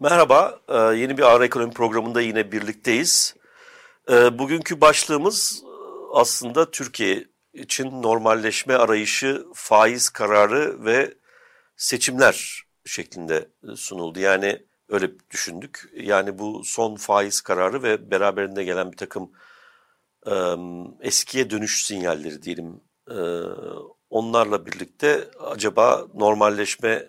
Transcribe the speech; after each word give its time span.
Merhaba, 0.00 0.60
e, 0.68 0.76
yeni 0.76 1.18
bir 1.18 1.22
Ara 1.22 1.44
Ekonomi 1.44 1.72
programında 1.72 2.20
yine 2.20 2.52
birlikteyiz. 2.52 3.34
E, 4.10 4.38
bugünkü 4.38 4.80
başlığımız 4.80 5.62
e, 5.64 5.68
aslında 6.12 6.70
Türkiye 6.70 7.24
için 7.52 8.02
normalleşme 8.02 8.74
arayışı, 8.74 9.44
faiz 9.54 10.08
kararı 10.08 10.84
ve 10.84 11.14
seçimler 11.76 12.62
şeklinde 12.84 13.48
sunuldu. 13.76 14.20
Yani 14.20 14.66
öyle 14.88 15.10
düşündük. 15.30 15.90
Yani 15.96 16.38
bu 16.38 16.64
son 16.64 16.96
faiz 16.96 17.40
kararı 17.40 17.82
ve 17.82 18.10
beraberinde 18.10 18.64
gelen 18.64 18.92
bir 18.92 18.96
takım 18.96 19.30
eskiye 21.00 21.50
dönüş 21.50 21.86
sinyalleri 21.86 22.42
diyelim. 22.42 22.80
Onlarla 24.10 24.66
birlikte 24.66 25.30
acaba 25.40 26.06
normalleşme 26.14 27.08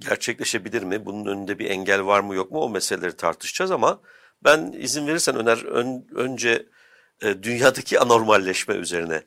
gerçekleşebilir 0.00 0.82
mi? 0.82 1.06
Bunun 1.06 1.26
önünde 1.26 1.58
bir 1.58 1.70
engel 1.70 2.06
var 2.06 2.20
mı 2.20 2.34
yok 2.34 2.50
mu? 2.50 2.60
O 2.60 2.70
meseleleri 2.70 3.16
tartışacağız 3.16 3.70
ama 3.70 4.00
ben 4.44 4.72
izin 4.72 5.06
verirsen 5.06 5.36
Öner 5.36 5.64
ön, 5.64 6.06
önce 6.14 6.66
e, 7.22 7.42
dünyadaki 7.42 8.00
anormalleşme 8.00 8.74
üzerine 8.74 9.22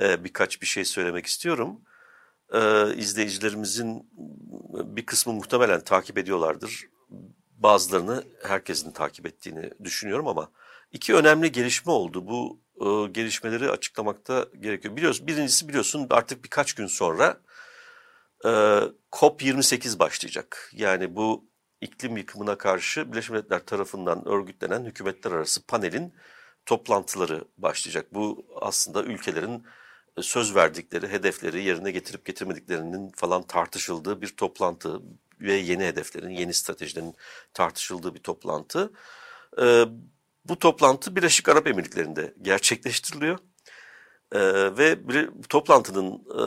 e, 0.00 0.24
birkaç 0.24 0.62
bir 0.62 0.66
şey 0.66 0.84
söylemek 0.84 1.26
istiyorum. 1.26 1.80
E, 2.52 2.94
izleyicilerimizin 2.94 4.10
bir 4.96 5.06
kısmı 5.06 5.32
muhtemelen 5.32 5.80
takip 5.80 6.18
ediyorlardır. 6.18 6.86
Bazılarını 7.58 8.24
herkesin 8.42 8.90
takip 8.92 9.26
ettiğini 9.26 9.70
düşünüyorum 9.84 10.28
ama 10.28 10.50
iki 10.92 11.14
önemli 11.14 11.52
gelişme 11.52 11.92
oldu. 11.92 12.26
Bu 12.26 12.60
e, 12.80 13.10
gelişmeleri 13.12 13.70
açıklamakta 13.70 14.46
gerekiyor. 14.60 14.96
Biliyoruz, 14.96 15.26
birincisi 15.26 15.68
biliyorsun 15.68 16.06
artık 16.10 16.44
birkaç 16.44 16.72
gün 16.72 16.86
sonra 16.86 17.40
e, 18.44 18.48
COP28 19.12 19.98
başlayacak. 19.98 20.70
Yani 20.74 21.16
bu 21.16 21.44
iklim 21.80 22.16
yıkımına 22.16 22.58
karşı 22.58 23.12
Birleşmiş 23.12 23.30
Milletler 23.30 23.66
tarafından 23.66 24.28
örgütlenen 24.28 24.84
hükümetler 24.84 25.32
arası 25.32 25.66
panelin 25.66 26.14
toplantıları 26.66 27.44
başlayacak. 27.58 28.14
Bu 28.14 28.46
aslında 28.60 29.02
ülkelerin 29.02 29.64
e, 30.16 30.22
söz 30.22 30.54
verdikleri 30.54 31.08
hedefleri 31.08 31.64
yerine 31.64 31.90
getirip 31.90 32.26
getirmediklerinin 32.26 33.10
falan 33.16 33.42
tartışıldığı 33.42 34.22
bir 34.22 34.36
toplantı 34.36 35.00
ve 35.40 35.52
yeni 35.54 35.84
hedeflerin, 35.84 36.30
yeni 36.30 36.54
stratejilerin 36.54 37.14
tartışıldığı 37.54 38.14
bir 38.14 38.20
toplantı. 38.22 38.92
Ee, 39.60 39.84
bu 40.44 40.58
toplantı 40.58 41.16
Birleşik 41.16 41.48
Arap 41.48 41.66
Emirlikleri'nde 41.66 42.34
gerçekleştiriliyor. 42.42 43.38
Ee, 44.32 44.40
ve 44.78 45.08
bir, 45.08 45.30
toplantının 45.48 46.12
e, 46.14 46.44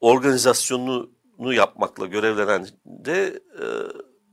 organizasyonunu 0.00 1.52
yapmakla 1.52 2.06
görevlenen 2.06 2.68
de 2.86 3.40
e, 3.60 3.66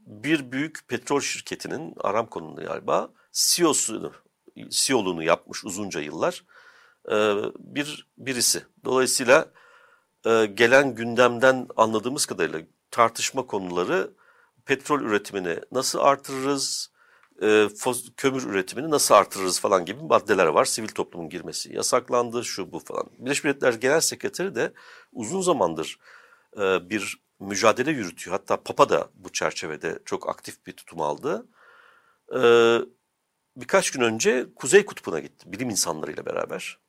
bir 0.06 0.52
büyük 0.52 0.88
petrol 0.88 1.20
şirketinin 1.20 1.94
Aramco'nun 2.00 2.56
galiba 2.56 3.10
CEO'sunu 3.32 4.12
CEO'luğunu 4.70 5.24
yapmış 5.24 5.66
uzunca 5.66 6.00
yıllar 6.00 6.44
e, 7.12 7.36
bir 7.60 8.08
birisi. 8.18 8.64
Dolayısıyla 8.86 9.52
e, 10.26 10.46
gelen 10.46 10.96
gündemden 10.96 11.68
anladığımız 11.78 12.26
kadarıyla 12.26 12.62
tartışma 12.92 13.48
konuları 13.48 14.12
petrol 14.66 15.02
üretimini 15.02 15.60
nasıl 15.72 16.00
artırırız, 16.00 16.93
e, 17.42 17.68
kömür 18.18 18.44
üretimini 18.44 18.90
nasıl 18.90 19.16
artırırız 19.16 19.60
falan 19.60 19.86
gibi 19.86 20.02
maddeler 20.02 20.46
var. 20.46 20.66
Sivil 20.66 20.88
toplumun 20.88 21.30
girmesi 21.30 21.76
yasaklandı, 21.76 22.46
şu 22.46 22.72
bu 22.72 22.80
falan. 22.80 23.06
Birleşmiş 23.20 23.44
Milletler 23.44 23.74
Genel 23.74 24.02
Sekreteri 24.02 24.56
de 24.56 24.74
uzun 25.12 25.42
zamandır 25.42 26.00
e, 26.58 26.90
bir 26.90 27.24
mücadele 27.40 27.92
yürütüyor. 27.92 28.38
Hatta 28.38 28.64
Papa 28.64 28.90
da 28.90 29.10
bu 29.16 29.32
çerçevede 29.32 30.00
çok 30.06 30.30
aktif 30.30 30.66
bir 30.66 30.72
tutum 30.72 31.02
aldı. 31.02 31.48
E, 32.36 32.42
birkaç 33.58 33.92
gün 33.92 34.02
önce 34.02 34.46
Kuzey 34.56 34.86
Kutbu'na 34.86 35.20
gitti 35.20 35.52
bilim 35.52 35.70
insanlarıyla 35.70 36.26
beraber. 36.26 36.80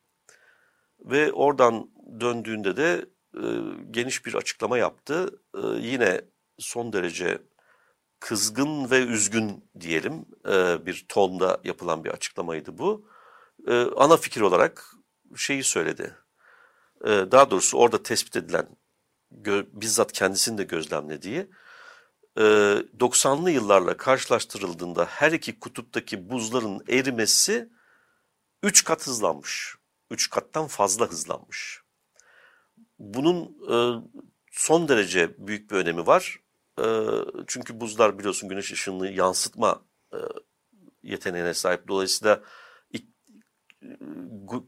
Ve 0.99 1.31
oradan 1.33 1.89
döndüğünde 2.19 2.77
de 2.77 3.05
e, 3.35 3.43
geniş 3.91 4.25
bir 4.25 4.33
açıklama 4.33 4.77
yaptı. 4.77 5.39
E, 5.55 5.67
yine 5.79 6.21
son 6.59 6.93
derece 6.93 7.41
kızgın 8.19 8.91
ve 8.91 8.99
üzgün 8.99 9.69
diyelim 9.79 10.25
e, 10.47 10.85
bir 10.85 11.05
tonda 11.09 11.61
yapılan 11.63 12.03
bir 12.03 12.09
açıklamaydı 12.09 12.77
bu. 12.77 13.09
E, 13.67 13.73
ana 13.97 14.17
fikir 14.17 14.41
olarak 14.41 14.95
şeyi 15.35 15.63
söyledi. 15.63 16.15
E, 17.01 17.07
daha 17.09 17.51
doğrusu 17.51 17.77
orada 17.77 18.03
tespit 18.03 18.35
edilen 18.35 18.67
bizzat 19.73 20.11
kendisini 20.11 20.57
de 20.57 20.63
gözlemlediği 20.63 21.49
90'lı 22.37 23.51
yıllarla 23.51 23.97
karşılaştırıldığında 23.97 25.05
her 25.05 25.31
iki 25.31 25.59
kutuptaki 25.59 26.29
buzların 26.29 26.81
erimesi 26.89 27.69
3 28.63 28.83
kat 28.83 29.07
hızlanmış. 29.07 29.75
3 30.11 30.29
kattan 30.29 30.67
fazla 30.67 31.11
hızlanmış. 31.11 31.81
Bunun 32.99 33.57
son 34.51 34.87
derece 34.87 35.47
büyük 35.47 35.71
bir 35.71 35.75
önemi 35.75 36.07
var. 36.07 36.39
Çünkü 37.47 37.79
buzlar 37.79 38.19
biliyorsun 38.19 38.49
güneş 38.49 38.71
ışınını 38.71 39.11
yansıtma 39.11 39.81
yeteneğine 41.03 41.53
sahip. 41.53 41.87
Dolayısıyla 41.87 42.41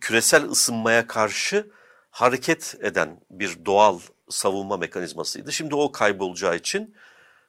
küresel 0.01 0.49
ısınmaya 0.49 1.07
karşı 1.07 1.71
hareket 2.09 2.75
eden 2.81 3.21
bir 3.31 3.65
doğal 3.65 3.99
savunma 4.29 4.77
mekanizmasıydı. 4.77 5.51
Şimdi 5.51 5.75
o 5.75 5.91
kaybolacağı 5.91 6.55
için 6.55 6.95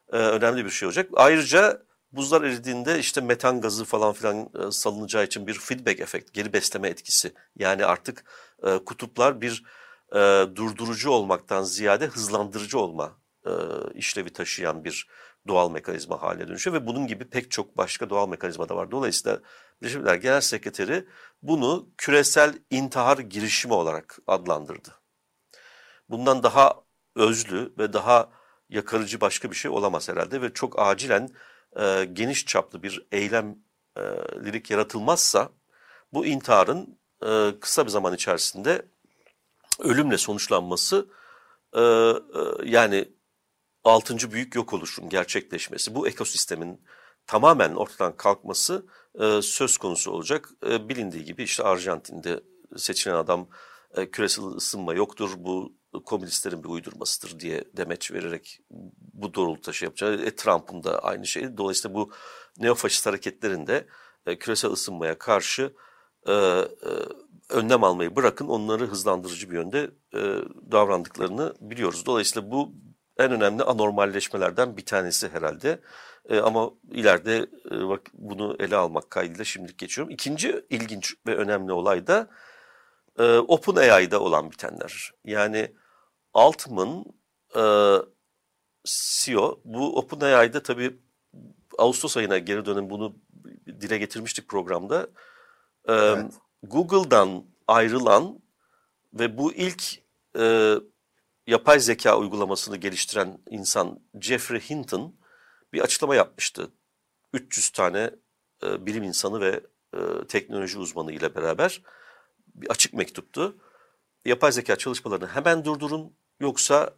önemli 0.08 0.64
bir 0.64 0.70
şey 0.70 0.86
olacak. 0.86 1.10
Ayrıca 1.14 1.82
buzlar 2.12 2.42
eridiğinde 2.42 2.98
işte 2.98 3.20
metan 3.20 3.60
gazı 3.60 3.84
falan 3.84 4.12
filan 4.12 4.70
salınacağı 4.70 5.24
için 5.24 5.46
bir 5.46 5.54
feedback 5.54 6.00
efekt, 6.00 6.32
geri 6.32 6.52
besleme 6.52 6.88
etkisi. 6.88 7.32
Yani 7.56 7.84
artık 7.84 8.24
kutuplar 8.86 9.40
bir 9.40 9.64
durdurucu 10.56 11.10
olmaktan 11.10 11.62
ziyade 11.62 12.06
hızlandırıcı 12.06 12.78
olma 12.78 13.18
e, 13.48 13.52
işlevi 13.94 14.32
taşıyan 14.32 14.84
bir 14.84 15.08
doğal 15.48 15.70
mekanizma 15.70 16.22
haline 16.22 16.48
dönüşüyor 16.48 16.76
ve 16.76 16.86
bunun 16.86 17.06
gibi 17.06 17.30
pek 17.30 17.50
çok 17.50 17.76
başka 17.76 18.10
doğal 18.10 18.28
mekanizma 18.28 18.68
da 18.68 18.76
var. 18.76 18.90
Dolayısıyla 18.90 19.40
Birleşmiş 19.82 20.00
Milletler 20.00 20.14
Genel 20.14 20.40
Sekreteri 20.40 21.04
bunu 21.42 21.88
küresel 21.98 22.54
intihar 22.70 23.18
girişimi 23.18 23.74
olarak 23.74 24.18
adlandırdı. 24.26 24.88
Bundan 26.08 26.42
daha 26.42 26.74
özlü 27.16 27.72
ve 27.78 27.92
daha 27.92 28.30
yakarıcı 28.68 29.20
başka 29.20 29.50
bir 29.50 29.56
şey 29.56 29.70
olamaz 29.70 30.08
herhalde 30.08 30.42
ve 30.42 30.52
çok 30.52 30.78
acilen 30.78 31.28
e, 31.80 32.04
geniş 32.12 32.46
çaplı 32.46 32.82
bir 32.82 33.06
eylemlilik 33.12 34.70
yaratılmazsa 34.70 35.50
bu 36.12 36.26
intiharın 36.26 36.98
e, 37.26 37.60
kısa 37.60 37.84
bir 37.84 37.90
zaman 37.90 38.14
içerisinde 38.14 38.86
ölümle 39.80 40.18
sonuçlanması 40.18 41.08
e, 41.72 41.80
e, 41.80 42.14
yani 42.64 43.08
altıncı 43.90 44.32
büyük 44.32 44.54
yok 44.54 44.72
oluşun 44.72 45.08
gerçekleşmesi, 45.08 45.94
bu 45.94 46.08
ekosistemin 46.08 46.80
tamamen 47.26 47.74
ortadan 47.74 48.16
kalkması 48.16 48.86
e, 49.20 49.42
söz 49.42 49.78
konusu 49.78 50.10
olacak. 50.10 50.50
E, 50.66 50.88
bilindiği 50.88 51.24
gibi 51.24 51.42
işte 51.42 51.62
Arjantin'de 51.62 52.40
seçilen 52.76 53.14
adam 53.14 53.48
e, 53.96 54.10
küresel 54.10 54.44
ısınma 54.44 54.94
yoktur, 54.94 55.30
bu 55.36 55.78
komünistlerin 56.04 56.64
bir 56.64 56.68
uydurmasıdır 56.68 57.40
diye 57.40 57.64
demeç 57.76 58.12
vererek 58.12 58.60
bu 59.12 59.34
doğrultuda 59.34 59.72
şey 59.72 59.86
yapacak. 59.86 60.26
E, 60.26 60.36
Trump'ın 60.36 60.84
da 60.84 60.98
aynı 60.98 61.26
şey. 61.26 61.56
Dolayısıyla 61.56 61.94
bu 61.94 62.12
neofaşist 62.58 63.06
hareketlerin 63.06 63.66
de 63.66 63.86
e, 64.26 64.38
küresel 64.38 64.70
ısınmaya 64.70 65.18
karşı 65.18 65.74
e, 66.26 66.32
e, 66.32 66.66
önlem 67.48 67.84
almayı 67.84 68.16
bırakın 68.16 68.48
onları 68.48 68.86
hızlandırıcı 68.86 69.50
bir 69.50 69.54
yönde 69.54 69.90
e, 70.14 70.20
davrandıklarını 70.72 71.54
biliyoruz. 71.60 72.06
Dolayısıyla 72.06 72.50
bu 72.50 72.72
en 73.18 73.32
önemli 73.32 73.62
anormalleşmelerden 73.62 74.76
bir 74.76 74.84
tanesi 74.84 75.28
herhalde. 75.28 75.80
E, 76.28 76.40
ama 76.40 76.70
ileride 76.90 77.46
e, 77.70 77.88
bak 77.88 78.00
bunu 78.12 78.56
ele 78.58 78.76
almak 78.76 79.10
kaydıyla 79.10 79.44
şimdilik 79.44 79.78
geçiyorum. 79.78 80.12
İkinci 80.12 80.64
ilginç 80.70 81.14
ve 81.26 81.36
önemli 81.36 81.72
olay 81.72 82.06
da 82.06 82.28
e, 83.18 83.38
OpenAI'da 83.38 84.20
olan 84.20 84.50
bitenler. 84.50 85.12
Yani 85.24 85.74
Altman 86.34 87.04
e, 87.56 87.62
CEO 88.84 89.60
bu 89.64 89.98
OpenAI'da 89.98 90.62
tabii 90.62 90.96
Ağustos 91.78 92.16
ayına 92.16 92.38
geri 92.38 92.64
dönün 92.64 92.90
bunu 92.90 93.16
dile 93.66 93.98
getirmiştik 93.98 94.48
programda. 94.48 95.08
E, 95.88 95.92
evet. 95.92 96.32
Google'dan 96.62 97.44
ayrılan 97.68 98.40
ve 99.14 99.38
bu 99.38 99.52
ilk 99.52 100.02
e, 100.38 100.74
yapay 101.48 101.80
zeka 101.80 102.18
uygulamasını 102.18 102.76
geliştiren 102.76 103.38
insan 103.50 104.00
Jeffrey 104.20 104.60
Hinton 104.60 105.16
bir 105.72 105.80
açıklama 105.80 106.14
yapmıştı. 106.14 106.70
300 107.32 107.70
tane 107.70 108.10
e, 108.62 108.86
bilim 108.86 109.02
insanı 109.02 109.40
ve 109.40 109.60
e, 109.94 110.26
teknoloji 110.28 110.78
uzmanı 110.78 111.12
ile 111.12 111.34
beraber 111.34 111.82
bir 112.46 112.70
açık 112.70 112.94
mektuptu. 112.94 113.56
Yapay 114.24 114.52
zeka 114.52 114.76
çalışmalarını 114.76 115.26
hemen 115.26 115.64
durdurun 115.64 116.16
yoksa 116.40 116.94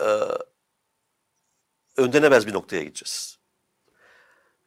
e, 0.00 0.06
önlenemez 1.96 2.46
bir 2.46 2.52
noktaya 2.52 2.82
gideceğiz. 2.82 3.38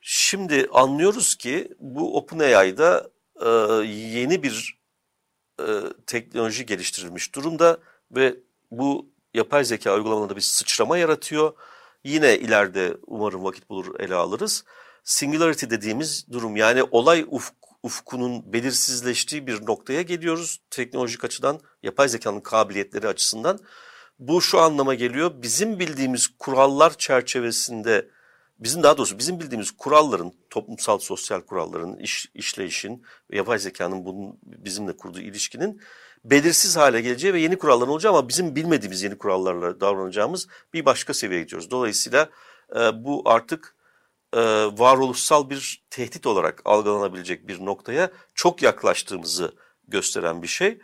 Şimdi 0.02 0.68
anlıyoruz 0.72 1.36
ki 1.36 1.74
bu 1.80 2.18
OpenAI'da 2.18 3.12
e, 3.42 3.50
yeni 3.88 4.44
bir 4.44 4.80
e, 5.60 5.66
teknoloji 6.08 6.66
geliştirilmiş 6.66 7.36
durumda 7.36 7.78
ve 8.12 8.36
bu 8.72 9.13
yapay 9.34 9.64
zeka 9.64 9.96
uygulamalarında 9.96 10.36
bir 10.36 10.42
sıçrama 10.42 10.98
yaratıyor. 10.98 11.54
Yine 12.04 12.38
ileride 12.38 12.98
umarım 13.08 13.44
vakit 13.44 13.70
bulur 13.70 14.00
ele 14.00 14.16
alırız. 14.16 14.64
Singularity 15.04 15.66
dediğimiz 15.70 16.26
durum 16.32 16.56
yani 16.56 16.84
olay 16.84 17.26
ufk, 17.30 17.54
ufkunun 17.84 18.54
belirsizleştiği 18.54 19.48
bir 19.48 19.66
noktaya 19.66 20.02
geliyoruz 20.02 20.62
teknolojik 20.70 21.24
açıdan, 21.24 21.60
yapay 21.84 22.10
zekanın 22.10 22.40
kabiliyetleri 22.40 23.08
açısından. 23.08 23.60
Bu 24.20 24.42
şu 24.42 24.60
anlama 24.60 24.94
geliyor, 24.94 25.32
bizim 25.42 25.80
bildiğimiz 25.80 26.28
kurallar 26.40 26.98
çerçevesinde, 26.98 28.10
bizim 28.60 28.84
daha 28.84 28.98
doğrusu 28.98 29.20
bizim 29.20 29.40
bildiğimiz 29.40 29.72
kuralların, 29.72 30.34
toplumsal 30.50 31.00
sosyal 31.00 31.42
kuralların, 31.42 31.98
iş, 31.98 32.32
işleyişin 32.34 33.04
yapay 33.32 33.60
zekanın 33.60 34.06
bunun 34.06 34.40
bizimle 34.44 34.98
kurduğu 34.98 35.20
ilişkinin 35.20 35.82
belirsiz 36.26 36.78
hale 36.78 37.02
geleceği 37.02 37.34
ve 37.34 37.40
yeni 37.40 37.58
kuralların 37.58 37.92
olacağı 37.92 38.12
ama 38.14 38.30
bizim 38.30 38.56
bilmediğimiz 38.56 39.04
yeni 39.04 39.18
kurallarla 39.18 39.82
davranacağımız 39.82 40.48
bir 40.74 40.86
başka 40.86 41.14
seviyeye 41.14 41.44
gidiyoruz. 41.44 41.72
Dolayısıyla 41.72 42.30
e, 42.76 42.80
bu 43.04 43.22
artık 43.26 43.76
e, 44.34 44.42
varoluşsal 44.78 45.50
bir 45.50 45.84
tehdit 45.90 46.26
olarak 46.26 46.62
algılanabilecek 46.66 47.48
bir 47.48 47.66
noktaya 47.66 48.12
çok 48.36 48.62
yaklaştığımızı 48.62 49.56
gösteren 49.88 50.42
bir 50.42 50.48
şey. 50.48 50.80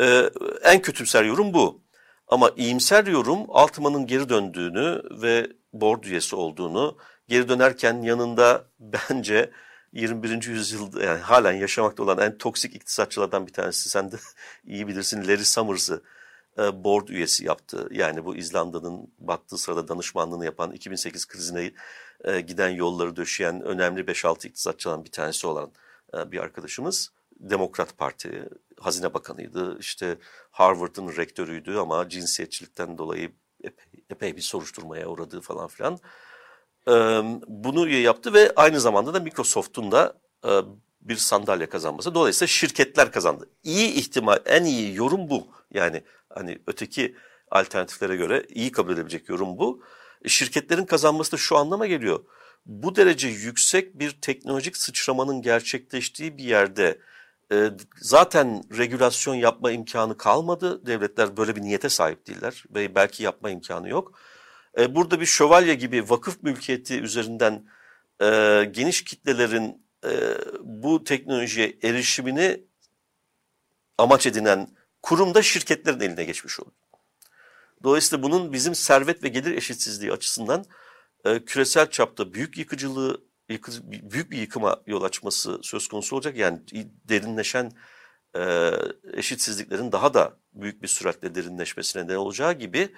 E, 0.00 0.30
en 0.62 0.82
kötümser 0.82 1.24
yorum 1.24 1.54
bu. 1.54 1.82
Ama 2.28 2.50
iyimser 2.56 3.06
yorum 3.06 3.38
Altman'ın 3.48 4.06
geri 4.06 4.28
döndüğünü 4.28 5.02
ve 5.22 5.46
board 5.72 6.04
üyesi 6.04 6.36
olduğunu, 6.36 6.96
geri 7.28 7.48
dönerken 7.48 8.02
yanında 8.02 8.64
bence 8.80 9.50
21. 9.92 10.48
yüzyılda 10.48 11.02
yani 11.04 11.20
halen 11.20 11.52
yaşamakta 11.52 12.02
olan 12.02 12.18
en 12.18 12.38
toksik 12.38 12.74
iktisatçılardan 12.76 13.46
bir 13.46 13.52
tanesi. 13.52 13.90
Sen 13.90 14.12
de 14.12 14.16
iyi 14.64 14.88
bilirsin 14.88 15.28
Larry 15.28 15.44
Summers'ı 15.44 16.02
e, 16.58 16.84
board 16.84 17.08
üyesi 17.08 17.46
yaptı. 17.46 17.88
Yani 17.90 18.24
bu 18.24 18.36
İzlanda'nın 18.36 19.12
battığı 19.18 19.58
sırada 19.58 19.88
danışmanlığını 19.88 20.44
yapan 20.44 20.72
2008 20.72 21.26
krizine 21.26 21.72
e, 22.24 22.40
giden 22.40 22.68
yolları 22.68 23.16
döşeyen 23.16 23.62
önemli 23.62 24.00
5-6 24.00 24.48
iktisatçılardan 24.48 25.04
bir 25.04 25.10
tanesi 25.10 25.46
olan 25.46 25.72
e, 26.14 26.32
bir 26.32 26.38
arkadaşımız. 26.38 27.12
Demokrat 27.40 27.98
Parti 27.98 28.48
hazine 28.80 29.14
bakanıydı. 29.14 29.78
İşte 29.78 30.18
Harvard'ın 30.50 31.16
rektörüydü 31.16 31.76
ama 31.76 32.08
cinsiyetçilikten 32.08 32.98
dolayı 32.98 33.32
epey, 33.64 33.86
epey 34.10 34.36
bir 34.36 34.42
soruşturmaya 34.42 35.08
uğradığı 35.08 35.40
falan 35.40 35.68
filan 35.68 35.98
bunu 37.48 37.88
üye 37.88 38.00
yaptı 38.00 38.32
ve 38.32 38.52
aynı 38.56 38.80
zamanda 38.80 39.14
da 39.14 39.20
Microsoft'un 39.20 39.92
da 39.92 40.14
bir 41.02 41.16
sandalye 41.16 41.68
kazanması. 41.68 42.14
Dolayısıyla 42.14 42.46
şirketler 42.46 43.12
kazandı. 43.12 43.48
İyi 43.62 43.92
ihtimal, 43.92 44.38
en 44.46 44.64
iyi 44.64 44.94
yorum 44.94 45.30
bu. 45.30 45.46
Yani 45.70 46.02
hani 46.28 46.58
öteki 46.66 47.16
alternatiflere 47.50 48.16
göre 48.16 48.46
iyi 48.48 48.72
kabul 48.72 48.92
edebilecek 48.92 49.28
yorum 49.28 49.58
bu. 49.58 49.82
E, 50.24 50.28
şirketlerin 50.28 50.84
kazanması 50.84 51.32
da 51.32 51.36
şu 51.36 51.56
anlama 51.56 51.86
geliyor. 51.86 52.24
Bu 52.66 52.96
derece 52.96 53.28
yüksek 53.28 53.98
bir 53.98 54.10
teknolojik 54.20 54.76
sıçramanın 54.76 55.42
gerçekleştiği 55.42 56.38
bir 56.38 56.44
yerde 56.44 56.98
e, 57.52 57.70
zaten 57.96 58.62
regülasyon 58.78 59.34
yapma 59.34 59.70
imkanı 59.70 60.16
kalmadı. 60.16 60.86
Devletler 60.86 61.36
böyle 61.36 61.56
bir 61.56 61.62
niyete 61.62 61.88
sahip 61.88 62.26
değiller 62.26 62.64
ve 62.74 62.94
belki 62.94 63.22
yapma 63.22 63.50
imkanı 63.50 63.88
yok. 63.88 64.18
E, 64.78 64.94
burada 64.94 65.20
bir 65.20 65.26
şövalye 65.26 65.74
gibi 65.74 66.10
vakıf 66.10 66.42
mülkiyeti 66.42 67.00
üzerinden 67.00 67.64
e, 68.22 68.26
geniş 68.70 69.04
kitlelerin 69.04 69.86
e, 70.04 70.10
bu 70.60 71.04
teknolojiye 71.04 71.78
erişimini 71.82 72.64
amaç 73.98 74.26
edinen 74.26 74.68
kurumda 75.02 75.42
şirketlerin 75.42 76.00
eline 76.00 76.24
geçmiş 76.24 76.60
olur. 76.60 76.72
Dolayısıyla 77.82 78.22
bunun 78.22 78.52
bizim 78.52 78.74
servet 78.74 79.22
ve 79.22 79.28
gelir 79.28 79.56
eşitsizliği 79.56 80.12
açısından 80.12 80.64
e, 81.24 81.44
küresel 81.44 81.90
çapta 81.90 82.34
büyük 82.34 82.58
yıkıcılığı, 82.58 83.24
yıkı, 83.48 83.72
büyük 83.90 84.30
bir 84.30 84.38
yıkıma 84.38 84.82
yol 84.86 85.02
açması 85.02 85.58
söz 85.62 85.88
konusu 85.88 86.16
olacak. 86.16 86.36
Yani 86.36 86.60
derinleşen 87.08 87.72
e, 88.36 88.70
eşitsizliklerin 89.12 89.92
daha 89.92 90.14
da 90.14 90.36
büyük 90.54 90.82
bir 90.82 90.88
süratle 90.88 91.34
derinleşmesine 91.34 92.04
neden 92.04 92.16
olacağı 92.16 92.52
gibi 92.52 92.88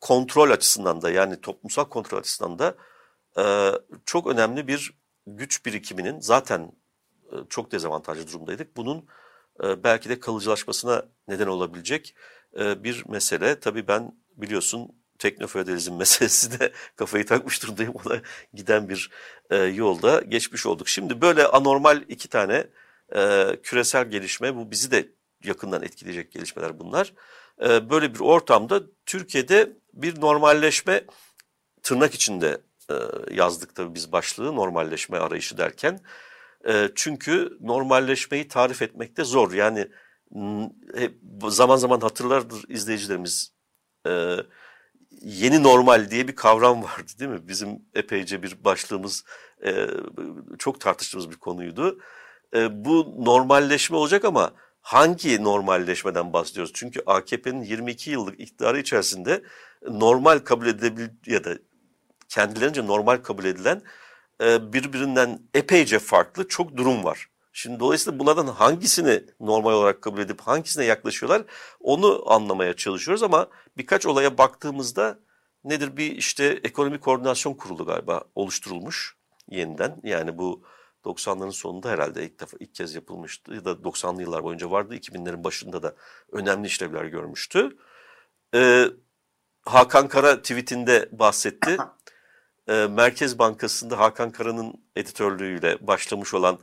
kontrol 0.00 0.50
açısından 0.50 1.02
da 1.02 1.10
yani 1.10 1.40
toplumsal 1.40 1.84
kontrol 1.84 2.18
açısından 2.18 2.58
da 2.58 2.74
e, 3.38 3.72
çok 4.06 4.26
önemli 4.26 4.68
bir 4.68 4.94
güç 5.26 5.66
birikiminin 5.66 6.20
zaten 6.20 6.72
e, 7.32 7.34
çok 7.48 7.72
dezavantajlı 7.72 8.28
durumdaydık. 8.28 8.76
Bunun 8.76 9.06
e, 9.64 9.84
belki 9.84 10.08
de 10.08 10.20
kalıcılaşmasına 10.20 11.06
neden 11.28 11.46
olabilecek 11.46 12.14
e, 12.58 12.84
bir 12.84 13.04
mesele. 13.08 13.60
Tabii 13.60 13.88
ben 13.88 14.12
biliyorsun 14.36 14.92
teknofeodalizm 15.18 15.94
meselesi 15.98 16.60
de 16.60 16.72
kafayı 16.96 17.26
takmış 17.26 17.62
durumdayım. 17.62 17.94
Ona 18.04 18.20
giden 18.54 18.88
bir 18.88 19.10
e, 19.50 19.56
yolda 19.56 20.20
geçmiş 20.20 20.66
olduk. 20.66 20.88
Şimdi 20.88 21.20
böyle 21.20 21.46
anormal 21.46 22.02
iki 22.08 22.28
tane 22.28 22.66
e, 23.14 23.46
küresel 23.62 24.10
gelişme 24.10 24.56
bu 24.56 24.70
bizi 24.70 24.90
de 24.90 25.08
yakından 25.44 25.82
etkileyecek 25.82 26.32
gelişmeler 26.32 26.78
bunlar. 26.78 27.12
E, 27.62 27.90
böyle 27.90 28.14
bir 28.14 28.20
ortamda 28.20 28.82
Türkiye'de 29.06 29.79
bir 29.92 30.20
normalleşme 30.20 31.04
tırnak 31.82 32.14
içinde 32.14 32.60
e, 32.90 32.94
yazdık 33.34 33.74
tabii 33.74 33.94
biz 33.94 34.12
başlığı 34.12 34.56
normalleşme 34.56 35.18
arayışı 35.18 35.58
derken. 35.58 36.00
E, 36.68 36.88
çünkü 36.94 37.58
normalleşmeyi 37.60 38.48
tarif 38.48 38.82
etmekte 38.82 39.24
zor. 39.24 39.52
Yani 39.52 39.88
zaman 41.48 41.76
zaman 41.76 42.00
hatırlardır 42.00 42.64
izleyicilerimiz 42.68 43.52
e, 44.06 44.36
yeni 45.22 45.62
normal 45.62 46.10
diye 46.10 46.28
bir 46.28 46.36
kavram 46.36 46.82
vardı 46.82 47.12
değil 47.18 47.30
mi? 47.30 47.48
Bizim 47.48 47.82
epeyce 47.94 48.42
bir 48.42 48.64
başlığımız 48.64 49.24
çok 50.58 50.80
tartıştığımız 50.80 51.30
bir 51.30 51.36
konuydu. 51.36 51.98
bu 52.70 53.24
normalleşme 53.24 53.96
olacak 53.96 54.24
ama 54.24 54.52
hangi 54.80 55.44
normalleşmeden 55.44 56.32
bahsediyoruz? 56.32 56.72
Çünkü 56.74 57.02
AKP'nin 57.06 57.62
22 57.62 58.10
yıllık 58.10 58.40
iktidarı 58.40 58.78
içerisinde 58.78 59.42
normal 59.88 60.38
kabul 60.38 60.66
edilebil 60.66 61.08
ya 61.26 61.44
da 61.44 61.58
kendilerince 62.28 62.86
normal 62.86 63.16
kabul 63.16 63.44
edilen 63.44 63.82
e, 64.42 64.72
birbirinden 64.72 65.40
epeyce 65.54 65.98
farklı 65.98 66.48
çok 66.48 66.76
durum 66.76 67.04
var. 67.04 67.26
Şimdi 67.52 67.80
dolayısıyla 67.80 68.18
bunlardan 68.18 68.46
hangisini 68.46 69.24
normal 69.40 69.72
olarak 69.72 70.02
kabul 70.02 70.18
edip 70.18 70.40
hangisine 70.40 70.84
yaklaşıyorlar 70.84 71.42
onu 71.80 72.32
anlamaya 72.32 72.76
çalışıyoruz 72.76 73.22
ama 73.22 73.48
birkaç 73.76 74.06
olaya 74.06 74.38
baktığımızda 74.38 75.18
nedir 75.64 75.96
bir 75.96 76.16
işte 76.16 76.60
ekonomi 76.64 77.00
koordinasyon 77.00 77.54
kurulu 77.54 77.86
galiba 77.86 78.24
oluşturulmuş 78.34 79.16
yeniden. 79.48 79.96
Yani 80.04 80.38
bu 80.38 80.62
90'ların 81.04 81.52
sonunda 81.52 81.90
herhalde 81.90 82.24
ilk 82.24 82.40
defa 82.40 82.56
ilk 82.60 82.74
kez 82.74 82.94
yapılmıştı 82.94 83.54
ya 83.54 83.64
da 83.64 83.70
90'lı 83.70 84.22
yıllar 84.22 84.44
boyunca 84.44 84.70
vardı. 84.70 84.96
2000'lerin 84.96 85.44
başında 85.44 85.82
da 85.82 85.94
önemli 86.32 86.66
işlevler 86.66 87.04
görmüştü. 87.04 87.76
Ee, 88.54 88.84
Hakan 89.62 90.08
Kara 90.08 90.42
tweetinde 90.42 91.08
bahsetti. 91.12 91.76
Ee, 92.68 92.86
Merkez 92.86 93.38
Bankası'nda 93.38 93.98
Hakan 93.98 94.30
Kara'nın 94.30 94.74
editörlüğüyle 94.96 95.86
başlamış 95.86 96.34
olan 96.34 96.58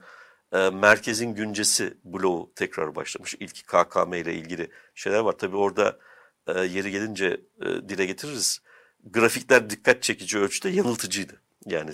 e, 0.54 0.70
Merkez'in 0.70 1.36
Güncesi 1.36 1.98
bloğu 2.04 2.52
tekrar 2.56 2.96
başlamış. 2.96 3.36
İlk 3.40 3.68
KKM 3.68 4.14
ile 4.14 4.34
ilgili 4.34 4.72
şeyler 4.96 5.20
var. 5.20 5.32
Tabii 5.38 5.56
orada 5.56 6.00
e, 6.48 6.60
yeri 6.60 6.92
gelince 6.92 7.42
e, 7.62 7.66
dile 7.66 8.06
getiririz. 8.06 8.62
Grafikler 9.04 9.70
dikkat 9.70 10.04
çekici 10.04 10.40
ölçüde 10.40 10.70
yanıltıcıydı. 10.70 11.42
Yani 11.66 11.92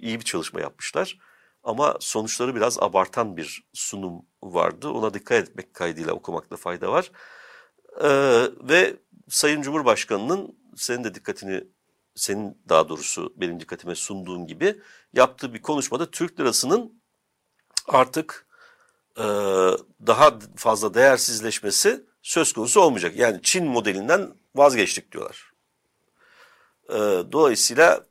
iyi 0.00 0.20
bir 0.20 0.24
çalışma 0.24 0.60
yapmışlar. 0.60 1.18
Ama 1.64 1.96
sonuçları 2.00 2.54
biraz 2.54 2.78
abartan 2.82 3.36
bir 3.36 3.64
sunum 3.72 4.26
vardı. 4.42 4.88
Ona 4.88 5.14
dikkat 5.14 5.48
etmek 5.48 5.74
kaydıyla 5.74 6.12
okumakta 6.12 6.56
fayda 6.56 6.92
var. 6.92 7.10
Ee, 8.02 8.08
ve 8.68 8.96
Sayın 9.28 9.62
Cumhurbaşkanı'nın 9.62 10.56
senin 10.76 11.04
de 11.04 11.14
dikkatini, 11.14 11.64
senin 12.14 12.62
daha 12.68 12.88
doğrusu 12.88 13.32
benim 13.36 13.60
dikkatime 13.60 13.94
sunduğun 13.94 14.46
gibi 14.46 14.80
yaptığı 15.12 15.54
bir 15.54 15.62
konuşmada 15.62 16.10
Türk 16.10 16.40
lirasının 16.40 17.02
artık 17.88 18.46
e, 19.18 19.22
daha 20.06 20.38
fazla 20.56 20.94
değersizleşmesi 20.94 22.04
söz 22.22 22.52
konusu 22.52 22.80
olmayacak. 22.80 23.16
Yani 23.16 23.40
Çin 23.42 23.66
modelinden 23.66 24.34
vazgeçtik 24.54 25.12
diyorlar. 25.12 25.52
E, 26.88 26.96
dolayısıyla 27.32 28.06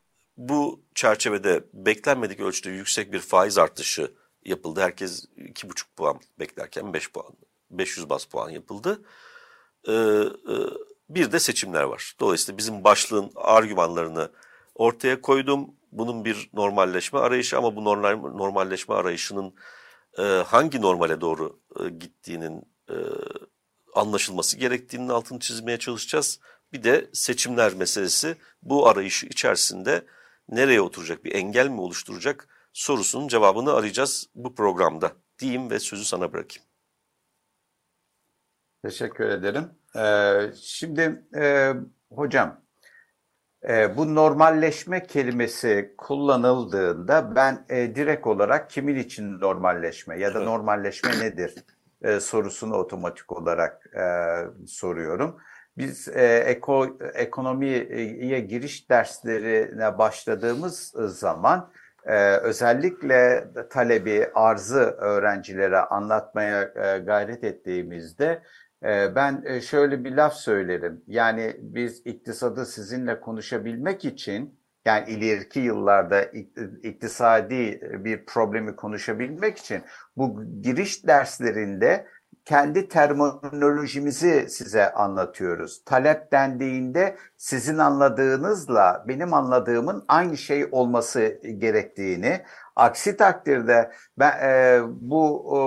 bu 0.50 0.84
çerçevede 0.96 1.64
beklenmedik 1.74 2.40
ölçüde 2.40 2.70
yüksek 2.70 3.14
bir 3.14 3.20
faiz 3.20 3.58
artışı 3.58 4.12
yapıldı. 4.46 4.82
Herkes 4.82 5.26
2,5 5.38 5.84
puan 5.96 6.20
beklerken 6.40 6.94
5 6.94 7.12
puan, 7.12 7.34
500 7.72 8.10
bas 8.10 8.26
puan 8.26 8.50
yapıldı. 8.50 9.02
Ee, 9.88 9.92
e, 9.94 10.56
bir 11.10 11.32
de 11.32 11.40
seçimler 11.40 11.84
var. 11.84 12.16
Dolayısıyla 12.20 12.58
bizim 12.58 12.84
başlığın 12.84 13.32
argümanlarını 13.36 14.32
ortaya 14.76 15.22
koydum. 15.22 15.76
bunun 15.92 16.26
bir 16.26 16.50
normalleşme 16.54 17.20
arayışı 17.20 17.58
ama 17.58 17.76
bu 17.76 17.84
normal, 17.84 18.18
normalleşme 18.18 18.96
arayışının 18.96 19.54
e, 20.18 20.22
hangi 20.24 20.82
normale 20.82 21.22
doğru 21.22 21.60
e, 21.80 21.90
gittiğinin 21.90 22.64
e, 22.90 22.96
anlaşılması 23.96 24.58
gerektiğinin 24.58 25.10
altını 25.10 25.40
çizmeye 25.40 25.80
çalışacağız. 25.80 26.40
Bir 26.74 26.84
de 26.84 27.10
seçimler 27.14 27.74
meselesi 27.74 28.38
bu 28.64 28.88
arayışı 28.88 29.26
içerisinde 29.26 30.06
nereye 30.52 30.82
oturacak, 30.82 31.26
bir 31.26 31.36
engel 31.36 31.68
mi 31.68 31.82
oluşturacak 31.82 32.48
sorusunun 32.74 33.28
cevabını 33.28 33.74
arayacağız 33.74 34.30
bu 34.36 34.56
programda 34.56 35.12
diyeyim 35.40 35.70
ve 35.70 35.80
sözü 35.80 36.06
sana 36.06 36.34
bırakayım. 36.34 36.68
Teşekkür 38.84 39.26
ederim. 39.26 39.70
Ee, 39.96 40.56
şimdi 40.62 41.26
e, 41.36 41.74
hocam 42.12 42.62
e, 43.70 43.98
bu 43.98 44.16
normalleşme 44.16 45.08
kelimesi 45.08 45.96
kullanıldığında 45.98 47.36
ben 47.36 47.66
e, 47.70 47.96
direkt 47.96 48.28
olarak 48.28 48.70
kimin 48.70 48.96
için 48.96 49.40
normalleşme 49.40 50.20
ya 50.20 50.34
da 50.34 50.40
normalleşme 50.40 51.20
nedir 51.20 51.56
e, 52.02 52.20
sorusunu 52.20 52.76
otomatik 52.76 53.32
olarak 53.32 53.96
e, 53.96 54.06
soruyorum. 54.68 55.42
Biz 55.82 56.08
e, 56.08 56.36
eko, 56.38 56.98
ekonomiye 57.14 58.40
giriş 58.40 58.90
derslerine 58.90 59.98
başladığımız 59.98 60.94
zaman 60.96 61.72
e, 62.06 62.36
özellikle 62.38 63.48
talebi, 63.70 64.28
arzı 64.34 64.82
öğrencilere 64.82 65.80
anlatmaya 65.80 66.62
e, 66.62 67.00
gayret 67.00 67.44
ettiğimizde 67.44 68.44
e, 68.84 69.16
ben 69.16 69.44
e, 69.46 69.62
şöyle 69.62 70.04
bir 70.04 70.12
laf 70.12 70.34
söylerim. 70.34 71.04
Yani 71.08 71.56
biz 71.60 72.02
iktisadı 72.06 72.66
sizinle 72.66 73.20
konuşabilmek 73.20 74.06
için 74.06 74.60
yani 74.86 75.10
ileriki 75.10 75.60
yıllarda 75.60 76.24
iktisadi 76.84 77.82
bir 78.06 78.26
problemi 78.26 78.76
konuşabilmek 78.76 79.58
için 79.58 79.82
bu 80.18 80.44
giriş 80.62 81.08
derslerinde 81.08 82.08
kendi 82.46 82.88
terminolojimizi 82.88 84.50
size 84.50 84.94
anlatıyoruz. 84.94 85.84
Talep 85.86 86.32
dendiğinde 86.32 87.16
sizin 87.38 87.78
anladığınızla 87.78 89.06
benim 89.08 89.34
anladığımın 89.34 90.06
aynı 90.08 90.38
şey 90.38 90.68
olması 90.72 91.42
gerektiğini, 91.58 92.42
aksi 92.76 93.18
takdirde 93.18 93.92
ben, 94.20 94.32
e, 94.44 94.80
bu 94.86 95.44
e, 95.48 95.58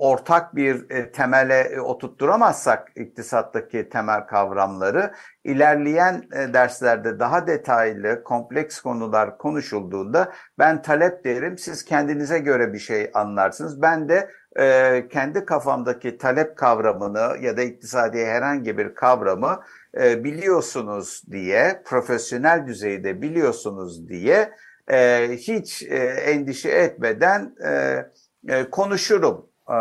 ortak 0.00 0.56
bir 0.56 0.90
e, 0.90 1.12
temele 1.12 1.60
e, 1.60 1.80
oturtturamazsak 1.80 2.92
iktisattaki 2.96 3.88
temel 3.88 4.26
kavramları 4.26 5.12
ilerleyen 5.44 6.24
e, 6.32 6.52
derslerde 6.54 7.18
daha 7.18 7.46
detaylı, 7.46 8.24
kompleks 8.24 8.80
konular 8.80 9.38
konuşulduğunda 9.38 10.32
ben 10.58 10.82
talep 10.82 11.24
derim, 11.24 11.58
siz 11.58 11.84
kendinize 11.84 12.38
göre 12.38 12.72
bir 12.72 12.78
şey 12.78 13.10
anlarsınız. 13.14 13.82
Ben 13.82 14.08
de 14.08 14.30
e, 14.58 15.08
kendi 15.08 15.44
kafamdaki 15.44 16.18
talep 16.18 16.56
kavramını 16.56 17.36
ya 17.40 17.56
da 17.56 17.62
iktisadi 17.62 18.26
herhangi 18.26 18.78
bir 18.78 18.94
kavramı 18.94 19.60
e, 20.00 20.24
biliyorsunuz 20.24 21.22
diye, 21.30 21.82
profesyonel 21.84 22.66
düzeyde 22.66 23.22
biliyorsunuz 23.22 24.08
diye 24.08 24.52
e, 24.90 25.28
hiç 25.32 25.82
e, 25.82 25.96
endişe 26.06 26.70
etmeden 26.70 27.54
e, 27.64 28.04
e, 28.48 28.70
konuşurum 28.70 29.46
e, 29.68 29.72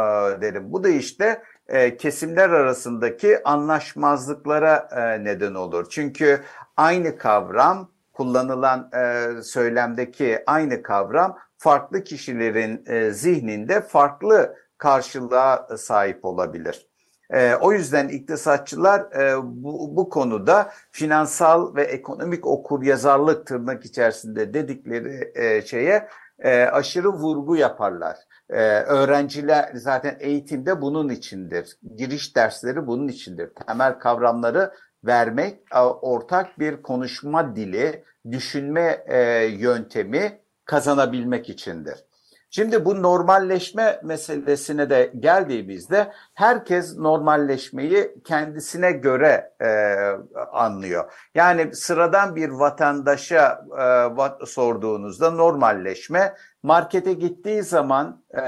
derim. 0.42 0.72
Bu 0.72 0.84
da 0.84 0.90
işte 0.90 1.42
e, 1.68 1.98
kesimler 1.98 2.50
arasındaki 2.50 3.44
anlaşmazlıklara 3.44 4.90
e, 4.92 5.24
neden 5.24 5.54
olur. 5.54 5.88
Çünkü 5.90 6.42
aynı 6.78 7.18
kavram 7.18 7.92
kullanılan 8.14 8.92
e, 8.94 9.28
söylemdeki 9.44 10.44
aynı 10.48 10.84
kavram 10.84 11.38
farklı 11.60 12.04
kişilerin 12.04 12.84
e, 12.88 13.12
zihninde 13.12 13.82
farklı 13.82 14.56
karşılığa 14.78 15.68
sahip 15.78 16.26
olabilir. 16.26 16.88
E, 17.34 17.56
o 17.56 17.74
yüzden 17.74 18.08
iktisatçılar 18.08 19.22
e, 19.22 19.38
bu, 19.44 19.96
bu 19.96 20.10
konuda 20.10 20.72
finansal 20.92 21.76
ve 21.76 21.84
ekonomik 21.84 22.48
okuryazarlık 22.48 23.48
tırnak 23.48 23.86
içerisinde 23.86 24.54
dedikleri 24.54 25.32
e, 25.36 25.62
şeye 25.62 26.08
e, 26.40 26.64
aşırı 26.64 27.10
vurgu 27.10 27.56
yaparlar. 27.56 28.18
E, 28.50 28.62
öğrenciler 28.70 29.72
zaten 29.74 30.18
eğitimde 30.20 30.82
bunun 30.82 31.10
içindir. 31.10 31.78
Giriş 31.96 32.36
dersleri 32.36 32.88
bunun 32.88 33.08
içindir. 33.08 33.50
Temel 33.68 34.00
kavramları 34.00 34.74
vermek, 35.04 35.60
ortak 36.02 36.60
bir 36.60 36.82
konuşma 36.82 37.56
dili, 37.56 38.04
düşünme 38.32 39.04
e, 39.08 39.46
yöntemi 39.46 40.40
kazanabilmek 40.70 41.50
içindir. 41.50 41.96
Şimdi 42.52 42.86
bu 42.86 43.04
normalleşme 43.04 44.00
meselesine 44.04 44.90
de 44.90 45.14
geldiğimizde 45.20 46.12
herkes 46.34 46.98
normalleşmeyi 46.98 48.16
kendisine 48.24 48.92
göre 48.92 49.54
e, 49.62 49.70
anlıyor. 50.52 51.12
Yani 51.36 51.76
sıradan 51.76 52.36
bir 52.36 52.50
vatandaşa 52.50 53.66
e, 54.42 54.46
sorduğunuzda 54.46 55.32
normalleşme 55.32 56.36
markete 56.64 57.14
gittiği 57.14 57.64
zaman 57.64 58.24
e, 58.34 58.42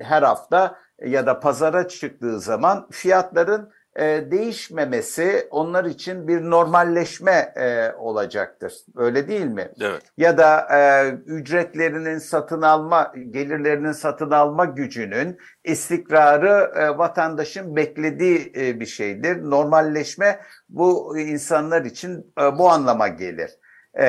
her 0.00 0.22
hafta 0.22 0.78
ya 1.04 1.26
da 1.26 1.40
pazara 1.40 1.88
çıktığı 1.88 2.40
zaman 2.40 2.88
fiyatların 2.90 3.70
e, 3.98 4.30
değişmemesi 4.30 5.48
onlar 5.50 5.84
için 5.84 6.28
bir 6.28 6.40
normalleşme 6.42 7.52
e, 7.56 7.92
olacaktır. 7.92 8.72
Öyle 8.96 9.28
değil 9.28 9.46
mi? 9.46 9.68
Evet. 9.80 10.02
Ya 10.16 10.38
da 10.38 10.68
e, 10.76 11.10
ücretlerinin 11.26 12.18
satın 12.18 12.62
alma, 12.62 13.12
gelirlerinin 13.30 13.92
satın 13.92 14.30
alma 14.30 14.64
gücünün 14.64 15.38
istikrarı 15.64 16.72
e, 16.76 16.98
vatandaşın 16.98 17.76
beklediği 17.76 18.52
e, 18.56 18.80
bir 18.80 18.86
şeydir. 18.86 19.50
Normalleşme 19.50 20.40
bu 20.68 21.18
insanlar 21.18 21.84
için 21.84 22.32
e, 22.40 22.58
bu 22.58 22.70
anlama 22.70 23.08
gelir. 23.08 23.50
E, 23.94 24.06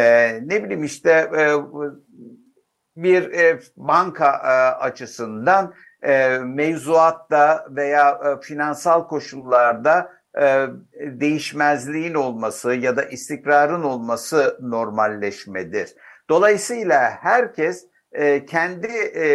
ne 0.48 0.64
bileyim 0.64 0.84
işte 0.84 1.12
e, 1.12 1.48
bir 2.96 3.32
e, 3.32 3.60
banka 3.78 4.28
e, 4.28 4.84
açısından 4.84 5.74
e, 6.04 6.38
mevzuatta 6.38 7.68
veya 7.70 8.10
e, 8.10 8.42
finansal 8.42 9.08
koşullarda 9.08 10.12
e, 10.42 10.68
değişmezliğin 11.00 12.14
olması 12.14 12.74
ya 12.74 12.98
da 12.98 13.04
istikrarın 13.04 13.84
olması 13.84 14.58
normalleşmedir. 14.62 15.96
Dolayısıyla 16.30 17.12
herkes 17.22 17.86
e, 18.12 18.46
kendi 18.46 18.88
e, 19.16 19.26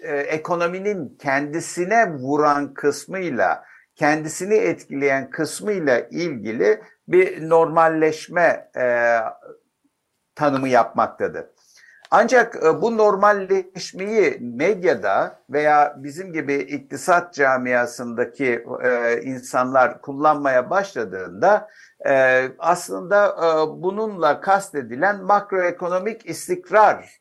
e, 0.00 0.16
ekonominin 0.16 1.18
kendisine 1.18 2.12
vuran 2.12 2.74
kısmıyla, 2.74 3.64
kendisini 3.96 4.54
etkileyen 4.54 5.30
kısmıyla 5.30 6.00
ilgili 6.00 6.80
bir 7.08 7.48
normalleşme 7.48 8.70
e, 8.76 9.18
tanımı 10.34 10.68
yapmaktadır. 10.68 11.46
Ancak 12.16 12.56
e, 12.56 12.82
bu 12.82 12.96
normalleşmeyi 12.96 14.38
medyada 14.40 15.40
veya 15.50 15.94
bizim 15.98 16.32
gibi 16.32 16.54
iktisat 16.54 17.34
camiasındaki 17.34 18.64
e, 18.84 19.20
insanlar 19.22 20.00
kullanmaya 20.00 20.70
başladığında 20.70 21.68
e, 22.06 22.44
aslında 22.58 23.36
bununla 23.82 24.40
kastedilen 24.40 25.24
makroekonomik 25.24 26.30
istikrar 26.30 27.20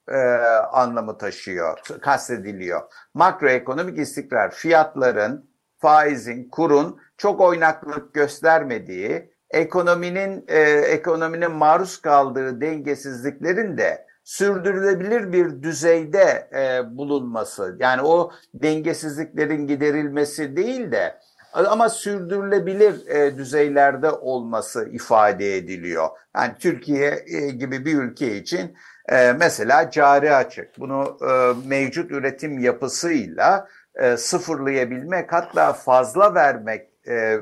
anlamı 0.71 1.17
taşıyor, 1.17 1.79
kastediliyor. 2.01 2.81
Makroekonomik 3.13 3.99
istikrar 3.99 4.51
fiyatların, 4.51 5.49
faizin, 5.77 6.49
kurun 6.49 6.99
çok 7.17 7.41
oynaklık 7.41 8.13
göstermediği, 8.13 9.33
ekonominin 9.49 10.45
ekonominin 10.87 11.51
maruz 11.51 12.01
kaldığı 12.01 12.61
dengesizliklerin 12.61 13.77
de 13.77 14.12
sürdürülebilir 14.23 15.31
bir 15.33 15.63
düzeyde 15.63 16.49
e, 16.55 16.97
bulunması 16.97 17.77
yani 17.79 18.01
o 18.01 18.31
dengesizliklerin 18.53 19.67
giderilmesi 19.67 20.57
değil 20.57 20.91
de 20.91 21.19
ama 21.53 21.89
sürdürülebilir 21.89 23.07
e, 23.07 23.37
düzeylerde 23.37 24.11
olması 24.11 24.89
ifade 24.89 25.57
ediliyor. 25.57 26.07
Yani 26.35 26.53
Türkiye 26.59 27.23
e, 27.27 27.49
gibi 27.49 27.85
bir 27.85 27.97
ülke 27.97 28.37
için 28.37 28.77
e, 29.09 29.33
mesela 29.39 29.91
cari 29.91 30.35
açık 30.35 30.79
bunu 30.79 31.17
e, 31.21 31.67
mevcut 31.67 32.11
üretim 32.11 32.59
yapısıyla 32.59 33.67
e, 33.95 34.17
sıfırlayabilmek 34.17 35.33
hatta 35.33 35.73
fazla 35.73 36.35
vermek 36.35 36.92
e, 37.07 37.39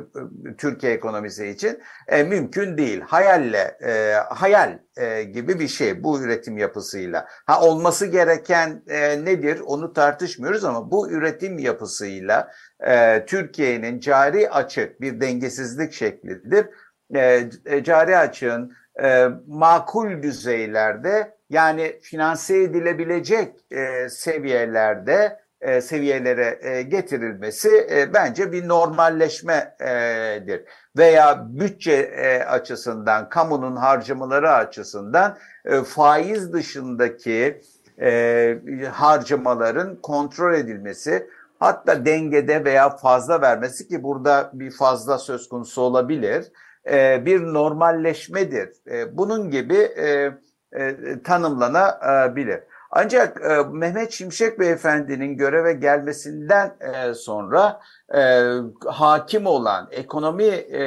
Türkiye 0.58 0.94
ekonomisi 0.94 1.48
için 1.48 1.80
e, 2.08 2.24
mümkün 2.24 2.78
değil. 2.78 3.02
Hayalle, 3.02 3.78
e, 3.84 4.14
hayal 4.30 4.80
e, 4.98 5.24
gibi 5.24 5.60
bir 5.60 5.68
şey 5.68 6.04
bu 6.04 6.22
üretim 6.22 6.58
yapısıyla. 6.58 7.28
Ha 7.46 7.62
olması 7.62 8.06
gereken 8.06 8.84
e, 8.88 9.26
nedir 9.26 9.62
onu 9.66 9.94
tartışmıyoruz 9.94 10.66
ama 10.66 10.92
bu 10.92 11.12
üretim 11.12 11.60
yapısıyla 11.60 12.52
e, 12.88 13.26
Türkiye'nin 13.26 14.00
cari 14.00 14.50
açık 14.50 15.02
bir 15.02 15.22
dengesizlik 15.22 15.94
şeklidir. 15.94 16.68
E, 17.16 17.50
e, 17.66 17.84
cari 17.84 18.18
açığın 18.18 18.74
e, 19.04 19.28
makul 19.48 20.24
düzeylerde 20.24 21.42
Yani 21.52 22.00
finanse 22.02 22.58
edilebilecek 22.58 23.56
e, 23.72 24.10
seviyelerde 24.10 25.41
e, 25.62 25.82
seviyelere 25.82 26.60
e, 26.62 26.82
getirilmesi 26.82 27.88
e, 27.92 28.14
bence 28.14 28.52
bir 28.52 28.68
normalleşmedir. 28.68 30.64
Veya 30.98 31.48
bütçe 31.50 31.94
e, 31.94 32.44
açısından, 32.44 33.30
kamunun 33.30 33.76
harcamaları 33.76 34.52
açısından 34.52 35.38
e, 35.66 35.84
faiz 35.84 36.54
dışındaki 36.54 37.62
e, 38.02 38.58
harcamaların 38.92 39.96
kontrol 39.96 40.54
edilmesi, 40.54 41.28
hatta 41.60 42.06
dengede 42.06 42.66
veya 42.66 42.90
fazla 42.90 43.42
vermesi 43.42 43.88
ki 43.88 44.04
burada 44.04 44.52
bir 44.54 44.72
fazla 44.72 45.18
söz 45.18 45.50
konusu 45.50 45.82
olabilir, 45.82 46.52
e, 46.90 47.26
bir 47.26 47.42
normalleşmedir. 47.42 48.70
E, 48.92 49.18
bunun 49.18 49.52
gibi 49.52 49.78
e, 49.78 50.32
e, 50.74 50.96
tanımlanabilir. 51.24 52.60
Ancak 52.92 53.42
e, 53.42 53.64
Mehmet 53.72 54.12
Şimşek 54.12 54.60
Beyefendi'nin 54.60 55.38
göreve 55.38 55.74
gelmesinden 55.74 56.76
e, 56.80 57.14
sonra 57.14 57.80
e, 58.16 58.52
hakim 58.86 59.46
olan 59.46 59.88
ekonomi 59.92 60.44
e, 60.44 60.82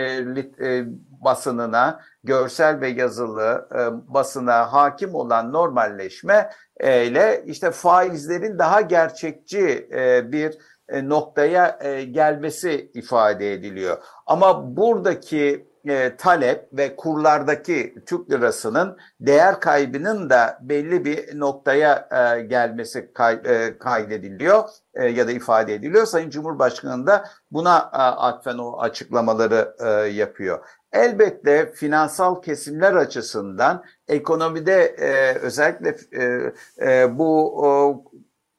e, 0.60 0.84
basınına, 1.24 2.00
görsel 2.24 2.80
ve 2.80 2.88
yazılı 2.88 3.68
e, 3.74 4.14
basına 4.14 4.72
hakim 4.72 5.14
olan 5.14 5.52
normalleşme 5.52 6.50
e, 6.76 7.06
ile 7.06 7.44
işte 7.46 7.70
faizlerin 7.70 8.58
daha 8.58 8.80
gerçekçi 8.80 9.88
e, 9.92 10.32
bir 10.32 10.58
e, 10.88 11.08
noktaya 11.08 11.78
e, 11.80 12.04
gelmesi 12.04 12.90
ifade 12.94 13.52
ediliyor. 13.52 13.96
Ama 14.26 14.76
buradaki 14.76 15.73
e, 15.88 16.16
talep 16.16 16.68
ve 16.72 16.96
kurlardaki 16.96 17.94
Türk 18.06 18.30
lirasının 18.30 18.98
değer 19.20 19.60
kaybının 19.60 20.30
da 20.30 20.58
belli 20.62 21.04
bir 21.04 21.40
noktaya 21.40 22.08
e, 22.10 22.40
gelmesi 22.40 23.12
kay, 23.12 23.40
e, 23.44 23.78
kaydediliyor 23.78 24.68
e, 24.94 25.06
ya 25.06 25.26
da 25.28 25.32
ifade 25.32 25.74
ediliyor. 25.74 26.06
Sayın 26.06 26.30
Cumhurbaşkanı 26.30 27.06
da 27.06 27.24
buna 27.50 27.78
e, 27.78 27.96
atfen 27.96 28.58
o 28.58 28.80
açıklamaları 28.80 29.74
e, 29.78 29.88
yapıyor. 30.08 30.64
Elbette 30.92 31.72
finansal 31.72 32.42
kesimler 32.42 32.92
açısından 32.92 33.84
ekonomide 34.08 34.82
e, 34.82 35.38
özellikle 35.38 35.96
e, 36.12 36.52
e, 36.80 37.18
bu 37.18 37.60
o, 37.66 38.04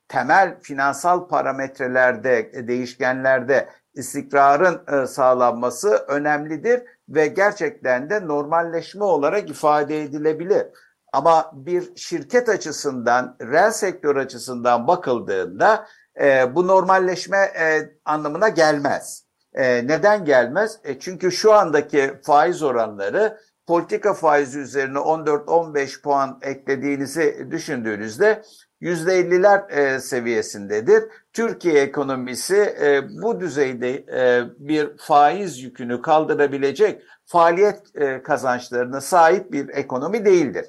temel 0.08 0.60
finansal 0.62 1.28
parametrelerde, 1.28 2.68
değişkenlerde 2.68 3.70
istikrarın 3.96 4.82
e, 4.94 5.08
sağlanması 5.08 5.90
önemlidir 6.08 6.84
ve 7.10 7.28
gerçekten 7.28 8.10
de 8.10 8.28
normalleşme 8.28 9.04
olarak 9.04 9.50
ifade 9.50 10.04
edilebilir. 10.04 10.68
Ama 11.14 11.52
bir 11.54 11.96
şirket 11.96 12.50
açısından, 12.50 13.38
reel 13.42 13.72
sektör 13.72 14.16
açısından 14.16 14.88
bakıldığında 14.88 15.88
e, 16.22 16.56
bu 16.56 16.68
normalleşme 16.68 17.38
e, 17.38 17.90
anlamına 18.06 18.50
gelmez. 18.50 19.26
E, 19.54 19.88
neden 19.88 20.26
gelmez? 20.26 20.80
E, 20.84 21.00
çünkü 21.00 21.32
şu 21.32 21.54
andaki 21.54 22.14
faiz 22.24 22.64
oranları 22.64 23.40
politika 23.68 24.14
faizi 24.14 24.60
üzerine 24.60 24.98
14-15 24.98 26.02
puan 26.02 26.40
eklediğinizi 26.42 27.48
düşündüğünüzde 27.52 28.44
%50'ler 28.82 29.72
e, 29.72 30.00
seviyesindedir. 30.00 31.04
Türkiye 31.36 31.82
ekonomisi 31.82 32.56
e, 32.56 33.22
bu 33.22 33.40
düzeyde 33.40 33.92
e, 33.94 34.44
bir 34.60 34.98
faiz 34.98 35.64
yükünü 35.64 36.02
kaldırabilecek 36.02 37.02
faaliyet 37.26 37.96
e, 37.96 38.24
kazançlarına 38.24 39.02
sahip 39.02 39.52
bir 39.52 39.70
ekonomi 39.70 40.26
değildir. 40.26 40.66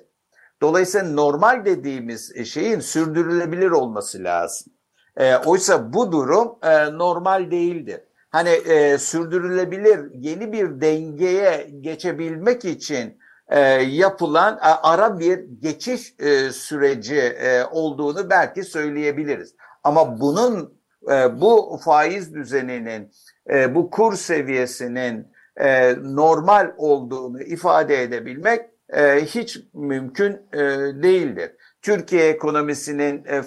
Dolayısıyla 0.63 1.09
normal 1.09 1.65
dediğimiz 1.65 2.47
şeyin 2.47 2.81
sürdürülebilir 2.81 3.71
olması 3.71 4.25
lazım. 4.25 4.73
E, 5.17 5.37
oysa 5.37 5.93
bu 5.93 6.13
durum 6.13 6.59
e, 6.63 6.99
normal 6.99 7.51
değildir. 7.51 8.01
Hani 8.31 8.51
e, 8.51 8.99
sürdürülebilir 8.99 10.01
yeni 10.15 10.53
bir 10.53 10.81
dengeye 10.81 11.71
geçebilmek 11.81 12.65
için 12.65 13.19
e, 13.49 13.61
yapılan 13.83 14.55
e, 14.55 14.69
ara 14.83 15.19
bir 15.19 15.39
geçiş 15.61 16.15
e, 16.19 16.53
süreci 16.53 17.21
e, 17.21 17.65
olduğunu 17.65 18.31
belki 18.31 18.63
söyleyebiliriz. 18.65 19.55
Ama 19.87 20.21
bunun 20.21 20.81
e, 21.11 21.41
bu 21.41 21.81
faiz 21.85 22.35
düzeninin, 22.35 23.13
e, 23.51 23.75
bu 23.75 23.91
kur 23.91 24.17
seviyesinin 24.17 25.33
e, 25.57 25.95
normal 26.03 26.73
olduğunu 26.77 27.43
ifade 27.43 28.03
edebilmek 28.03 28.71
e, 28.93 29.25
hiç 29.25 29.61
mümkün 29.75 30.33
e, 30.53 30.59
değildir. 31.03 31.51
Türkiye 31.83 32.29
ekonomisinin 32.29 33.25
e, 33.25 33.37
e, 33.37 33.43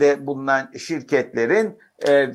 de 0.00 0.26
bulunan 0.26 0.70
şirketlerin 0.78 1.78
e, 2.08 2.12
e, 2.12 2.32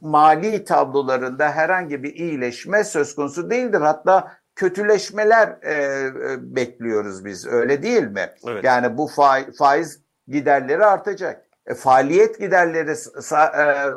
mali 0.00 0.64
tablolarında 0.64 1.50
herhangi 1.50 2.02
bir 2.02 2.14
iyileşme 2.14 2.84
söz 2.84 3.14
konusu 3.14 3.50
değildir. 3.50 3.80
Hatta 3.80 4.32
kötüleşmeler 4.56 5.48
e, 5.62 5.72
e, 5.72 6.56
bekliyoruz 6.56 7.24
biz 7.24 7.46
öyle 7.46 7.82
değil 7.82 8.02
mi? 8.02 8.30
Evet. 8.48 8.64
Yani 8.64 8.98
bu 8.98 9.10
faiz 9.58 10.00
giderleri 10.28 10.84
artacak. 10.84 11.51
E, 11.66 11.74
faaliyet 11.74 12.38
giderleri 12.40 12.90
e, 12.90 12.96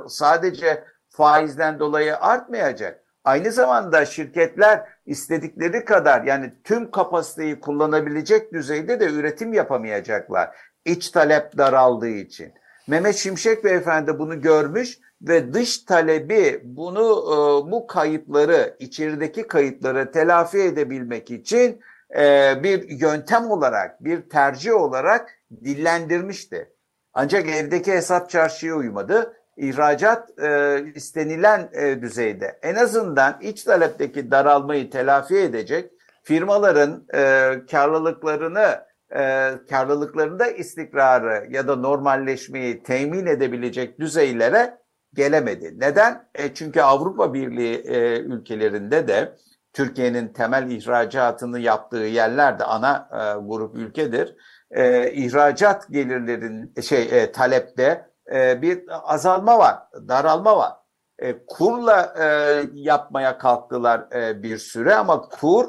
sadece 0.08 0.84
faizden 1.10 1.80
dolayı 1.80 2.18
artmayacak. 2.18 3.06
Aynı 3.24 3.52
zamanda 3.52 4.06
şirketler 4.06 4.90
istedikleri 5.06 5.86
kadar 5.86 6.24
yani 6.24 6.54
tüm 6.64 6.92
kapasiteyi 6.92 7.60
kullanabilecek 7.60 8.54
düzeyde 8.54 9.00
de 9.00 9.06
üretim 9.06 9.54
yapamayacaklar. 9.54 10.56
İç 10.86 11.10
talep 11.10 11.58
daraldığı 11.58 12.10
için. 12.10 12.54
Mehmet 12.88 13.16
Şimşek 13.16 13.64
Beyefendi 13.64 14.20
bunu 14.20 14.42
görmüş 14.42 15.00
ve 15.22 15.54
dış 15.54 15.78
talebi 15.78 16.62
bunu 16.64 17.02
e, 17.02 17.72
bu 17.72 17.88
kayıpları 17.88 18.76
içerideki 18.80 19.48
kayıpları 19.48 20.12
telafi 20.12 20.60
edebilmek 20.60 21.32
için 21.32 21.82
e, 22.18 22.54
bir 22.64 22.90
yöntem 22.90 23.52
olarak 23.52 24.04
bir 24.04 24.30
tercih 24.30 24.74
olarak 24.74 25.30
dillendirmişti. 25.64 26.75
Ancak 27.16 27.50
evdeki 27.50 27.92
hesap 27.92 28.30
çarşıya 28.30 28.76
uymadı. 28.76 29.34
İhracat 29.58 30.40
e, 30.40 30.80
istenilen 30.96 31.70
e, 31.74 32.02
düzeyde 32.02 32.60
en 32.62 32.76
azından 32.76 33.42
iç 33.42 33.64
talepteki 33.64 34.32
daralmayı 34.32 34.90
telafi 34.90 35.38
edecek 35.38 35.92
firmaların 36.24 37.08
e, 37.14 37.52
karlılıklarını 37.72 38.86
e, 39.16 39.52
karlılıklarında 39.70 40.48
istikrarı 40.48 41.48
ya 41.50 41.68
da 41.68 41.76
normalleşmeyi 41.76 42.84
temin 42.84 43.26
edebilecek 43.26 44.00
düzeylere 44.00 44.78
gelemedi. 45.14 45.74
Neden? 45.80 46.30
E 46.36 46.54
çünkü 46.54 46.82
Avrupa 46.82 47.34
Birliği 47.34 47.76
e, 47.76 48.20
ülkelerinde 48.20 49.08
de 49.08 49.36
Türkiye'nin 49.74 50.28
temel 50.28 50.72
ihracatını 50.72 51.60
yaptığı 51.60 51.98
yerlerde 51.98 52.64
ana 52.64 53.10
e, 53.12 53.48
grup 53.48 53.76
ülkedir. 53.76 54.36
E, 54.72 55.12
ihracat 55.12 55.88
gelirlerin 55.90 56.74
şey 56.82 57.22
e, 57.22 57.32
talepte 57.32 58.10
e, 58.34 58.62
bir 58.62 58.84
azalma 59.04 59.60
var, 59.60 59.78
daralma 60.08 60.58
var. 60.58 60.74
E, 61.20 61.46
kurla 61.48 62.14
e, 62.20 62.26
yapmaya 62.74 63.38
kalktılar 63.38 64.12
e, 64.12 64.44
bir 64.44 64.58
süre 64.58 64.96
ama 64.96 65.22
kur 65.22 65.68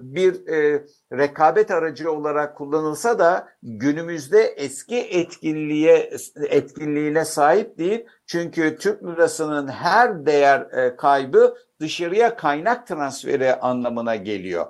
bir 0.00 0.48
e, 0.48 0.84
rekabet 1.12 1.70
aracı 1.70 2.12
olarak 2.12 2.56
kullanılsa 2.56 3.18
da 3.18 3.48
günümüzde 3.62 4.42
eski 4.42 4.96
etkinliğe 4.96 6.10
etkinliğine 6.48 7.24
sahip 7.24 7.78
değil. 7.78 8.06
Çünkü 8.26 8.76
Türk 8.76 9.04
lirasının 9.04 9.68
her 9.68 10.26
değer 10.26 10.60
e, 10.60 10.96
kaybı 10.96 11.54
dışarıya 11.80 12.36
kaynak 12.36 12.86
transferi 12.86 13.54
anlamına 13.54 14.16
geliyor. 14.16 14.66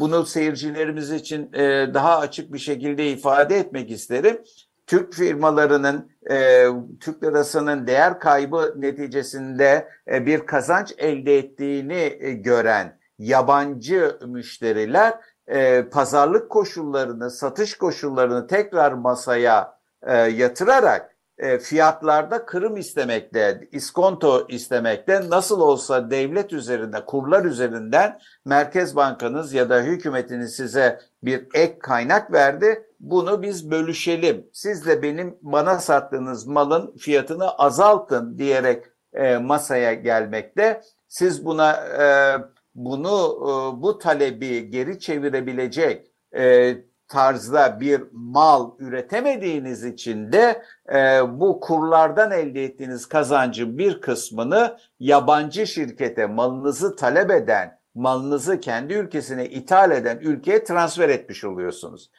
Bunu 0.00 0.26
seyircilerimiz 0.26 1.12
için 1.12 1.52
daha 1.94 2.18
açık 2.18 2.52
bir 2.52 2.58
şekilde 2.58 3.10
ifade 3.10 3.56
etmek 3.56 3.90
isterim. 3.90 4.38
Türk 4.86 5.14
firmalarının 5.14 6.10
e, 6.30 6.66
Türk 7.00 7.24
lirasının 7.24 7.86
değer 7.86 8.20
kaybı 8.20 8.74
neticesinde 8.76 9.88
e, 10.12 10.26
bir 10.26 10.40
kazanç 10.40 10.94
elde 10.98 11.38
ettiğini 11.38 12.16
e, 12.20 12.32
gören 12.32 12.95
yabancı 13.18 14.18
müşteriler 14.26 15.14
e, 15.46 15.88
pazarlık 15.88 16.50
koşullarını, 16.50 17.30
satış 17.30 17.78
koşullarını 17.78 18.46
tekrar 18.46 18.92
masaya 18.92 19.78
e, 20.02 20.16
yatırarak 20.16 21.16
e, 21.38 21.58
fiyatlarda 21.58 22.46
kırım 22.46 22.76
istemekte, 22.76 23.68
iskonto 23.72 24.46
istemekte 24.48 25.30
nasıl 25.30 25.60
olsa 25.60 26.10
devlet 26.10 26.52
üzerinde, 26.52 27.04
kurlar 27.04 27.44
üzerinden 27.44 28.18
Merkez 28.44 28.96
Bankanız 28.96 29.52
ya 29.52 29.70
da 29.70 29.80
hükümetiniz 29.80 30.56
size 30.56 31.00
bir 31.22 31.46
ek 31.54 31.78
kaynak 31.78 32.32
verdi. 32.32 32.86
Bunu 33.00 33.42
biz 33.42 33.70
bölüşelim. 33.70 34.46
Siz 34.52 34.86
de 34.86 35.02
benim 35.02 35.38
bana 35.42 35.78
sattığınız 35.78 36.46
malın 36.46 36.96
fiyatını 36.96 37.50
azaltın 37.50 38.38
diyerek 38.38 38.84
e, 39.12 39.36
masaya 39.36 39.94
gelmekte. 39.94 40.80
Siz 41.08 41.44
buna 41.44 41.72
e, 41.72 42.06
bunu 42.76 43.38
e, 43.42 43.82
bu 43.82 43.98
talebi 43.98 44.70
geri 44.70 44.98
çevirebilecek 44.98 46.06
e, 46.36 46.74
tarzda 47.08 47.80
bir 47.80 48.02
mal 48.12 48.70
üretemediğiniz 48.78 49.84
için 49.84 50.32
de 50.32 50.62
e, 50.94 51.20
bu 51.40 51.60
kurlardan 51.60 52.30
elde 52.30 52.64
ettiğiniz 52.64 53.06
kazancın 53.06 53.78
bir 53.78 54.00
kısmını 54.00 54.78
yabancı 55.00 55.66
şirkete 55.66 56.26
malınızı 56.26 56.96
talep 56.96 57.30
eden, 57.30 57.78
malınızı 57.94 58.60
kendi 58.60 58.94
ülkesine 58.94 59.46
ithal 59.46 59.90
eden 59.90 60.18
ülkeye 60.18 60.64
transfer 60.64 61.08
etmiş 61.08 61.44
oluyorsunuz. 61.44 62.10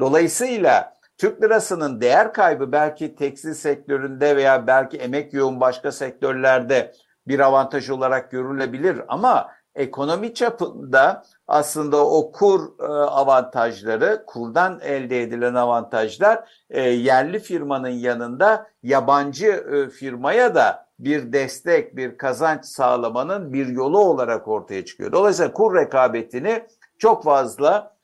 Dolayısıyla 0.00 0.96
Türk 1.18 1.42
lirasının 1.42 2.00
değer 2.00 2.32
kaybı 2.32 2.72
belki 2.72 3.14
tekstil 3.16 3.54
sektöründe 3.54 4.36
veya 4.36 4.66
belki 4.66 4.96
emek 4.96 5.32
yoğun 5.32 5.60
başka 5.60 5.92
sektörlerde 5.92 6.92
bir 7.28 7.40
avantaj 7.40 7.90
olarak 7.90 8.30
görülebilir 8.30 9.00
ama 9.08 9.50
ekonomi 9.76 10.34
çapında 10.34 11.22
aslında 11.48 12.06
o 12.06 12.32
kur 12.32 12.60
e, 12.80 12.84
avantajları, 12.92 14.24
kurdan 14.26 14.80
elde 14.80 15.22
edilen 15.22 15.54
avantajlar 15.54 16.48
e, 16.70 16.80
yerli 16.80 17.38
firmanın 17.38 17.88
yanında 17.88 18.66
yabancı 18.82 19.46
e, 19.46 19.90
firmaya 19.90 20.54
da 20.54 20.86
bir 20.98 21.32
destek, 21.32 21.96
bir 21.96 22.18
kazanç 22.18 22.64
sağlamanın 22.64 23.52
bir 23.52 23.66
yolu 23.66 23.98
olarak 23.98 24.48
ortaya 24.48 24.84
çıkıyor. 24.84 25.12
Dolayısıyla 25.12 25.52
kur 25.52 25.74
rekabetini 25.74 26.66
çok 26.98 27.24
fazla 27.24 27.96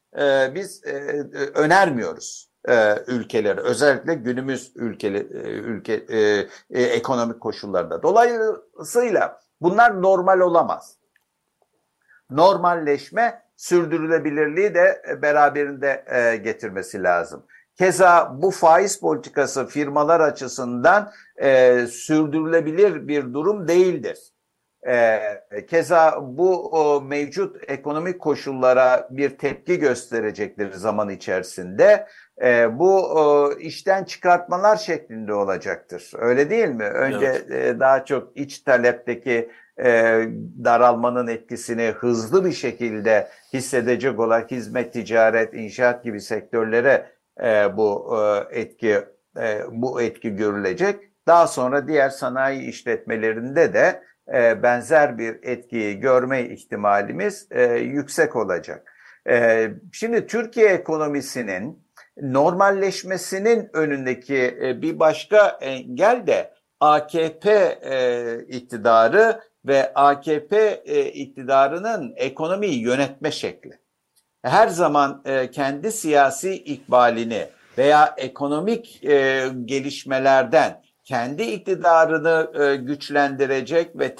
biz 0.55 0.83
önermiyoruz 1.55 2.51
ülkeleri 3.07 3.61
özellikle 3.61 4.15
günümüz 4.15 4.73
ülkeli 4.75 5.19
ülke 5.45 5.93
e, 5.93 6.19
e, 6.71 6.83
ekonomik 6.83 7.41
koşullarda. 7.41 8.03
Dolayısıyla 8.03 9.41
bunlar 9.61 10.03
normal 10.03 10.41
olamaz. 10.41 10.97
Normalleşme 12.37 13.43
sürdürülebilirliği 13.57 14.75
de 14.75 15.03
beraberinde 15.23 16.05
e, 16.07 16.37
getirmesi 16.37 17.03
lazım. 17.03 17.47
Keza 17.79 18.33
bu 18.43 18.51
faiz 18.51 19.01
politikası 19.01 19.67
firmalar 19.67 20.21
açısından 20.21 21.13
e, 21.37 21.79
sürdürülebilir 21.87 23.09
bir 23.09 23.35
durum 23.35 23.69
değildir. 23.69 24.19
E, 24.87 25.67
keza 25.67 26.19
bu 26.23 26.71
o, 26.71 27.01
mevcut 27.01 27.57
ekonomik 27.71 28.21
koşullara 28.21 29.09
bir 29.11 29.39
tepki 29.39 29.79
gösterecektir 29.79 30.73
zaman 30.73 31.11
içerisinde 31.11 32.07
e, 32.43 32.79
bu 32.79 33.21
e, 33.59 33.63
işten 33.63 34.05
çıkartmalar 34.05 34.77
şeklinde 34.77 35.35
olacaktır. 35.35 36.11
Öyle 36.19 36.51
değil 36.51 36.69
mi? 36.69 36.85
Önce 36.85 37.27
evet. 37.27 37.51
e, 37.51 37.81
daha 37.81 38.05
çok 38.05 38.37
iç 38.37 38.59
talepteki 38.59 39.51
e, 39.79 39.85
daralmanın 40.65 41.27
etkisini 41.27 41.83
hızlı 41.83 42.45
bir 42.45 42.53
şekilde 42.53 43.29
hissedecek 43.53 44.21
olan 44.21 44.47
hizmet, 44.51 44.93
ticaret, 44.93 45.55
inşaat 45.55 46.05
gibi 46.05 46.21
sektörlere 46.21 47.07
e, 47.43 47.77
bu 47.77 48.19
e, 48.19 48.61
etki 48.61 48.99
e, 49.39 49.61
bu 49.71 50.03
etki 50.03 50.37
görülecek. 50.37 50.97
Daha 51.27 51.47
sonra 51.47 51.89
diğer 51.89 52.11
sanayi 52.11 52.63
işletmelerinde 52.63 53.75
de 53.75 54.03
e, 54.35 54.63
benzer 54.63 55.19
bir 55.19 55.39
etkiyi 55.43 56.01
görme 56.01 56.43
ihtimalimiz 56.43 57.49
e, 57.51 57.65
yüksek 57.75 58.37
olacak. 58.37 58.93
E, 59.29 59.69
şimdi 59.93 60.27
Türkiye 60.27 60.69
ekonomisinin 60.69 61.83
normalleşmesinin 62.17 63.71
önündeki 63.73 64.59
e, 64.63 64.83
bir 64.83 64.99
başka 64.99 65.59
engel 65.61 66.27
de 66.27 66.55
AKP 66.81 67.79
e, 67.83 68.39
iktidarı 68.49 69.41
ve 69.67 69.95
AKP 69.95 70.83
e, 70.85 71.05
iktidarının 71.05 72.13
ekonomiyi 72.17 72.81
yönetme 72.81 73.31
şekli. 73.31 73.79
Her 74.43 74.69
zaman 74.69 75.23
kendi 75.53 75.93
siyasi 75.93 76.55
ikbalini 76.55 77.47
veya 77.79 78.15
ekonomik 78.17 79.03
gelişmelerden 79.65 80.83
kendi 81.05 81.43
iktidarını 81.43 82.51
güçlendirecek 82.83 83.99
ve 83.99 84.17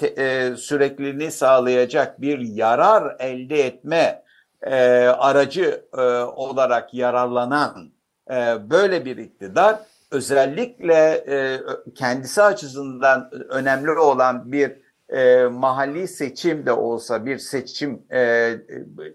sürekliliğini 0.57 1.31
sağlayacak 1.31 2.21
bir 2.21 2.39
yarar 2.39 3.15
elde 3.19 3.65
etme 3.65 4.23
e, 4.63 4.75
aracı 5.07 5.85
e, 5.97 6.01
olarak 6.21 6.93
yararlanan 6.93 7.91
e, 8.31 8.69
böyle 8.69 9.05
bir 9.05 9.17
iktidar 9.17 9.79
özellikle 10.11 11.23
e, 11.27 11.59
kendisi 11.95 12.41
açısından 12.41 13.31
önemli 13.49 13.91
olan 13.91 14.51
bir 14.51 14.82
e, 15.13 15.45
mahalli 15.45 16.07
seçim 16.07 16.65
de 16.65 16.71
olsa 16.71 17.25
bir 17.25 17.37
seçim 17.37 18.01
e, 18.11 18.53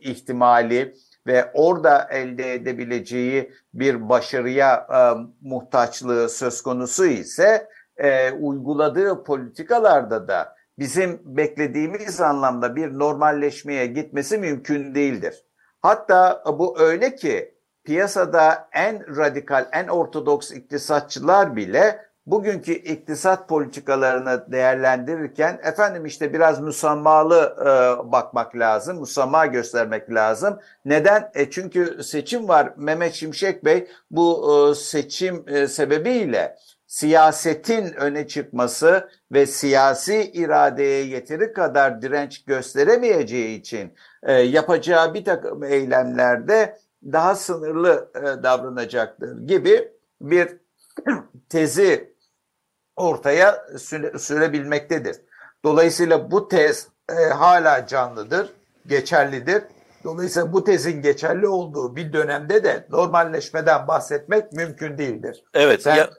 ihtimali 0.01 0.95
ve 1.27 1.51
orada 1.55 2.09
elde 2.11 2.55
edebileceği 2.55 3.53
bir 3.75 4.09
başarıya 4.09 4.87
e, 4.93 5.01
muhtaçlığı 5.41 6.29
söz 6.29 6.63
konusu 6.63 7.07
ise 7.07 7.69
e, 7.97 8.33
uyguladığı 8.33 9.25
politikalarda 9.25 10.29
da 10.29 10.55
bizim 10.79 11.21
beklediğimiz 11.25 12.21
anlamda 12.21 12.77
bir 12.77 12.99
normalleşmeye 12.99 13.87
gitmesi 13.87 14.39
mümkün 14.39 14.95
değildir. 14.95 15.45
Hatta 15.81 16.45
bu 16.59 16.81
öyle 16.81 17.15
ki 17.15 17.55
piyasada 17.85 18.69
en 18.73 19.17
radikal, 19.17 19.69
en 19.73 19.89
ortodoks 19.89 20.51
iktisatçılar 20.51 21.57
bile 21.57 22.08
bugünkü 22.31 22.73
iktisat 22.73 23.49
politikalarını 23.49 24.53
değerlendirirken 24.53 25.61
efendim 25.63 26.07
işte 26.07 26.33
biraz 26.33 26.61
musammalı 26.61 27.57
e, 27.61 28.13
bakmak 28.13 28.57
lazım, 28.57 28.99
musamma 28.99 29.47
göstermek 29.47 30.11
lazım. 30.11 30.59
Neden? 30.85 31.31
E 31.35 31.51
çünkü 31.51 32.03
seçim 32.03 32.49
var. 32.49 32.73
Mehmet 32.77 33.15
Şimşek 33.15 33.65
Bey 33.65 33.89
bu 34.11 34.55
e, 34.71 34.75
seçim 34.75 35.45
e, 35.49 35.67
sebebiyle 35.67 36.57
siyasetin 36.87 37.93
öne 37.93 38.27
çıkması 38.27 39.09
ve 39.33 39.47
siyasi 39.47 40.31
iradeye 40.35 41.07
yeteri 41.07 41.53
kadar 41.53 42.03
direnç 42.03 42.45
gösteremeyeceği 42.45 43.61
için 43.61 43.95
e, 44.23 44.33
yapacağı 44.33 45.15
bir 45.15 45.25
takım 45.25 45.65
eylemlerde 45.65 46.79
daha 47.05 47.35
sınırlı 47.35 48.11
e, 48.15 48.43
davranacaktır 48.43 49.47
gibi 49.47 49.93
bir 50.21 50.57
tezi 51.49 52.18
ortaya 52.99 53.65
süre, 53.79 54.19
sürebilmektedir. 54.19 55.17
Dolayısıyla 55.65 56.31
bu 56.31 56.49
tez 56.49 56.89
e, 57.11 57.15
hala 57.15 57.87
canlıdır, 57.87 58.51
geçerlidir. 58.87 59.63
Dolayısıyla 60.05 60.53
bu 60.53 60.65
tezin 60.65 61.03
geçerli 61.03 61.49
olduğu 61.49 61.97
bir 61.97 62.13
dönemde 62.13 62.65
de 62.65 62.87
normalleşmeden 62.91 63.89
bahsetmek 63.89 64.53
mümkün 64.53 64.99
değildir. 64.99 65.45
Evet. 65.55 65.83
Sen, 65.83 65.97
ya, 65.97 66.11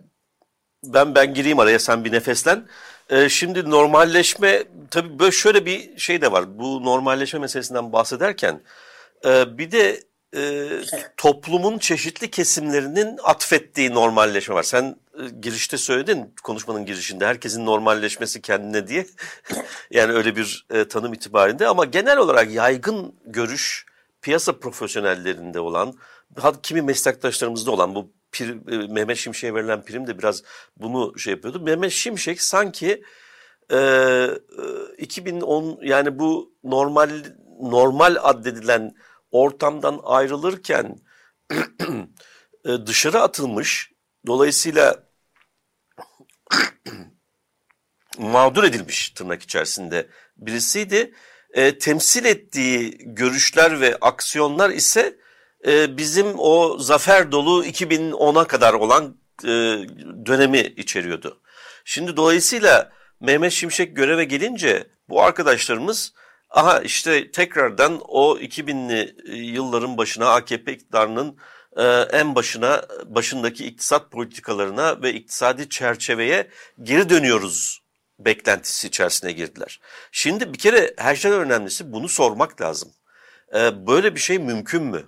ben 0.84 1.16
ben 1.16 1.34
gireyim 1.34 1.60
araya 1.60 1.80
sen 1.80 2.06
bir 2.06 2.12
nefeslen. 2.12 2.68
Ee, 3.10 3.30
şimdi 3.30 3.70
normalleşme 3.70 4.64
tabii 4.92 5.20
böyle 5.20 5.32
şöyle 5.32 5.66
bir 5.66 5.98
şey 5.98 6.22
de 6.22 6.32
var. 6.32 6.60
Bu 6.60 6.84
normalleşme 6.86 7.40
meselesinden 7.40 7.94
bahsederken 7.94 8.62
e, 9.26 9.58
bir 9.58 9.72
de 9.72 10.09
e, 10.36 10.70
toplumun 11.18 11.78
çeşitli 11.78 12.32
kesimlerinin 12.32 13.20
atfettiği 13.24 13.94
normalleşme 13.94 14.56
var. 14.56 14.64
Sen 14.64 14.96
e, 15.14 15.30
girişte 15.42 15.78
söyledin 15.78 16.34
konuşmanın 16.44 16.86
girişinde 16.86 17.26
herkesin 17.26 17.66
normalleşmesi 17.66 18.42
kendine 18.42 18.88
diye. 18.88 19.06
yani 19.92 20.14
öyle 20.14 20.36
bir 20.36 20.66
e, 20.74 20.88
tanım 20.88 21.14
itibarinde 21.14 21.68
ama 21.68 21.86
genel 21.86 22.18
olarak 22.18 22.52
yaygın 22.52 23.16
görüş 23.26 23.86
piyasa 24.22 24.60
profesyonellerinde 24.60 25.60
olan 25.60 25.94
kimi 26.64 26.82
meslektaşlarımızda 26.82 27.72
olan 27.72 27.96
bu 27.96 28.12
pir, 28.32 28.50
e, 28.50 28.88
Mehmet 28.88 29.18
Şimşek'e 29.18 29.54
verilen 29.54 29.86
prim 29.86 30.08
de 30.08 30.18
biraz 30.18 30.44
bunu 30.78 31.20
şey 31.20 31.34
yapıyordu. 31.34 31.60
Mehmet 31.60 31.92
Şimşek 31.92 32.42
sanki 32.42 33.04
e, 33.72 34.30
2010 34.98 35.64
e, 35.82 35.90
yani 35.90 36.20
bu 36.20 36.54
normal 36.64 37.10
normal 37.62 38.16
addedilen 38.22 38.96
ortamdan 39.32 40.02
ayrılırken 40.04 40.98
e, 42.66 42.70
dışarı 42.86 43.22
atılmış 43.22 43.92
dolayısıyla 44.28 45.04
mağdur 48.18 48.64
edilmiş 48.64 49.10
tırnak 49.10 49.42
içerisinde 49.42 50.10
birisiydi. 50.38 51.14
E, 51.54 51.78
temsil 51.78 52.26
ettiği 52.26 52.98
görüşler 53.00 53.82
ve 53.82 53.98
aksiyonlar 54.02 54.70
ise 54.70 55.20
e, 55.68 55.98
bizim 55.98 56.28
o 56.38 56.78
zafer 56.80 57.32
dolu 57.32 57.66
2010'a 57.66 58.48
kadar 58.48 58.74
olan 58.74 59.18
e, 59.44 59.50
dönemi 60.26 60.60
içeriyordu. 60.60 61.42
Şimdi 61.86 62.18
dolayısıyla 62.18 62.92
Mehmet 63.20 63.52
Şimşek 63.52 63.96
göreve 63.96 64.24
gelince 64.24 64.88
bu 65.10 65.24
arkadaşlarımız 65.24 66.14
aha 66.50 66.80
işte 66.80 67.32
tekrardan 67.32 68.02
o 68.08 68.38
2000'li 68.38 69.16
yılların 69.36 69.98
başına 69.98 70.30
AKP 70.34 70.74
iktidarının 70.74 71.38
e, 71.78 71.84
en 72.12 72.36
başına 72.36 72.86
başındaki 73.06 73.66
iktisat 73.66 74.12
politikalarına 74.12 75.02
ve 75.02 75.14
iktisadi 75.14 75.70
çerçeveye 75.70 76.50
geri 76.84 77.10
dönüyoruz 77.10 77.84
beklentisi 78.20 78.88
içerisine 78.88 79.32
girdiler. 79.32 79.80
Şimdi 80.12 80.54
bir 80.54 80.60
kere 80.60 80.94
her 80.98 81.16
şeyden 81.16 81.40
önemlisi 81.40 81.94
bunu 81.94 82.10
sormak 82.10 82.62
lazım. 82.62 82.92
E, 83.56 83.88
böyle 83.88 84.16
bir 84.16 84.20
şey 84.20 84.40
mümkün 84.40 84.84
mü? 84.84 85.06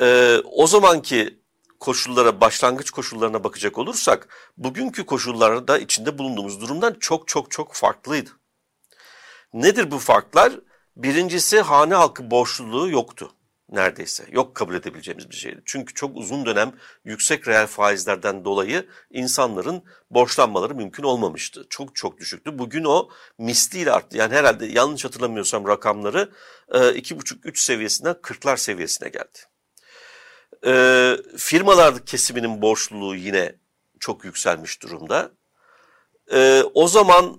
e, 0.00 0.38
o 0.44 0.66
zamanki 0.66 1.40
koşullara, 1.80 2.40
başlangıç 2.40 2.90
koşullarına 2.90 3.44
bakacak 3.44 3.78
olursak 3.78 4.28
bugünkü 4.56 5.06
koşullarda 5.06 5.78
içinde 5.78 6.18
bulunduğumuz 6.18 6.60
durumdan 6.60 6.96
çok 7.00 7.28
çok 7.28 7.50
çok 7.50 7.74
farklıydı. 7.74 8.30
Nedir 9.52 9.90
bu 9.90 9.98
farklar? 9.98 10.52
Birincisi 10.96 11.60
hane 11.60 11.94
halkı 11.94 12.30
borçluluğu 12.30 12.90
yoktu 12.90 13.30
neredeyse. 13.70 14.24
Yok 14.30 14.54
kabul 14.54 14.74
edebileceğimiz 14.74 15.30
bir 15.30 15.34
şeydi. 15.34 15.62
Çünkü 15.64 15.94
çok 15.94 16.16
uzun 16.16 16.46
dönem 16.46 16.72
yüksek 17.04 17.48
reel 17.48 17.66
faizlerden 17.66 18.44
dolayı 18.44 18.88
insanların 19.10 19.82
borçlanmaları 20.10 20.74
mümkün 20.74 21.02
olmamıştı. 21.02 21.66
Çok 21.70 21.96
çok 21.96 22.18
düşüktü. 22.18 22.58
Bugün 22.58 22.84
o 22.84 23.08
misliyle 23.38 23.92
arttı. 23.92 24.16
Yani 24.16 24.34
herhalde 24.34 24.66
yanlış 24.66 25.04
hatırlamıyorsam 25.04 25.68
rakamları 25.68 26.32
2,5-3 26.68 27.48
e, 27.48 27.54
seviyesinden 27.54 28.14
40'lar 28.14 28.56
seviyesine 28.56 29.08
geldi. 29.08 29.38
E, 30.66 31.16
firmalar 31.36 32.04
kesiminin 32.06 32.62
borçluluğu 32.62 33.16
yine 33.16 33.54
çok 34.00 34.24
yükselmiş 34.24 34.82
durumda. 34.82 35.30
E, 36.32 36.62
o 36.74 36.88
zaman 36.88 37.36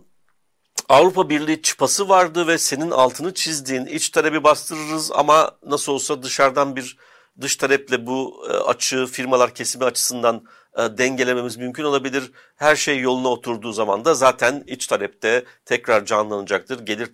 Avrupa 0.89 1.29
Birliği 1.29 1.61
çıpası 1.61 2.09
vardı 2.09 2.47
ve 2.47 2.57
senin 2.57 2.91
altını 2.91 3.33
çizdiğin 3.33 3.85
iç 3.85 4.09
talebi 4.09 4.43
bastırırız 4.43 5.11
ama 5.11 5.51
nasıl 5.65 5.93
olsa 5.93 6.23
dışarıdan 6.23 6.75
bir 6.75 6.97
dış 7.41 7.55
taleple 7.55 8.07
bu 8.07 8.47
e, 8.49 8.53
açığı 8.53 9.05
firmalar 9.05 9.55
kesimi 9.55 9.85
açısından 9.85 10.43
e, 10.77 10.97
dengelememiz 10.97 11.57
mümkün 11.57 11.83
olabilir. 11.83 12.31
Her 12.55 12.75
şey 12.75 12.99
yoluna 12.99 13.27
oturduğu 13.27 13.71
zaman 13.71 14.05
da 14.05 14.13
zaten 14.13 14.63
iç 14.67 14.87
talepte 14.87 15.45
tekrar 15.65 16.05
canlanacaktır. 16.05 16.85
Gelir 16.85 17.09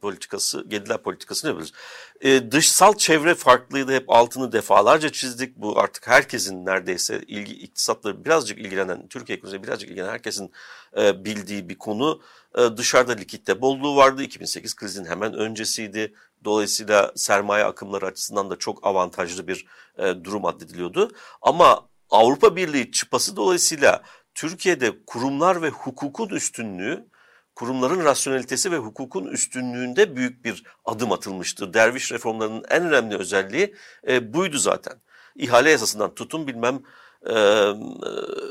politikası, 0.00 0.64
gelirler 0.68 0.98
politikası 0.98 1.48
ne 1.48 1.54
biliriz. 1.54 1.72
E, 2.20 2.52
dışsal 2.52 2.94
çevre 2.96 3.34
farklıydı. 3.34 3.94
Hep 3.94 4.04
altını 4.10 4.52
defalarca 4.52 5.12
çizdik. 5.12 5.56
Bu 5.56 5.80
artık 5.80 6.06
herkesin 6.06 6.66
neredeyse 6.66 7.20
ilgi, 7.26 7.52
iktisatla 7.52 8.24
birazcık 8.24 8.58
ilgilenen, 8.58 9.08
Türkiye 9.08 9.38
ekonomisiyle 9.38 9.66
birazcık 9.66 9.90
ilgilenen 9.90 10.12
herkesin 10.12 10.52
e, 10.96 11.24
bildiği 11.24 11.68
bir 11.68 11.78
konu. 11.78 12.20
E, 12.58 12.76
dışarıda 12.76 13.12
likitte 13.12 13.60
bolluğu 13.60 13.96
vardı. 13.96 14.22
2008 14.22 14.76
krizin 14.76 15.04
hemen 15.04 15.34
öncesiydi. 15.34 16.14
Dolayısıyla 16.44 17.12
sermaye 17.16 17.64
akımları 17.64 18.06
açısından 18.06 18.50
da 18.50 18.56
çok 18.56 18.86
avantajlı 18.86 19.48
bir 19.48 19.66
e, 19.98 20.24
durum 20.24 20.44
addediliyordu. 20.44 21.12
Ama 21.42 21.88
Avrupa 22.10 22.56
Birliği 22.56 22.90
çıpası 22.92 23.36
dolayısıyla 23.36 24.02
Türkiye'de 24.34 25.04
kurumlar 25.06 25.62
ve 25.62 25.68
hukukun 25.68 26.28
üstünlüğü, 26.28 27.06
kurumların 27.54 28.04
rasyonelitesi 28.04 28.72
ve 28.72 28.76
hukukun 28.76 29.24
üstünlüğünde 29.24 30.16
büyük 30.16 30.44
bir 30.44 30.62
adım 30.84 31.12
atılmıştır. 31.12 31.74
Derviş 31.74 32.12
reformlarının 32.12 32.64
en 32.68 32.82
önemli 32.82 33.16
özelliği 33.16 33.74
e, 34.08 34.34
buydu 34.34 34.58
zaten. 34.58 34.94
İhale 35.36 35.70
yasasından 35.70 36.14
tutun 36.14 36.46
bilmem 36.46 36.80
e, 37.26 37.34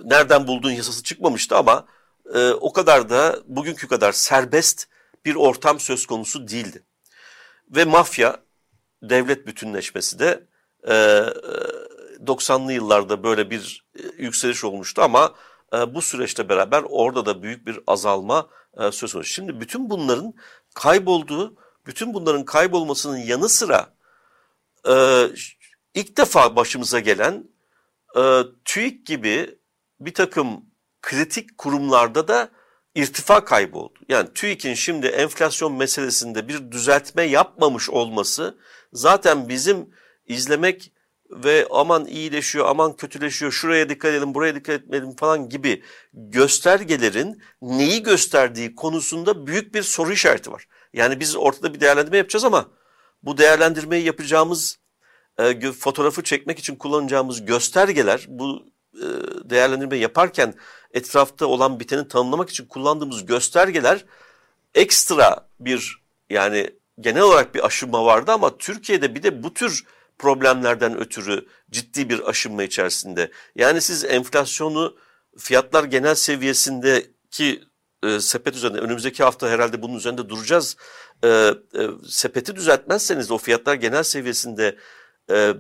nereden 0.04 0.48
bulduğun 0.48 0.72
yasası 0.72 1.04
çıkmamıştı 1.04 1.58
ama 1.58 1.86
e, 2.34 2.52
o 2.52 2.74
kadar 2.74 3.10
da 3.10 3.40
bugünkü 3.46 3.88
kadar 3.88 4.12
serbest 4.12 4.88
bir 5.26 5.36
ortam 5.36 5.80
söz 5.80 6.06
konusu 6.06 6.48
değildi. 6.48 6.84
Ve 7.70 7.86
mafya 7.86 8.38
devlet 9.04 9.48
bütünleşmesi 9.48 10.20
de 10.20 10.48
e, 10.88 10.94
90'lı 12.26 12.74
yıllarda 12.74 13.24
böyle 13.24 13.50
bir 13.50 13.86
e, 13.96 14.02
yükseliş 14.24 14.64
olmuştu 14.64 15.02
ama 15.02 15.36
e, 15.74 15.96
bu 15.96 16.02
süreçte 16.02 16.50
beraber 16.50 16.84
orada 16.90 17.26
da 17.26 17.44
büyük 17.44 17.68
bir 17.68 17.80
azalma 17.88 18.50
e, 18.78 18.92
söz 18.92 19.14
konusu. 19.14 19.30
Şimdi 19.30 19.60
bütün 19.60 19.90
bunların 19.90 20.34
kaybolduğu, 20.74 21.56
bütün 21.86 22.14
bunların 22.14 22.46
kaybolmasının 22.46 23.18
yanı 23.18 23.50
sıra 23.50 23.98
ilk 25.94 26.18
defa 26.18 26.56
başımıza 26.56 27.00
gelen 27.00 27.44
TÜİK 28.66 29.06
gibi 29.06 29.60
bir 30.00 30.14
takım 30.14 30.66
kritik 31.02 31.58
kurumlarda 31.58 32.28
da 32.28 32.50
irtifa 32.96 33.46
kaybı 33.46 33.78
oldu. 33.78 34.00
Yani 34.10 34.30
TÜİK'in 34.34 34.74
şimdi 34.74 35.08
enflasyon 35.08 35.74
meselesinde 35.74 36.48
bir 36.48 36.72
düzeltme 36.72 37.24
yapmamış 37.24 37.90
olması 37.90 38.58
zaten 38.94 39.50
bizim 39.50 39.90
izlemek 40.26 40.94
ve 41.30 41.68
aman 41.72 42.06
iyileşiyor, 42.06 42.66
aman 42.66 42.96
kötüleşiyor, 42.96 43.52
şuraya 43.52 43.90
dikkat 43.90 44.12
edelim, 44.12 44.34
buraya 44.34 44.56
dikkat 44.56 44.82
etmeyelim 44.82 45.16
falan 45.16 45.50
gibi 45.50 45.84
göstergelerin 46.14 47.42
neyi 47.62 48.04
gösterdiği 48.04 48.76
konusunda 48.76 49.48
büyük 49.48 49.76
bir 49.76 49.84
soru 49.84 50.14
işareti 50.14 50.52
var. 50.52 50.68
Yani 50.94 51.20
biz 51.20 51.36
ortada 51.36 51.74
bir 51.74 51.80
değerlendirme 51.80 52.18
yapacağız 52.18 52.46
ama 52.46 52.72
bu 53.24 53.38
değerlendirmeyi 53.38 54.06
yapacağımız 54.06 54.80
e, 55.40 55.72
fotoğrafı 55.72 56.24
çekmek 56.24 56.60
için 56.60 56.76
kullanacağımız 56.76 57.46
göstergeler, 57.46 58.26
bu 58.28 58.77
değerlendirme 59.44 59.98
yaparken 59.98 60.54
etrafta 60.94 61.46
olan 61.46 61.80
biteni 61.80 62.08
tanımlamak 62.08 62.50
için 62.50 62.66
kullandığımız 62.66 63.26
göstergeler 63.26 64.06
ekstra 64.76 65.48
bir 65.60 66.02
yani 66.30 66.70
genel 67.00 67.22
olarak 67.22 67.56
bir 67.56 67.66
aşınma 67.66 68.06
vardı 68.06 68.32
ama 68.32 68.58
Türkiye'de 68.58 69.16
bir 69.16 69.24
de 69.24 69.44
bu 69.44 69.54
tür 69.54 69.84
problemlerden 70.20 70.98
ötürü 70.98 71.46
ciddi 71.72 72.10
bir 72.10 72.30
aşınma 72.30 72.64
içerisinde. 72.64 73.32
Yani 73.56 73.82
siz 73.82 74.06
enflasyonu 74.06 74.98
fiyatlar 75.38 75.84
genel 75.84 76.16
seviyesindeki 76.16 77.64
e, 78.04 78.20
sepet 78.20 78.56
üzerinde 78.56 78.80
önümüzdeki 78.80 79.24
hafta 79.24 79.50
herhalde 79.50 79.82
bunun 79.82 79.96
üzerinde 79.96 80.30
duracağız. 80.30 80.78
E, 81.24 81.28
e, 81.28 81.54
sepeti 82.10 82.56
düzeltmezseniz 82.56 83.32
o 83.32 83.38
fiyatlar 83.38 83.76
genel 83.76 84.04
seviyesinde 84.04 84.78
e, 85.32 85.54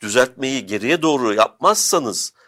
düzeltmeyi 0.00 0.66
geriye 0.66 1.02
doğru 1.02 1.34
yapmazsanız 1.34 2.32
e, 2.38 2.43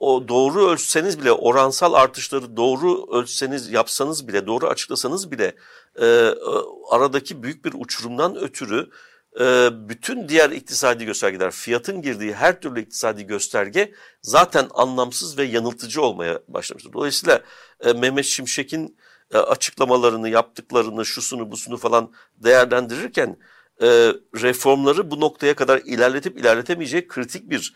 o 0.00 0.28
doğru 0.28 0.68
ölçseniz 0.68 1.20
bile 1.20 1.32
oransal 1.32 1.94
artışları 1.94 2.56
doğru 2.56 3.18
ölçseniz 3.18 3.70
yapsanız 3.70 4.28
bile 4.28 4.46
doğru 4.46 4.66
açıklasanız 4.66 5.30
bile 5.30 5.54
e, 5.96 6.06
e 6.06 6.34
aradaki 6.90 7.42
büyük 7.42 7.64
bir 7.64 7.72
uçurumdan 7.74 8.36
ötürü 8.36 8.90
ee, 9.40 9.68
bütün 9.72 10.28
diğer 10.28 10.50
iktisadi 10.50 11.04
göstergeler, 11.04 11.50
fiyatın 11.50 12.02
girdiği 12.02 12.34
her 12.34 12.60
türlü 12.60 12.80
iktisadi 12.80 13.26
gösterge 13.26 13.92
zaten 14.22 14.68
anlamsız 14.74 15.38
ve 15.38 15.44
yanıltıcı 15.44 16.02
olmaya 16.02 16.40
başlamıştır. 16.48 16.92
Dolayısıyla 16.92 17.42
e, 17.80 17.92
Mehmet 17.92 18.24
Şimşek'in 18.24 18.96
e, 19.34 19.38
açıklamalarını, 19.38 20.28
yaptıklarını, 20.28 21.06
şusunu, 21.06 21.50
busunu 21.50 21.76
falan 21.76 22.12
değerlendirirken 22.36 23.36
e, 23.82 23.86
reformları 24.42 25.10
bu 25.10 25.20
noktaya 25.20 25.54
kadar 25.54 25.78
ilerletip 25.78 26.38
ilerletemeyeceği 26.38 27.08
kritik 27.08 27.50
bir 27.50 27.74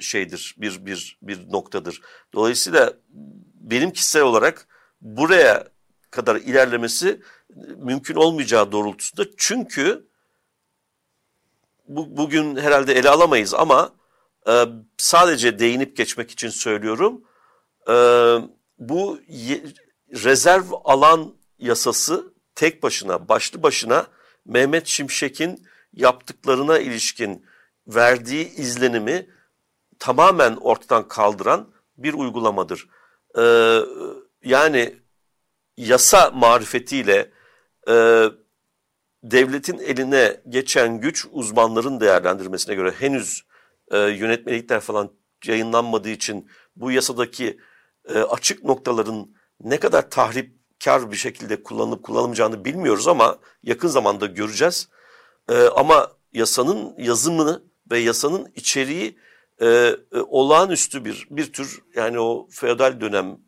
şeydir, 0.00 0.54
bir 0.58 0.86
bir 0.86 1.18
bir 1.22 1.52
noktadır. 1.52 2.00
Dolayısıyla 2.34 2.92
benim 3.54 3.90
kişisel 3.90 4.22
olarak 4.22 4.66
buraya 5.00 5.68
kadar 6.10 6.36
ilerlemesi 6.36 7.22
mümkün 7.76 8.14
olmayacağı 8.14 8.72
doğrultusunda 8.72 9.30
çünkü 9.36 10.08
bu, 11.88 12.16
bugün 12.16 12.56
herhalde 12.56 12.94
ele 12.94 13.08
alamayız 13.08 13.54
ama 13.54 13.92
e, 14.48 14.64
sadece 14.96 15.58
değinip 15.58 15.96
geçmek 15.96 16.30
için 16.30 16.48
söylüyorum. 16.48 17.24
E, 17.88 17.94
bu 18.78 19.20
ye, 19.28 19.64
rezerv 20.12 20.64
alan 20.84 21.34
yasası 21.58 22.34
tek 22.54 22.82
başına, 22.82 23.28
başlı 23.28 23.62
başına 23.62 24.06
Mehmet 24.48 24.86
Şimşek'in 24.86 25.66
yaptıklarına 25.92 26.78
ilişkin 26.78 27.46
verdiği 27.86 28.48
izlenimi 28.48 29.30
tamamen 29.98 30.56
ortadan 30.56 31.08
kaldıran 31.08 31.72
bir 31.96 32.14
uygulamadır. 32.14 32.88
Ee, 33.38 33.80
yani 34.44 34.96
yasa 35.76 36.30
marifetiyle 36.30 37.30
e, 37.88 38.24
devletin 39.22 39.78
eline 39.78 40.40
geçen 40.48 41.00
güç 41.00 41.26
uzmanların 41.30 42.00
değerlendirmesine 42.00 42.74
göre 42.74 42.90
henüz 42.90 43.44
e, 43.90 43.98
yönetmelikler 43.98 44.80
falan 44.80 45.12
yayınlanmadığı 45.46 46.10
için 46.10 46.50
bu 46.76 46.90
yasadaki 46.90 47.58
e, 48.08 48.18
açık 48.18 48.64
noktaların 48.64 49.34
ne 49.60 49.80
kadar 49.80 50.10
tahripkar 50.80 51.12
bir 51.12 51.16
şekilde 51.16 51.62
kullanılıp 51.62 52.02
kullanılmayacağını 52.02 52.64
bilmiyoruz 52.64 53.08
ama 53.08 53.38
yakın 53.62 53.88
zamanda 53.88 54.26
göreceğiz. 54.26 54.88
E, 55.48 55.54
ama 55.54 56.12
yasanın 56.32 56.94
yazımını 56.98 57.62
ve 57.90 57.98
yasanın 57.98 58.52
içeriği 58.54 59.18
e, 59.60 59.66
e, 59.66 59.96
olağanüstü 60.28 61.04
bir 61.04 61.26
bir 61.30 61.52
tür 61.52 61.82
yani 61.96 62.20
o 62.20 62.48
feodal 62.50 63.00
dönem 63.00 63.38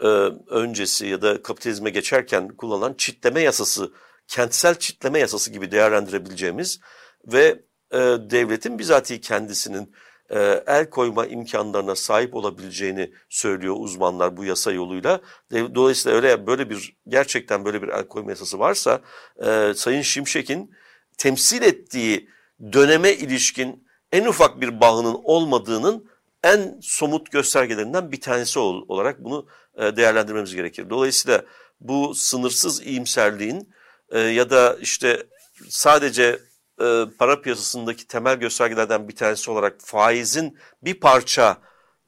e, 0.00 0.06
öncesi 0.50 1.06
ya 1.06 1.22
da 1.22 1.42
kapitalizme 1.42 1.90
geçerken 1.90 2.48
kullanılan 2.48 2.94
çitleme 2.98 3.40
yasası 3.40 3.92
kentsel 4.28 4.74
çitleme 4.74 5.18
yasası 5.18 5.50
gibi 5.52 5.70
değerlendirebileceğimiz 5.70 6.80
ve 7.26 7.62
e, 7.92 7.98
devletin 8.30 8.78
bizatihi 8.78 9.20
kendisinin 9.20 9.92
e, 10.30 10.62
el 10.66 10.90
koyma 10.90 11.26
imkanlarına 11.26 11.94
sahip 11.94 12.34
olabileceğini 12.34 13.12
söylüyor 13.28 13.74
uzmanlar 13.78 14.36
bu 14.36 14.44
yasa 14.44 14.72
yoluyla. 14.72 15.20
Dolayısıyla 15.52 16.16
öyle 16.16 16.46
böyle 16.46 16.70
bir 16.70 16.96
gerçekten 17.08 17.64
böyle 17.64 17.82
bir 17.82 17.88
el 17.88 18.08
koyma 18.08 18.30
yasası 18.30 18.58
varsa 18.58 19.00
e, 19.46 19.72
Sayın 19.76 20.02
Şimşek'in 20.02 20.70
temsil 21.18 21.62
ettiği 21.62 22.28
döneme 22.72 23.12
ilişkin 23.12 23.86
en 24.12 24.24
ufak 24.24 24.60
bir 24.60 24.80
bağının 24.80 25.20
olmadığının 25.24 26.10
en 26.44 26.78
somut 26.82 27.30
göstergelerinden 27.32 28.12
bir 28.12 28.20
tanesi 28.20 28.58
olarak 28.58 29.24
bunu 29.24 29.46
e, 29.76 29.96
değerlendirmemiz 29.96 30.54
gerekir. 30.54 30.90
Dolayısıyla 30.90 31.44
bu 31.80 32.14
sınırsız 32.14 32.86
iyimserliğin 32.86 33.72
e, 34.10 34.18
ya 34.18 34.50
da 34.50 34.76
işte 34.80 35.26
sadece 35.68 36.38
e, 36.80 37.04
para 37.18 37.40
piyasasındaki 37.40 38.06
temel 38.06 38.36
göstergelerden 38.36 39.08
bir 39.08 39.16
tanesi 39.16 39.50
olarak 39.50 39.76
faizin 39.78 40.58
bir 40.82 41.00
parça 41.00 41.56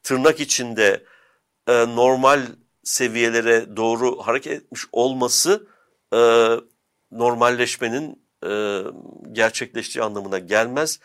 tırnak 0.02 0.40
içinde 0.40 1.04
normal 1.68 2.46
seviyelere 2.84 3.76
doğru 3.76 4.22
hareket 4.22 4.52
etmiş 4.52 4.82
olması 4.92 5.66
normalleşmenin 7.10 8.22
gerçekleştiği 9.32 10.04
anlamına 10.04 10.38
gelmez. 10.38 11.00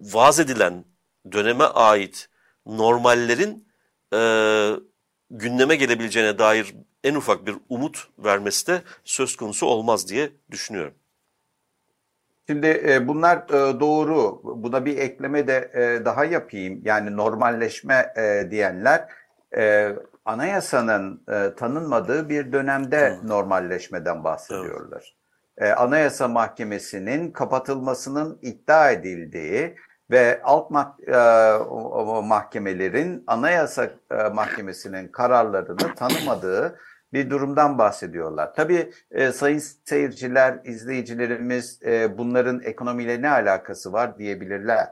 Vaz 0.00 0.40
edilen 0.40 0.84
döneme 1.32 1.64
ait 1.64 2.28
normallerin 2.66 3.68
e, 4.14 4.20
gündeme 5.30 5.76
gelebileceğine 5.76 6.38
dair 6.38 6.74
en 7.04 7.14
ufak 7.14 7.46
bir 7.46 7.56
umut 7.68 8.08
vermesi 8.18 8.66
de 8.66 8.82
söz 9.04 9.36
konusu 9.36 9.66
olmaz 9.66 10.08
diye 10.08 10.32
düşünüyorum. 10.50 10.94
Şimdi 12.50 12.82
e, 12.88 13.08
bunlar 13.08 13.36
e, 13.36 13.80
doğru. 13.80 14.40
Buna 14.44 14.84
bir 14.84 14.98
ekleme 14.98 15.46
de 15.46 15.70
e, 15.74 16.04
daha 16.04 16.24
yapayım. 16.24 16.80
Yani 16.84 17.16
normalleşme 17.16 18.12
e, 18.16 18.50
diyenler 18.50 19.08
e, 19.56 19.92
anayasanın 20.24 21.22
e, 21.28 21.54
tanınmadığı 21.54 22.28
bir 22.28 22.52
dönemde 22.52 23.18
hmm. 23.20 23.28
normalleşmeden 23.28 24.24
bahsediyorlar. 24.24 25.16
Evet. 25.58 25.70
E, 25.70 25.74
Anayasa 25.74 26.28
Mahkemesi'nin 26.28 27.30
kapatılmasının 27.30 28.38
iddia 28.42 28.90
edildiği 28.90 29.76
ve 30.10 30.40
alt 30.44 30.70
e, 31.06 31.16
mahkemelerin 32.22 33.24
Anayasa 33.26 33.90
e, 34.10 34.14
Mahkemesi'nin 34.14 35.08
kararlarını 35.08 35.94
tanımadığı 35.96 36.78
bir 37.12 37.30
durumdan 37.30 37.78
bahsediyorlar. 37.78 38.54
Tabii 38.54 38.92
e, 39.10 39.32
sayın 39.32 39.62
seyirciler, 39.84 40.58
izleyicilerimiz 40.64 41.82
e, 41.82 42.18
bunların 42.18 42.62
ekonomiyle 42.62 43.22
ne 43.22 43.30
alakası 43.30 43.92
var 43.92 44.18
diyebilirler. 44.18 44.88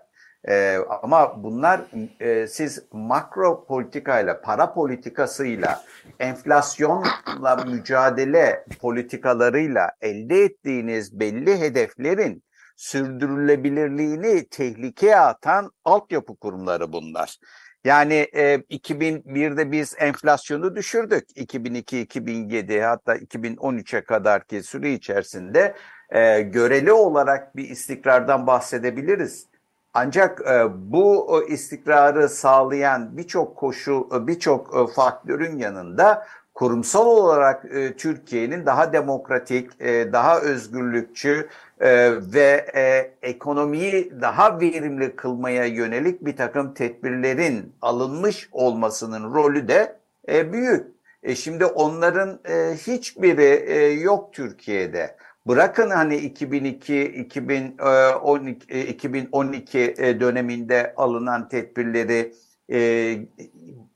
E, 0.48 0.76
ama 1.02 1.42
bunlar 1.42 1.80
e, 2.20 2.46
siz 2.46 2.82
makro 2.92 3.66
politikayla, 3.66 4.40
para 4.40 4.74
politikasıyla, 4.74 5.84
enflasyonla 6.20 7.64
mücadele 7.66 8.64
politikalarıyla 8.80 9.90
elde 10.00 10.44
ettiğiniz 10.44 11.20
belli 11.20 11.60
hedeflerin 11.60 12.42
sürdürülebilirliğini 12.76 14.48
tehlikeye 14.48 15.16
atan 15.16 15.70
altyapı 15.84 16.36
kurumları 16.36 16.92
bunlar. 16.92 17.38
Yani 17.84 18.14
e, 18.14 18.54
2001'de 18.54 19.72
biz 19.72 19.94
enflasyonu 19.98 20.76
düşürdük. 20.76 21.28
2002-2007 21.36 22.82
hatta 22.82 23.16
2013'e 23.16 24.00
kadarki 24.00 24.62
süre 24.62 24.92
içerisinde 24.92 25.74
e, 26.10 26.40
göreli 26.40 26.92
olarak 26.92 27.56
bir 27.56 27.70
istikrardan 27.70 28.46
bahsedebiliriz. 28.46 29.46
Ancak 29.94 30.40
e, 30.50 30.66
bu 30.92 31.40
istikrarı 31.48 32.28
sağlayan 32.28 33.16
birçok 33.16 33.56
koşu, 33.56 34.08
birçok 34.26 34.76
e, 34.76 34.92
faktörün 34.92 35.58
yanında 35.58 36.26
kurumsal 36.54 37.06
olarak 37.06 37.64
e, 37.64 37.96
Türkiye'nin 37.96 38.66
daha 38.66 38.92
demokratik, 38.92 39.80
e, 39.80 40.12
daha 40.12 40.40
özgürlükçü 40.40 41.48
e, 41.80 42.10
ve 42.34 42.66
e, 42.74 43.12
ekonomiyi 43.28 44.12
daha 44.20 44.60
verimli 44.60 45.16
kılmaya 45.16 45.64
yönelik 45.64 46.24
bir 46.24 46.36
takım 46.36 46.74
tedbirlerin 46.74 47.72
alınmış 47.82 48.48
olmasının 48.52 49.34
rolü 49.34 49.68
de 49.68 49.96
e, 50.28 50.52
büyük. 50.52 50.86
E, 51.22 51.34
şimdi 51.34 51.64
onların 51.64 52.40
e, 52.48 52.74
hiçbiri 52.74 53.64
e, 53.72 53.76
yok 53.86 54.32
Türkiye'de. 54.32 55.16
Bırakın 55.46 55.90
hani 55.90 56.16
2002 56.16 57.04
2012 57.04 58.80
2012 58.80 59.94
döneminde 60.20 60.94
alınan 60.96 61.48
tedbirleri 61.48 62.32
e, 62.72 62.78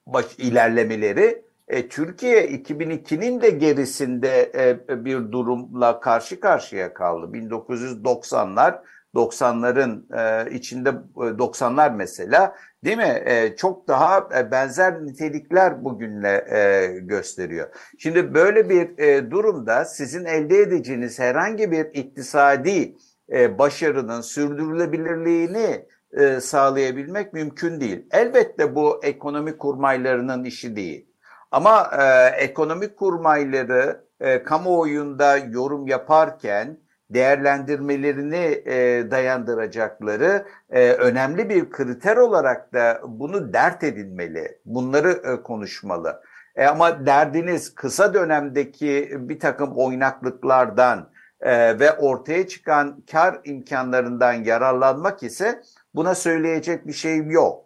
baş 0.07 0.38
ilerlemeleri 0.38 1.42
e, 1.68 1.88
Türkiye 1.88 2.46
2002'nin 2.46 3.40
de 3.40 3.51
gerisinde 3.51 4.53
e, 4.55 5.05
bir 5.05 5.33
durumla 5.33 6.01
karşı 6.01 6.40
karşıya 6.40 6.94
kaldı. 6.94 7.37
1990'lar 7.37 8.79
90'ların 9.14 10.03
e, 10.18 10.51
içinde 10.55 10.88
90'lar 11.16 11.87
e, 11.87 11.96
mesela 11.96 12.57
değil 12.85 12.96
mi? 12.96 13.22
E, 13.25 13.57
çok 13.57 13.88
daha 13.88 14.29
e, 14.38 14.51
benzer 14.51 15.05
nitelikler 15.05 15.85
bugünle 15.85 16.46
e, 16.51 16.87
gösteriyor. 16.98 17.68
Şimdi 17.98 18.35
böyle 18.35 18.68
bir 18.68 18.98
e, 18.98 19.31
durumda 19.31 19.85
sizin 19.85 20.25
elde 20.25 20.59
edeceğiniz 20.59 21.18
herhangi 21.18 21.70
bir 21.70 21.85
iktisadi 21.85 22.96
e, 23.33 23.59
başarının 23.59 24.20
sürdürülebilirliğini 24.20 25.87
e, 26.12 26.40
sağlayabilmek 26.40 27.33
mümkün 27.33 27.81
değil. 27.81 28.07
Elbette 28.11 28.75
bu 28.75 29.01
ekonomi 29.05 29.59
kurmaylarının 29.59 30.44
işi 30.44 30.77
değil. 30.77 31.12
Ama 31.52 31.90
e, 31.98 32.26
ekonomik 32.44 32.96
kurmayları 32.96 34.04
e, 34.20 34.42
kamuoyunda 34.42 35.36
yorum 35.36 35.86
yaparken 35.86 36.78
değerlendirmelerini 37.10 38.62
e, 38.66 39.10
dayandıracakları 39.10 40.46
e, 40.70 40.92
önemli 40.92 41.48
bir 41.48 41.70
kriter 41.70 42.16
olarak 42.16 42.72
da 42.72 43.00
bunu 43.06 43.52
dert 43.52 43.84
edinmeli. 43.84 44.58
Bunları 44.64 45.10
e, 45.10 45.42
konuşmalı. 45.42 46.22
E, 46.56 46.66
ama 46.66 47.06
derdiniz 47.06 47.74
kısa 47.74 48.14
dönemdeki 48.14 49.10
bir 49.18 49.40
takım 49.40 49.72
oynaklıklardan 49.76 51.10
e, 51.40 51.78
ve 51.78 51.92
ortaya 51.92 52.48
çıkan 52.48 53.02
kar 53.12 53.40
imkanlarından 53.44 54.32
yararlanmak 54.32 55.22
ise 55.22 55.62
buna 55.94 56.14
söyleyecek 56.14 56.86
bir 56.86 56.92
şeyim 56.92 57.30
yok. 57.30 57.62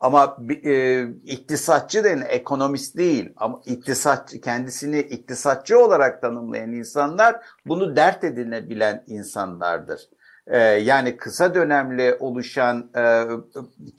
Ama 0.00 0.36
e, 0.64 1.02
iktisatçı 1.24 2.04
denen 2.04 2.26
ekonomist 2.28 2.96
değil 2.96 3.32
ama 3.36 3.60
iktisatçı 3.66 4.40
kendisini 4.40 4.98
iktisatçı 5.00 5.78
olarak 5.78 6.22
tanımlayan 6.22 6.72
insanlar 6.72 7.36
bunu 7.66 7.96
dert 7.96 8.24
edinebilen 8.24 9.04
insanlardır. 9.06 10.00
E, 10.46 10.58
yani 10.58 11.16
kısa 11.16 11.54
dönemli 11.54 12.16
oluşan 12.20 12.90
e, 12.96 13.24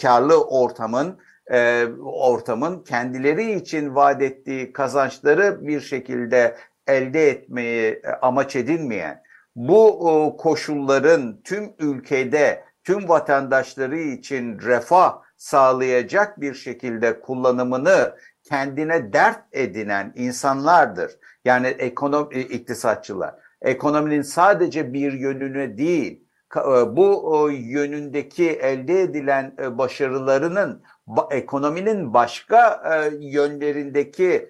karlı 0.02 0.44
ortamın 0.44 1.18
e, 1.52 1.86
ortamın 2.04 2.84
kendileri 2.84 3.52
için 3.52 3.96
vaat 3.96 4.22
ettiği 4.22 4.74
kazançları 4.74 5.68
bir 5.68 5.82
şekilde 5.82 6.56
elde 6.88 7.30
etmeyi 7.30 8.02
e, 8.04 8.08
amaç 8.22 8.56
edinmeyen 8.56 9.24
bu 9.56 10.10
e, 10.10 10.38
koşulların 10.38 11.42
tüm 11.44 11.74
ülkede 11.80 12.64
tüm 12.84 13.10
vatandaşları 13.10 13.98
için 14.00 14.60
refah 14.60 15.29
sağlayacak 15.39 16.41
bir 16.41 16.54
şekilde 16.54 17.19
kullanımını 17.19 18.15
kendine 18.43 19.13
dert 19.13 19.43
edinen 19.52 20.13
insanlardır. 20.15 21.12
Yani 21.45 21.67
ekonomi 21.67 22.36
e, 22.36 22.41
iktisatçılar. 22.41 23.36
Ekonominin 23.62 24.21
sadece 24.21 24.93
bir 24.93 25.13
yönünü 25.13 25.78
değil, 25.78 26.23
e, 26.58 26.62
bu 26.95 27.49
yönündeki 27.52 28.49
elde 28.49 29.02
edilen 29.02 29.54
e, 29.62 29.78
başarılarının 29.78 30.84
ekonominin 31.32 32.13
başka 32.13 32.84
yönlerindeki 33.19 34.49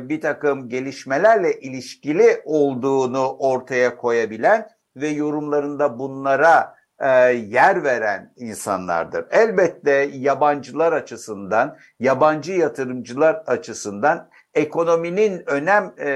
bir 0.00 0.20
takım 0.20 0.68
gelişmelerle 0.68 1.60
ilişkili 1.60 2.42
olduğunu 2.44 3.36
ortaya 3.38 3.96
koyabilen 3.96 4.68
ve 4.96 5.08
yorumlarında 5.08 5.98
bunlara 5.98 6.79
e, 7.00 7.08
yer 7.32 7.84
veren 7.84 8.32
insanlardır. 8.36 9.24
Elbette 9.30 10.10
yabancılar 10.12 10.92
açısından, 10.92 11.76
yabancı 12.00 12.52
yatırımcılar 12.52 13.42
açısından 13.46 14.28
ekonominin 14.54 15.50
önem 15.50 15.92
e, 15.98 16.08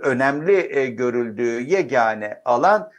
önemli 0.00 0.78
e, 0.78 0.86
görüldüğü 0.86 1.60
yegane 1.60 2.42
alan 2.44 2.90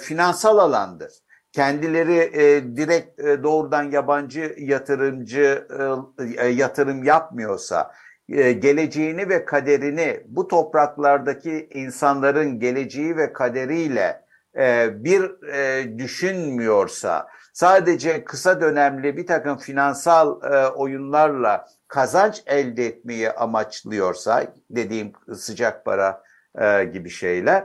finansal 0.00 0.58
alandır. 0.58 1.12
Kendileri 1.52 2.32
direkt 2.76 3.18
doğrudan 3.42 3.82
yabancı 3.82 4.54
yatırımcı 4.58 5.66
yatırım 6.50 7.04
yapmıyorsa, 7.04 7.92
geleceğini 8.28 9.28
ve 9.28 9.44
kaderini 9.44 10.20
bu 10.26 10.48
topraklardaki 10.48 11.68
insanların 11.74 12.60
geleceği 12.60 13.16
ve 13.16 13.32
kaderiyle 13.32 14.21
bir 15.04 15.48
e, 15.52 15.98
düşünmüyorsa, 15.98 17.28
sadece 17.52 18.24
kısa 18.24 18.60
dönemli 18.60 19.16
bir 19.16 19.26
takım 19.26 19.58
finansal 19.58 20.42
e, 20.42 20.68
oyunlarla 20.68 21.66
kazanç 21.88 22.42
elde 22.46 22.86
etmeyi 22.86 23.30
amaçlıyorsa, 23.30 24.44
dediğim 24.70 25.12
sıcak 25.34 25.84
para 25.84 26.22
gibi 26.92 27.10
şeyler, 27.10 27.64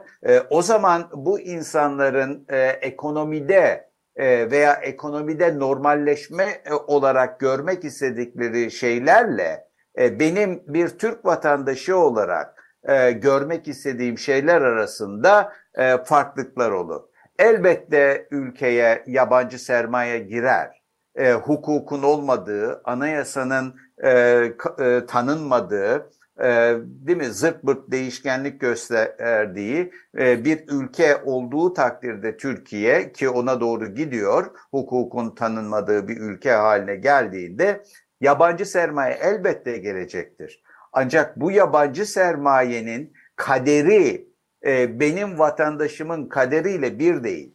o 0.49 0.61
zaman 0.61 1.09
bu 1.13 1.39
insanların 1.39 2.45
ekonomide 2.81 3.87
e, 4.17 4.51
veya 4.51 4.73
ekonomide 4.73 5.59
normalleşme 5.59 6.61
e, 6.65 6.73
olarak 6.73 7.39
görmek 7.39 7.83
istedikleri 7.83 8.71
şeylerle 8.71 9.67
e, 9.99 10.19
benim 10.19 10.63
bir 10.67 10.89
Türk 10.89 11.25
vatandaşı 11.25 11.97
olarak 11.97 12.63
e, 12.83 13.11
görmek 13.11 13.67
istediğim 13.67 14.17
şeyler 14.17 14.61
arasında 14.61 15.53
e, 15.77 15.97
farklılıklar 16.03 16.71
olur. 16.71 17.01
Elbette 17.39 18.27
ülkeye 18.31 19.03
yabancı 19.07 19.59
sermaye 19.59 20.19
girer. 20.19 20.81
E, 21.15 21.33
hukukun 21.33 22.03
olmadığı, 22.03 22.81
anayasanın 22.85 23.75
e, 24.03 24.11
e, 24.79 25.05
tanınmadığı, 25.07 26.09
e, 26.39 26.75
değil 26.81 27.17
mi 27.17 27.25
zırt 27.25 27.61
pırt 27.61 27.91
değişkenlik 27.91 28.61
gösterdiği 28.61 29.91
e, 30.19 30.45
bir 30.45 30.63
ülke 30.67 31.17
olduğu 31.25 31.73
takdirde 31.73 32.37
Türkiye 32.37 33.11
ki 33.11 33.29
ona 33.29 33.61
doğru 33.61 33.95
gidiyor, 33.95 34.45
hukukun 34.71 35.35
tanınmadığı 35.35 36.07
bir 36.07 36.17
ülke 36.17 36.51
haline 36.51 36.95
geldiğinde 36.95 37.83
yabancı 38.21 38.65
sermaye 38.65 39.13
elbette 39.13 39.77
gelecektir. 39.77 40.63
Ancak 40.93 41.39
bu 41.39 41.51
yabancı 41.51 42.05
sermayenin 42.05 43.13
kaderi 43.35 44.26
e, 44.65 44.99
benim 44.99 45.39
vatandaşımın 45.39 46.25
kaderiyle 46.25 46.99
bir 46.99 47.23
değil. 47.23 47.53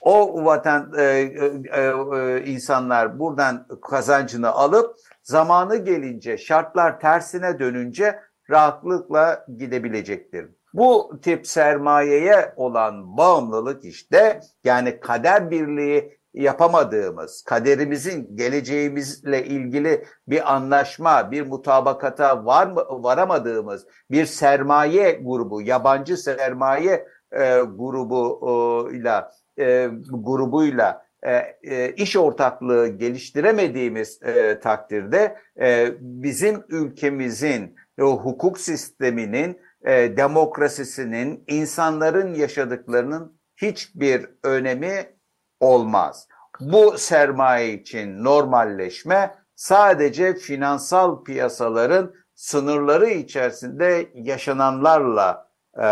O 0.00 0.44
vatan 0.44 0.92
e, 0.98 1.02
e, 1.02 1.30
e, 1.72 2.44
insanlar 2.46 3.18
buradan 3.18 3.66
kazancını 3.82 4.50
alıp 4.50 4.96
zamanı 5.22 5.76
gelince 5.76 6.38
şartlar 6.38 7.00
tersine 7.00 7.58
dönünce 7.58 8.20
rahatlıkla 8.50 9.46
gidebilecektir. 9.58 10.46
Bu 10.74 11.20
tip 11.22 11.46
sermayeye 11.46 12.52
olan 12.56 13.16
bağımlılık 13.16 13.84
işte 13.84 14.40
yani 14.64 15.00
kader 15.00 15.50
birliği 15.50 16.19
yapamadığımız, 16.34 17.42
kaderimizin 17.42 18.36
geleceğimizle 18.36 19.44
ilgili 19.44 20.04
bir 20.28 20.54
anlaşma, 20.54 21.30
bir 21.30 21.46
mutabakata 21.46 22.44
var 22.44 22.66
mı, 22.66 22.84
varamadığımız 22.90 23.86
bir 24.10 24.26
sermaye 24.26 25.20
grubu, 25.22 25.62
yabancı 25.62 26.16
sermaye 26.16 27.06
e, 27.32 27.60
grubuyla 27.60 29.32
e, 29.58 29.90
grubuyla 30.10 31.02
e, 31.22 31.32
e, 31.62 31.92
iş 31.92 32.16
ortaklığı 32.16 32.88
geliştiremediğimiz 32.88 34.22
e, 34.22 34.60
takdirde 34.60 35.36
e, 35.60 35.88
bizim 36.00 36.64
ülkemizin 36.68 37.76
e, 37.98 38.02
hukuk 38.02 38.58
sisteminin, 38.58 39.60
e, 39.84 40.16
demokrasisinin, 40.16 41.44
insanların 41.46 42.34
yaşadıklarının 42.34 43.40
hiçbir 43.56 44.26
önemi 44.42 45.19
olmaz. 45.60 46.28
Bu 46.60 46.98
sermaye 46.98 47.72
için 47.74 48.24
normalleşme 48.24 49.34
sadece 49.56 50.34
finansal 50.34 51.24
piyasaların 51.24 52.14
sınırları 52.34 53.10
içerisinde 53.10 54.10
yaşananlarla 54.14 55.50
e, 55.78 55.86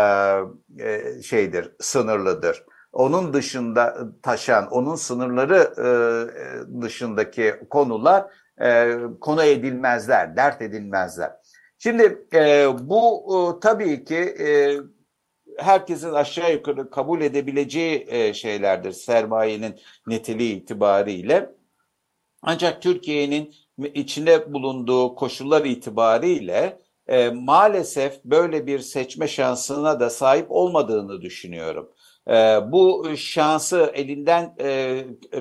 e, 0.79 1.21
şeydir, 1.21 1.71
sınırlıdır. 1.79 2.65
Onun 2.93 3.33
dışında 3.33 3.97
taşan, 4.23 4.67
onun 4.71 4.95
sınırları 4.95 5.73
e, 5.77 6.81
dışındaki 6.81 7.55
konular 7.69 8.25
e, 8.61 8.97
konu 9.21 9.43
edilmezler, 9.43 10.35
dert 10.35 10.61
edilmezler. 10.61 11.31
Şimdi 11.77 12.25
e, 12.33 12.67
bu 12.81 13.25
e, 13.33 13.59
tabii 13.59 14.05
ki 14.05 14.17
e, 14.17 14.77
herkesin 15.61 16.13
aşağı 16.13 16.53
yukarı 16.53 16.89
kabul 16.89 17.21
edebileceği 17.21 18.05
e, 18.09 18.33
şeylerdir 18.33 18.91
sermayenin 18.91 19.79
niteliği 20.07 20.55
itibariyle. 20.55 21.49
Ancak 22.41 22.81
Türkiye'nin 22.81 23.53
içinde 23.93 24.53
bulunduğu 24.53 25.15
koşullar 25.15 25.65
itibariyle 25.65 26.79
e, 27.07 27.29
maalesef 27.29 28.23
böyle 28.23 28.67
bir 28.67 28.79
seçme 28.79 29.27
şansına 29.27 29.99
da 29.99 30.09
sahip 30.09 30.45
olmadığını 30.49 31.21
düşünüyorum. 31.21 31.91
E, 32.27 32.31
bu 32.71 33.13
şansı 33.17 33.91
elinden 33.93 34.55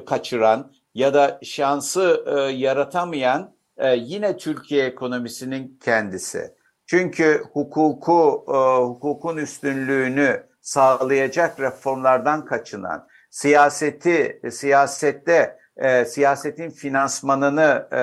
kaçıran 0.06 0.72
ya 0.94 1.14
da 1.14 1.40
şansı 1.42 2.24
e, 2.26 2.40
yaratamayan 2.52 3.54
yine 3.96 4.36
Türkiye 4.36 4.84
ekonomisinin 4.84 5.78
kendisi. 5.84 6.57
Çünkü 6.88 7.44
hukuku, 7.52 8.44
e, 8.48 8.82
hukukun 8.82 9.36
üstünlüğünü 9.36 10.46
sağlayacak 10.60 11.60
reformlardan 11.60 12.44
kaçınan, 12.44 13.08
siyaseti, 13.30 14.40
siyasette, 14.50 15.58
e, 15.76 16.04
siyasetin 16.04 16.70
finansmanını, 16.70 17.88
e, 17.92 18.00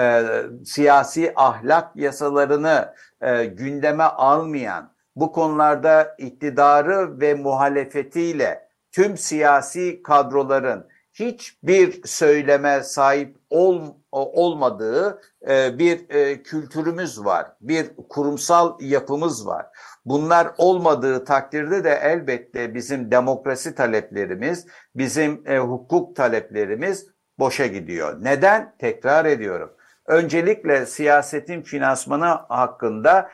e, 0.00 0.22
siyasi 0.64 1.32
ahlak 1.36 1.96
yasalarını 1.96 2.94
e, 3.20 3.44
gündeme 3.44 4.04
almayan, 4.04 4.92
bu 5.16 5.32
konularda 5.32 6.14
iktidarı 6.18 7.20
ve 7.20 7.34
muhalefetiyle 7.34 8.68
tüm 8.92 9.16
siyasi 9.16 10.02
kadroların 10.02 10.88
hiçbir 11.14 12.00
söyleme 12.04 12.82
sahip 12.82 13.36
ol, 13.50 13.82
olmadığı 14.12 15.20
e, 15.48 15.78
bir 15.78 16.10
e, 16.10 16.42
kültürümüz 16.42 17.24
var. 17.24 17.46
Bir 17.60 17.86
kurumsal 18.08 18.80
yapımız 18.80 19.46
var. 19.46 19.66
Bunlar 20.04 20.48
olmadığı 20.58 21.24
takdirde 21.24 21.84
de 21.84 22.00
elbette 22.02 22.74
bizim 22.74 23.10
demokrasi 23.10 23.74
taleplerimiz, 23.74 24.66
bizim 24.94 25.42
e, 25.46 25.58
hukuk 25.58 26.16
taleplerimiz 26.16 27.06
boşa 27.38 27.66
gidiyor. 27.66 28.24
Neden? 28.24 28.74
Tekrar 28.78 29.24
ediyorum. 29.24 29.72
Öncelikle 30.06 30.86
siyasetin 30.86 31.62
finansmanı 31.62 32.26
hakkında 32.48 33.30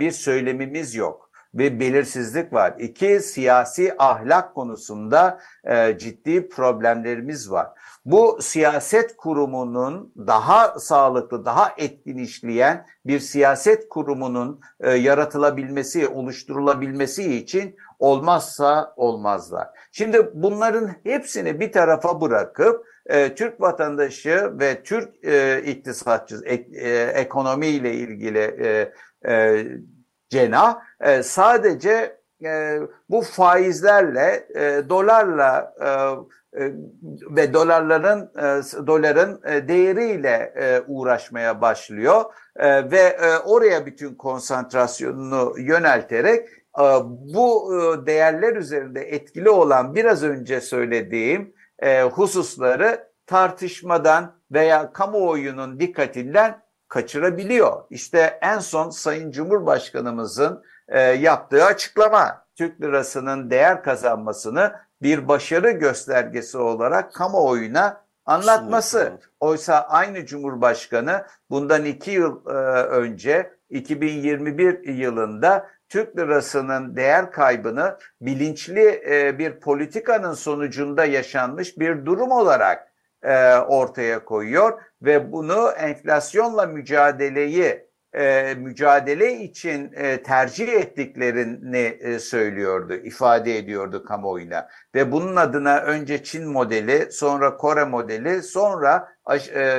bir 0.00 0.10
söylemimiz 0.10 0.94
yok 0.94 1.25
ve 1.56 1.80
belirsizlik 1.80 2.52
var. 2.52 2.74
İki, 2.78 3.20
siyasi 3.20 3.94
ahlak 3.98 4.54
konusunda 4.54 5.40
e, 5.64 5.98
ciddi 5.98 6.48
problemlerimiz 6.48 7.50
var. 7.50 7.68
Bu 8.04 8.38
siyaset 8.40 9.16
kurumunun 9.16 10.12
daha 10.16 10.78
sağlıklı, 10.78 11.44
daha 11.44 11.72
etkin 11.78 12.18
işleyen 12.18 12.86
bir 13.06 13.20
siyaset 13.20 13.88
kurumunun 13.88 14.60
e, 14.80 14.90
yaratılabilmesi, 14.90 16.08
oluşturulabilmesi 16.08 17.36
için 17.36 17.76
olmazsa 17.98 18.94
olmazlar. 18.96 19.68
Şimdi 19.92 20.30
bunların 20.34 20.90
hepsini 21.04 21.60
bir 21.60 21.72
tarafa 21.72 22.20
bırakıp 22.20 22.86
e, 23.06 23.34
Türk 23.34 23.60
vatandaşı 23.60 24.52
ve 24.60 24.82
Türk 24.82 25.24
e, 25.24 25.62
iktisatçı, 25.62 26.40
ek, 26.44 26.80
e, 26.80 27.02
ekonomiyle 27.02 27.94
ilgili 27.94 28.38
e, 28.38 28.92
e, 29.32 29.64
cenah. 30.28 30.78
E, 31.00 31.22
sadece 31.22 32.16
e, 32.44 32.78
bu 33.10 33.22
faizlerle, 33.22 34.46
e, 34.54 34.88
dolarla 34.88 35.74
e, 35.80 35.88
e, 36.56 36.72
ve 37.30 37.52
dolarların 37.54 38.30
e, 38.38 38.86
doların 38.86 39.40
e, 39.44 39.68
değeriyle 39.68 40.52
e, 40.56 40.80
uğraşmaya 40.86 41.60
başlıyor. 41.60 42.24
E, 42.56 42.90
ve 42.90 43.00
e, 43.00 43.38
oraya 43.38 43.86
bütün 43.86 44.14
konsantrasyonunu 44.14 45.54
yönelterek 45.58 46.48
e, 46.78 46.84
bu 47.34 47.74
e, 47.74 48.06
değerler 48.06 48.56
üzerinde 48.56 49.00
etkili 49.00 49.50
olan 49.50 49.94
biraz 49.94 50.22
önce 50.22 50.60
söylediğim 50.60 51.54
e, 51.78 52.02
hususları 52.02 53.08
tartışmadan 53.26 54.36
veya 54.52 54.92
kamuoyunun 54.92 55.80
dikkatinden 55.80 56.65
kaçırabiliyor. 56.88 57.82
İşte 57.90 58.38
en 58.42 58.58
son 58.58 58.90
Sayın 58.90 59.30
Cumhurbaşkanımızın 59.30 60.62
e, 60.88 61.00
yaptığı 61.00 61.64
açıklama 61.64 62.46
Türk 62.54 62.80
lirasının 62.80 63.50
değer 63.50 63.82
kazanmasını 63.82 64.72
bir 65.02 65.28
başarı 65.28 65.70
göstergesi 65.70 66.58
olarak 66.58 67.14
kamuoyuna 67.14 68.00
anlatması. 68.24 69.12
Oysa 69.40 69.80
aynı 69.80 70.26
Cumhurbaşkanı 70.26 71.26
bundan 71.50 71.84
iki 71.84 72.10
yıl 72.10 72.46
e, 72.46 72.52
önce 72.82 73.52
2021 73.70 74.88
yılında 74.88 75.68
Türk 75.88 76.16
lirasının 76.16 76.96
değer 76.96 77.32
kaybını 77.32 77.98
bilinçli 78.20 79.02
e, 79.10 79.38
bir 79.38 79.60
politikanın 79.60 80.34
sonucunda 80.34 81.04
yaşanmış 81.04 81.78
bir 81.78 82.06
durum 82.06 82.30
olarak 82.30 82.85
e, 83.22 83.54
ortaya 83.54 84.24
koyuyor 84.24 84.80
ve 85.02 85.32
bunu 85.32 85.70
enflasyonla 85.70 86.66
mücadeleyi 86.66 87.86
e, 88.12 88.54
mücadele 88.54 89.32
için 89.32 89.92
e, 89.92 90.22
tercih 90.22 90.68
ettiklerini 90.68 92.18
söylüyordu, 92.20 92.94
ifade 92.94 93.58
ediyordu 93.58 94.04
kamuoyuna. 94.04 94.68
Ve 94.94 95.12
bunun 95.12 95.36
adına 95.36 95.78
önce 95.80 96.24
Çin 96.24 96.48
modeli, 96.48 97.12
sonra 97.12 97.56
Kore 97.56 97.84
modeli, 97.84 98.42
sonra 98.42 99.08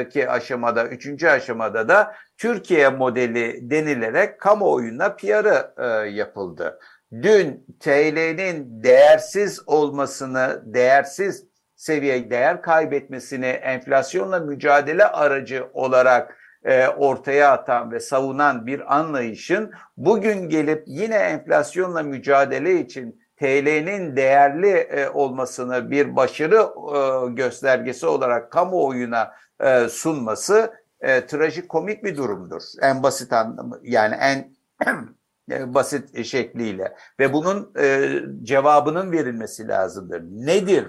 ki 0.09 0.29
aşamada, 0.29 0.87
üçüncü 0.87 1.27
aşamada 1.27 1.89
da 1.89 2.15
Türkiye 2.37 2.89
modeli 2.89 3.69
denilerek 3.69 4.39
kamuoyuna 4.39 5.15
PR'ı 5.15 6.07
yapıldı. 6.07 6.79
Dün 7.11 7.65
TL'nin 7.79 8.83
değersiz 8.83 9.61
olmasını, 9.67 10.63
değersiz 10.65 11.46
seviye 11.77 12.29
değer 12.29 12.61
kaybetmesini 12.61 13.45
enflasyonla 13.45 14.39
mücadele 14.39 15.05
aracı 15.05 15.67
olarak 15.73 16.37
e, 16.63 16.87
ortaya 16.87 17.51
atan 17.51 17.91
ve 17.91 17.99
savunan 17.99 18.67
bir 18.67 18.97
anlayışın 18.97 19.71
bugün 19.97 20.49
gelip 20.49 20.83
yine 20.87 21.15
enflasyonla 21.15 22.03
mücadele 22.03 22.79
için 22.79 23.21
TL'nin 23.37 24.15
değerli 24.15 24.69
e, 24.69 25.09
olmasını 25.09 25.91
bir 25.91 26.15
başarı 26.15 26.69
e, 26.95 27.31
göstergesi 27.33 28.07
olarak 28.07 28.51
kamuoyuna 28.51 29.31
e, 29.59 29.89
sunması 29.89 30.73
e, 31.01 31.25
trajikomik 31.25 32.03
bir 32.03 32.17
durumdur. 32.17 32.61
En 32.81 33.03
basit 33.03 33.33
anlamı 33.33 33.79
yani 33.83 34.15
en 34.15 34.51
e, 35.51 35.73
basit 35.73 36.25
şekliyle 36.25 36.95
ve 37.19 37.33
bunun 37.33 37.71
e, 37.79 38.09
cevabının 38.43 39.11
verilmesi 39.11 39.67
lazımdır. 39.67 40.21
Nedir 40.21 40.87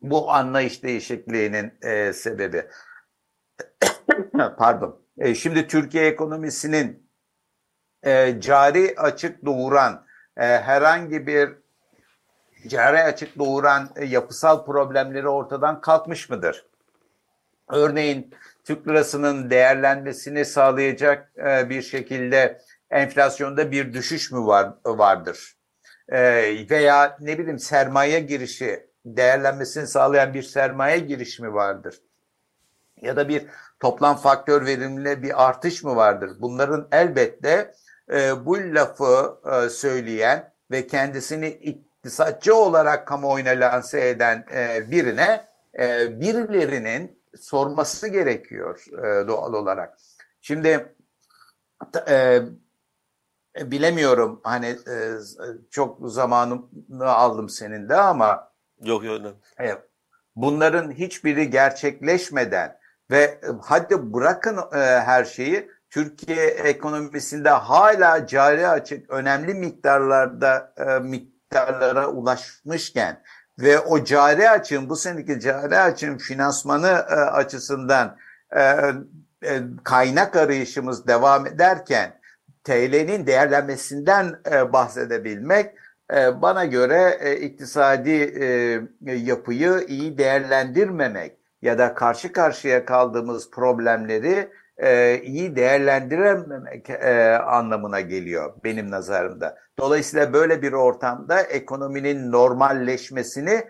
bu 0.00 0.32
anlayış 0.32 0.82
değişikliğinin 0.82 1.72
e, 1.82 2.12
sebebi? 2.12 2.66
Pardon. 4.58 5.00
E, 5.18 5.34
şimdi 5.34 5.66
Türkiye 5.66 6.06
ekonomisinin 6.06 7.10
e, 8.02 8.40
cari 8.40 8.94
açık 8.96 9.44
doğuran 9.44 10.06
e, 10.36 10.44
herhangi 10.44 11.26
bir 11.26 11.50
cari 12.66 13.02
açık 13.02 13.38
doğuran 13.38 13.90
e, 13.96 14.04
yapısal 14.04 14.64
problemleri 14.64 15.28
ortadan 15.28 15.80
kalkmış 15.80 16.30
mıdır? 16.30 16.66
Örneğin 17.68 18.34
Türk 18.64 18.88
lirasının 18.88 19.50
değerlenmesini 19.50 20.44
sağlayacak 20.44 21.32
e, 21.38 21.70
bir 21.70 21.82
şekilde 21.82 22.60
enflasyonda 22.90 23.70
bir 23.70 23.92
düşüş 23.92 24.32
mü 24.32 24.46
var 24.46 24.74
vardır? 24.84 25.56
E, 26.08 26.20
veya 26.70 27.16
ne 27.20 27.38
bileyim 27.38 27.58
sermaye 27.58 28.20
girişi 28.20 28.87
değerlenmesini 29.16 29.86
sağlayan 29.86 30.34
bir 30.34 30.42
sermaye 30.42 30.98
girişi 30.98 31.42
mi 31.42 31.54
vardır? 31.54 32.00
Ya 33.02 33.16
da 33.16 33.28
bir 33.28 33.46
toplam 33.80 34.16
faktör 34.16 34.66
verimli 34.66 35.22
bir 35.22 35.48
artış 35.48 35.84
mı 35.84 35.96
vardır? 35.96 36.30
Bunların 36.40 36.88
elbette 36.92 37.74
e, 38.12 38.46
bu 38.46 38.56
lafı 38.58 39.40
e, 39.52 39.68
söyleyen 39.68 40.52
ve 40.70 40.86
kendisini 40.86 41.48
iktisatçı 41.48 42.54
olarak 42.54 43.06
kamuoyuna 43.06 43.50
lanse 43.50 44.08
eden 44.08 44.46
e, 44.54 44.90
birine 44.90 45.44
e, 45.78 46.20
birilerinin 46.20 47.22
sorması 47.36 48.08
gerekiyor 48.08 48.84
e, 48.92 49.28
doğal 49.28 49.52
olarak. 49.52 49.98
Şimdi 50.40 50.94
e, 52.08 52.42
bilemiyorum 53.56 54.40
hani 54.44 54.66
e, 54.66 54.96
çok 55.70 56.12
zamanını 56.12 57.06
aldım 57.06 57.48
senin 57.48 57.88
de 57.88 57.96
ama 57.96 58.47
yok 58.84 59.04
yok 59.04 59.20
e, 59.60 59.74
bunların 60.36 60.90
hiçbiri 60.90 61.50
gerçekleşmeden 61.50 62.78
ve 63.10 63.22
e, 63.22 63.40
hadi 63.62 64.12
bırakın 64.12 64.56
e, 64.56 64.78
her 64.80 65.24
şeyi 65.24 65.70
Türkiye 65.90 66.46
ekonomisinde 66.46 67.50
hala 67.50 68.26
cari 68.26 68.68
açık 68.68 69.10
önemli 69.10 69.54
miktarlarda 69.54 70.74
e, 70.76 70.98
miktarlara 70.98 72.08
ulaşmışken 72.08 73.22
ve 73.58 73.78
o 73.78 74.04
cari 74.04 74.50
açığın 74.50 74.88
bu 74.88 74.96
seneki 74.96 75.40
cari 75.40 75.78
açığın 75.78 76.18
finansmanı 76.18 76.86
e, 76.86 77.14
açısından 77.14 78.16
e, 78.56 78.60
e, 79.42 79.60
kaynak 79.84 80.36
arayışımız 80.36 81.06
devam 81.06 81.46
ederken 81.46 82.20
TL'nin 82.64 83.26
değerlenmesinden 83.26 84.40
e, 84.52 84.72
bahsedebilmek 84.72 85.74
bana 86.42 86.64
göre 86.64 87.18
e, 87.20 87.36
iktisadi 87.36 88.10
e, 89.06 89.12
yapıyı 89.12 89.84
iyi 89.88 90.18
değerlendirmemek 90.18 91.38
ya 91.62 91.78
da 91.78 91.94
karşı 91.94 92.32
karşıya 92.32 92.84
kaldığımız 92.84 93.50
problemleri 93.50 94.48
e, 94.76 95.20
iyi 95.22 95.56
değerlendirememek 95.56 96.90
anlamına 97.46 98.00
geliyor 98.00 98.54
benim 98.64 98.90
nazarımda. 98.90 99.56
Dolayısıyla 99.78 100.32
böyle 100.32 100.62
bir 100.62 100.72
ortamda 100.72 101.40
ekonominin 101.40 102.32
normalleşmesini 102.32 103.64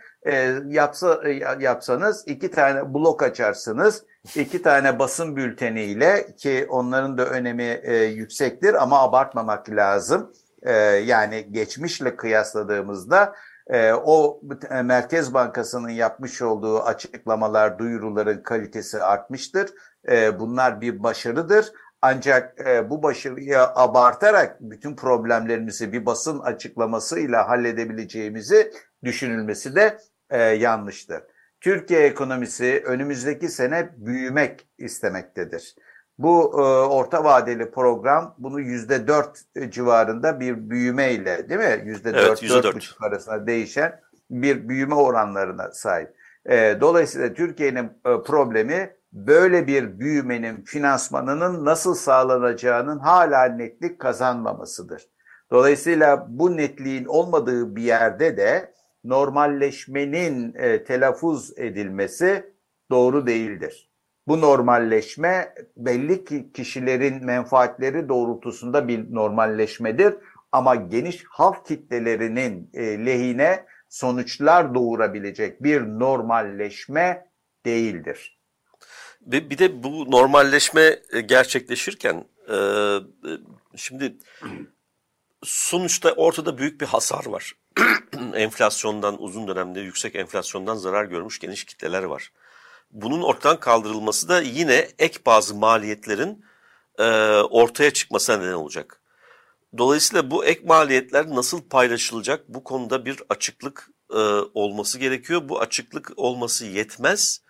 yapsa, 0.67 1.23
yapsanız 1.61 2.25
iki 2.27 2.51
tane 2.51 2.95
blok 2.95 3.23
açarsınız. 3.23 4.05
iki 4.37 4.63
tane 4.63 4.99
basın 4.99 5.37
bülteniyle 5.37 6.27
ki 6.37 6.67
onların 6.69 7.19
da 7.19 7.27
önemi 7.27 7.81
yüksektir 8.15 8.83
ama 8.83 9.03
abartmamak 9.03 9.71
lazım. 9.71 10.33
E, 10.63 10.73
yani 10.83 11.49
geçmişle 11.51 12.17
kıyasladığımızda 12.17 13.35
e, 13.67 13.93
o 13.93 14.41
Merkez 14.85 15.35
Bankası'nın 15.35 15.89
yapmış 15.89 16.43
olduğu 16.43 16.83
açıklamalar, 16.83 17.79
duyuruların 17.79 18.43
kalitesi 18.43 19.03
artmıştır. 19.03 19.71
E, 20.09 20.41
bunlar 20.41 20.81
bir 20.81 21.03
başarıdır. 21.03 21.73
Ancak 22.03 22.59
bu 22.91 23.03
başarıyı 23.03 23.61
abartarak 23.61 24.57
bütün 24.61 24.97
problemlerimizi 24.97 25.93
bir 25.93 26.07
basın 26.07 26.39
açıklamasıyla 26.39 27.49
halledebileceğimizi 27.49 28.73
düşünülmesi 29.05 29.77
de 29.77 29.99
yanlıştır. 30.55 31.23
Türkiye 31.61 32.01
ekonomisi 32.01 32.83
önümüzdeki 32.87 33.49
sene 33.49 33.89
büyümek 33.97 34.69
istemektedir. 34.79 35.75
Bu 36.19 36.53
e, 36.55 36.63
orta 36.87 37.25
vadeli 37.25 37.71
program 37.71 38.35
bunu 38.39 38.61
yüzde 38.61 39.09
dört 39.09 39.45
civarında 39.71 40.41
bir 40.41 40.71
büyümeyle 40.71 41.49
değil 41.49 41.61
mi? 41.61 41.83
Yüzde 41.85 42.15
dört, 42.15 42.43
dört 42.43 42.75
buçuk 42.75 43.03
arasında 43.03 43.47
değişen 43.47 44.01
bir 44.31 44.69
büyüme 44.69 44.95
oranlarına 44.95 45.71
sahip. 45.73 46.15
E, 46.47 46.77
dolayısıyla 46.81 47.35
Türkiye'nin 47.35 47.85
e, 47.85 48.23
problemi 48.27 48.97
böyle 49.13 49.67
bir 49.67 50.01
büyümenin 50.01 50.65
finansmanının 50.65 51.65
nasıl 51.65 51.95
sağlanacağının 51.95 52.99
hala 52.99 53.45
netlik 53.45 53.99
kazanmamasıdır. 53.99 55.09
Dolayısıyla 55.51 56.27
bu 56.29 56.57
netliğin 56.57 57.05
olmadığı 57.05 57.77
bir 57.77 57.83
yerde 57.83 58.37
de 58.37 58.73
normalleşmenin 59.05 60.55
e, 60.55 60.85
telaffuz 60.85 61.59
edilmesi 61.59 62.53
doğru 62.91 63.27
değildir. 63.27 63.88
Bu 64.29 64.41
normalleşme 64.41 65.55
belli 65.77 66.25
ki 66.25 66.53
kişilerin 66.55 67.25
menfaatleri 67.25 68.09
doğrultusunda 68.09 68.89
bir 68.89 69.15
normalleşmedir 69.15 70.15
ama 70.53 70.75
geniş 70.75 71.25
halk 71.29 71.67
kitlelerinin 71.67 72.71
e, 72.75 73.07
lehine 73.07 73.67
sonuçlar 73.89 74.75
doğurabilecek 74.75 75.63
bir 75.63 75.83
normalleşme 75.83 77.31
değildir. 77.67 78.39
Ve 79.23 79.51
bir 79.51 79.59
de 79.59 79.83
bu 79.83 80.11
normalleşme 80.11 80.99
e, 81.13 81.21
gerçekleşirken 81.21 82.25
e, 82.49 82.55
e, 82.55 83.01
şimdi 83.77 84.17
sonuçta 85.43 86.13
ortada 86.13 86.59
büyük 86.59 86.81
bir 86.81 86.87
hasar 86.87 87.27
var. 87.27 87.53
enflasyondan 88.35 89.23
uzun 89.23 89.49
dönemde 89.49 89.81
yüksek 89.81 90.17
enflasyondan 90.17 90.75
zarar 90.75 91.05
görmüş 91.05 91.39
geniş 91.39 91.65
kitleler 91.65 92.03
var. 92.03 92.33
Bunun 92.91 93.23
ortadan 93.23 93.61
kaldırılması 93.61 94.29
da 94.29 94.41
yine 94.41 94.89
ek 94.99 95.19
bazı 95.27 95.55
maliyetlerin 95.55 96.45
ortaya 97.51 97.93
çıkmasına 97.93 98.37
neden 98.37 98.53
olacak. 98.53 99.03
Dolayısıyla 99.79 100.31
bu 100.31 100.45
ek 100.45 100.61
maliyetler 100.67 101.29
nasıl 101.29 101.69
paylaşılacak 101.69 102.49
bu 102.49 102.65
konuda 102.65 103.05
bir 103.05 103.23
açıklık 103.29 103.91
olması 104.55 104.99
gerekiyor. 104.99 105.49
Bu 105.49 105.61
açıklık 105.61 106.13
olması 106.17 106.67
yetmez 106.67 107.43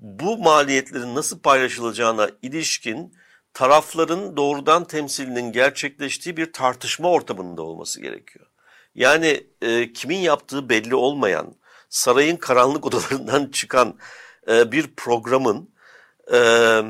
bu 0.00 0.38
maliyetlerin 0.38 1.14
nasıl 1.14 1.40
paylaşılacağına 1.40 2.30
ilişkin 2.42 3.14
tarafların 3.54 4.36
doğrudan 4.36 4.84
temsilinin 4.84 5.52
gerçekleştiği 5.52 6.36
bir 6.36 6.52
tartışma 6.52 7.10
ortamında 7.10 7.62
olması 7.62 8.00
gerekiyor. 8.00 8.46
Yani 8.94 9.46
e, 9.62 9.92
kimin 9.92 10.18
yaptığı 10.18 10.68
belli 10.68 10.94
olmayan, 10.94 11.54
sarayın 11.88 12.36
karanlık 12.36 12.86
odalarından 12.86 13.50
çıkan 13.50 13.98
e, 14.48 14.72
bir 14.72 14.94
programın 14.96 15.70
e, 16.32 16.36
e, 16.36 16.82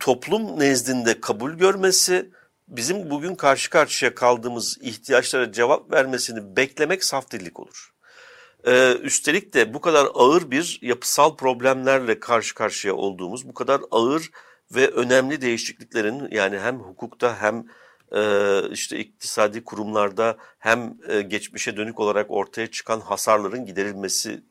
toplum 0.00 0.60
nezdinde 0.60 1.20
kabul 1.20 1.52
görmesi, 1.52 2.30
bizim 2.68 3.10
bugün 3.10 3.34
karşı 3.34 3.70
karşıya 3.70 4.14
kaldığımız 4.14 4.78
ihtiyaçlara 4.80 5.52
cevap 5.52 5.92
vermesini 5.92 6.56
beklemek 6.56 7.04
saf 7.04 7.30
dillik 7.30 7.60
olur. 7.60 7.94
Üstelik 9.02 9.54
de 9.54 9.74
bu 9.74 9.80
kadar 9.80 10.08
ağır 10.14 10.50
bir 10.50 10.78
yapısal 10.82 11.36
problemlerle 11.36 12.20
karşı 12.20 12.54
karşıya 12.54 12.94
olduğumuz, 12.94 13.48
bu 13.48 13.54
kadar 13.54 13.80
ağır 13.90 14.30
ve 14.74 14.88
önemli 14.88 15.40
değişikliklerin 15.40 16.28
yani 16.30 16.58
hem 16.58 16.78
hukukta 16.78 17.42
hem 17.42 17.66
işte 18.72 18.98
iktisadi 18.98 19.64
kurumlarda 19.64 20.36
hem 20.58 20.96
geçmişe 21.28 21.76
dönük 21.76 22.00
olarak 22.00 22.30
ortaya 22.30 22.70
çıkan 22.70 23.00
hasarların 23.00 23.66
giderilmesi, 23.66 24.42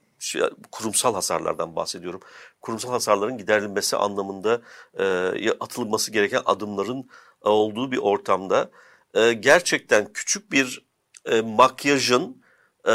kurumsal 0.71 1.13
hasarlardan 1.13 1.75
bahsediyorum. 1.75 2.21
Kurumsal 2.61 2.89
hasarların 2.89 3.37
giderilmesi 3.37 3.97
anlamında 3.97 4.61
e, 4.99 5.51
atılması 5.59 6.11
gereken 6.11 6.41
adımların 6.45 7.09
olduğu 7.41 7.91
bir 7.91 7.97
ortamda 7.97 8.71
e, 9.13 9.33
gerçekten 9.33 10.13
küçük 10.13 10.51
bir 10.51 10.85
e, 11.25 11.41
makyajın 11.41 12.43
e, 12.87 12.93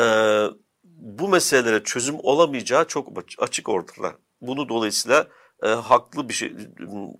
bu 0.84 1.28
meselelere 1.28 1.82
çözüm 1.84 2.16
olamayacağı 2.22 2.84
çok 2.88 3.08
açık 3.38 3.68
ortada. 3.68 4.12
Bunu 4.40 4.68
dolayısıyla 4.68 5.28
e, 5.62 5.68
haklı 5.68 6.28
bir 6.28 6.34
şey, 6.34 6.52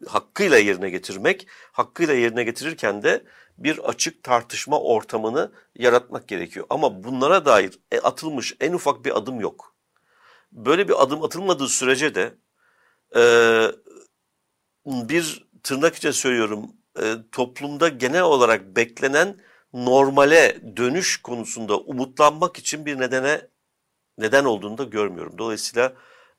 hakkıyla 0.08 0.58
yerine 0.58 0.90
getirmek, 0.90 1.46
hakkıyla 1.72 2.14
yerine 2.14 2.44
getirirken 2.44 3.02
de 3.02 3.24
bir 3.58 3.78
açık 3.78 4.22
tartışma 4.22 4.80
ortamını 4.80 5.52
yaratmak 5.74 6.28
gerekiyor. 6.28 6.66
Ama 6.70 7.04
bunlara 7.04 7.46
dair 7.46 7.78
e, 7.92 8.00
atılmış 8.00 8.56
en 8.60 8.72
ufak 8.72 9.04
bir 9.04 9.16
adım 9.16 9.40
yok. 9.40 9.74
Böyle 10.52 10.88
bir 10.88 11.02
adım 11.02 11.22
atılmadığı 11.22 11.68
sürece 11.68 12.14
de 12.14 12.34
e, 13.16 13.22
bir 14.86 15.46
tırnak 15.62 15.94
içinde 15.94 16.12
söylüyorum 16.12 16.70
e, 17.02 17.14
toplumda 17.32 17.88
genel 17.88 18.22
olarak 18.22 18.76
beklenen 18.76 19.36
normale 19.72 20.60
dönüş 20.76 21.22
konusunda 21.22 21.78
umutlanmak 21.78 22.58
için 22.58 22.86
bir 22.86 22.98
nedene 22.98 23.48
neden 24.18 24.44
olduğunu 24.44 24.78
da 24.78 24.84
görmüyorum. 24.84 25.38
Dolayısıyla 25.38 25.92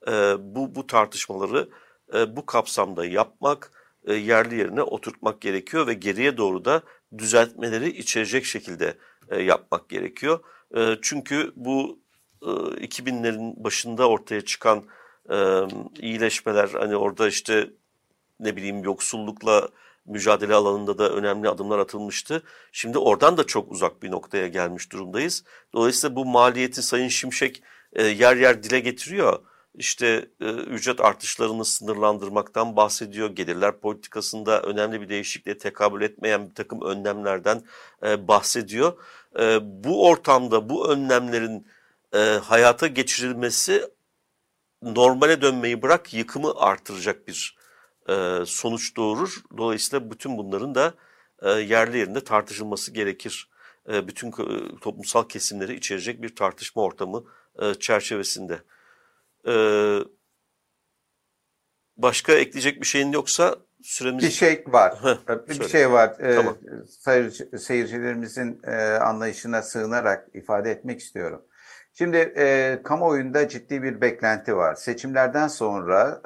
e, 0.08 0.12
bu 0.40 0.76
bu 0.76 0.88
tartışmaları 0.88 1.70
e, 2.14 2.36
bu 2.36 2.46
kapsamda 2.46 3.06
yapmak, 3.06 3.72
e, 4.08 4.14
yerli 4.14 4.56
yerine 4.56 4.82
oturtmak 4.84 5.42
gerekiyor 5.42 5.88
ve 5.88 5.94
geriye 5.94 6.38
doğru 6.38 6.66
da 6.66 6.82
düzeltmeleri 7.18 7.90
içerecek 7.90 8.46
şekilde 8.46 8.98
e, 9.30 9.42
yapmak 9.42 9.90
gerekiyor. 9.90 10.40
E, 10.78 10.98
çünkü 11.02 11.52
bu 11.56 12.00
2000'lerin 12.42 13.64
başında 13.64 14.10
ortaya 14.10 14.42
çıkan 14.42 14.84
e, 15.30 15.62
iyileşmeler 16.00 16.70
hani 16.70 16.96
orada 16.96 17.28
işte 17.28 17.70
ne 18.40 18.56
bileyim 18.56 18.84
yoksullukla 18.84 19.70
mücadele 20.06 20.56
alanında 20.56 20.98
da 20.98 21.10
önemli 21.10 21.50
adımlar 21.50 21.80
atılmıştı. 21.80 22.44
Şimdi 22.72 22.98
oradan 22.98 23.38
da 23.38 23.44
çok 23.44 23.72
uzak 23.72 24.04
bir 24.04 24.12
noktaya 24.12 24.48
gelmiş 24.48 24.92
durumdayız. 24.92 25.44
Dolayısıyla 25.74 26.16
bu 26.16 26.26
maliyeti 26.26 26.82
Sayın 26.82 27.08
Şimşek 27.08 27.64
e, 27.94 28.04
yer 28.04 28.36
yer 28.36 28.64
dile 28.64 28.80
getiriyor. 28.80 29.40
İşte 29.76 30.30
e, 30.42 30.50
ücret 30.50 31.02
artışlarını 31.02 31.66
sınırlandırmaktan 31.66 32.76
bahsediyor. 32.76 33.30
Gelirler 33.30 33.80
politikasında 33.80 34.62
önemli 34.62 35.02
bir 35.02 35.10
değişikliğe 35.10 35.58
tekabül 35.58 36.02
etmeyen 36.02 36.50
bir 36.50 36.56
takım 36.56 36.82
önlemlerden 36.82 37.62
e, 38.04 38.28
bahsediyor. 38.28 38.94
E, 39.40 39.60
bu 39.62 40.08
ortamda 40.08 40.70
bu 40.70 40.90
önlemlerin 40.90 41.68
e, 42.14 42.18
hayata 42.20 42.88
geçirilmesi 42.88 43.90
normale 44.82 45.42
dönmeyi 45.42 45.82
bırak 45.82 46.14
yıkımı 46.14 46.54
artıracak 46.56 47.28
bir 47.28 47.58
e, 48.10 48.40
sonuç 48.46 48.96
doğurur. 48.96 49.42
Dolayısıyla 49.58 50.12
bütün 50.12 50.38
bunların 50.38 50.76
da 50.76 50.94
e, 51.42 51.50
yerli 51.50 51.98
yerinde 51.98 52.24
tartışılması 52.24 52.92
gerekir. 52.92 53.50
E, 53.90 54.08
bütün 54.08 54.32
toplumsal 54.82 55.24
kesimleri 55.28 55.76
içerecek 55.76 56.22
bir 56.22 56.36
tartışma 56.36 56.82
ortamı 56.82 57.24
çerçevesinde. 57.80 58.60
Başka 61.98 62.34
ekleyecek 62.34 62.82
bir 62.82 62.86
şeyin 62.86 63.12
yoksa 63.12 63.56
süremiz... 63.84 64.24
Bir 64.24 64.30
şey 64.30 64.64
var. 64.68 65.04
Heh, 65.04 65.48
bir 65.48 65.54
söyle. 65.54 65.70
şey 65.70 65.92
var. 65.92 66.18
Tamam. 66.36 66.58
Seyircilerimizin 67.58 68.62
anlayışına 69.02 69.62
sığınarak 69.62 70.30
ifade 70.34 70.72
etmek 70.72 71.00
istiyorum. 71.00 71.46
Şimdi 72.00 72.18
e, 72.18 72.80
kamuoyunda 72.84 73.48
ciddi 73.48 73.84
bir 73.84 74.02
beklenti 74.02 74.56
var. 74.58 74.76
Seçimlerden 74.76 75.48
sonra 75.48 76.22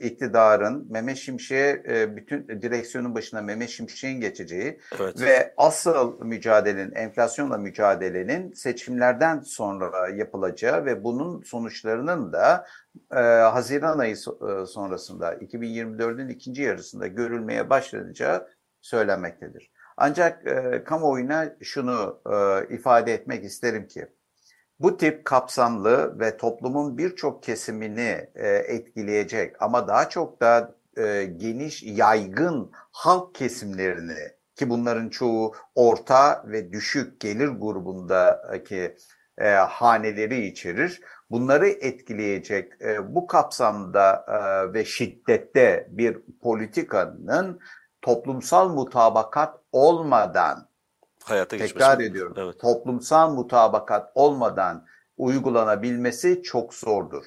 e, 0.00 0.06
iktidarın 0.06 0.86
Mehmet 0.90 1.16
Şimşek'e 1.16 1.82
e, 1.88 2.16
bütün 2.16 2.48
direksiyonun 2.48 3.14
başına 3.14 3.42
Mehmet 3.42 3.70
Şimşek'in 3.70 4.20
geçeceği 4.20 4.80
evet. 5.00 5.20
ve 5.20 5.54
asıl 5.56 6.20
mücadelenin, 6.20 6.94
enflasyonla 6.94 7.58
mücadelenin 7.58 8.52
seçimlerden 8.52 9.40
sonra 9.40 10.08
yapılacağı 10.08 10.84
ve 10.84 11.04
bunun 11.04 11.42
sonuçlarının 11.42 12.32
da 12.32 12.66
e, 13.12 13.20
Haziran 13.20 13.98
ayı 13.98 14.14
e, 14.14 14.66
sonrasında 14.66 15.34
2024'ün 15.34 16.28
ikinci 16.28 16.62
yarısında 16.62 17.06
görülmeye 17.06 17.70
başlanacağı 17.70 18.48
söylenmektedir. 18.80 19.70
Ancak 19.96 20.46
e, 20.46 20.84
kamuoyuna 20.84 21.56
şunu 21.62 22.20
e, 22.26 22.74
ifade 22.74 23.14
etmek 23.14 23.44
isterim 23.44 23.86
ki 23.86 24.06
bu 24.80 24.96
tip 24.96 25.24
kapsamlı 25.24 26.20
ve 26.20 26.36
toplumun 26.36 26.98
birçok 26.98 27.42
kesimini 27.42 28.30
e, 28.34 28.48
etkileyecek 28.48 29.62
ama 29.62 29.88
daha 29.88 30.08
çok 30.08 30.40
da 30.42 30.74
e, 30.98 31.24
geniş, 31.24 31.82
yaygın 31.82 32.70
halk 32.92 33.34
kesimlerini 33.34 34.36
ki 34.56 34.70
bunların 34.70 35.08
çoğu 35.08 35.52
orta 35.74 36.44
ve 36.46 36.72
düşük 36.72 37.20
gelir 37.20 37.48
grubundaki 37.48 38.96
e, 39.38 39.48
haneleri 39.50 40.46
içerir. 40.46 41.00
Bunları 41.30 41.68
etkileyecek 41.68 42.72
e, 42.82 43.14
bu 43.14 43.26
kapsamda 43.26 44.26
e, 44.28 44.72
ve 44.72 44.84
şiddette 44.84 45.86
bir 45.90 46.18
politikanın 46.42 47.60
toplumsal 48.02 48.68
mutabakat 48.68 49.60
olmadan 49.72 50.68
hayata 51.28 51.56
geçmesi. 51.56 51.74
Tekrar 51.74 52.00
ediyorum. 52.00 52.34
Evet. 52.36 52.60
Toplumsal 52.60 53.34
mutabakat 53.34 54.12
olmadan 54.14 54.86
uygulanabilmesi 55.16 56.42
çok 56.42 56.74
zordur. 56.74 57.24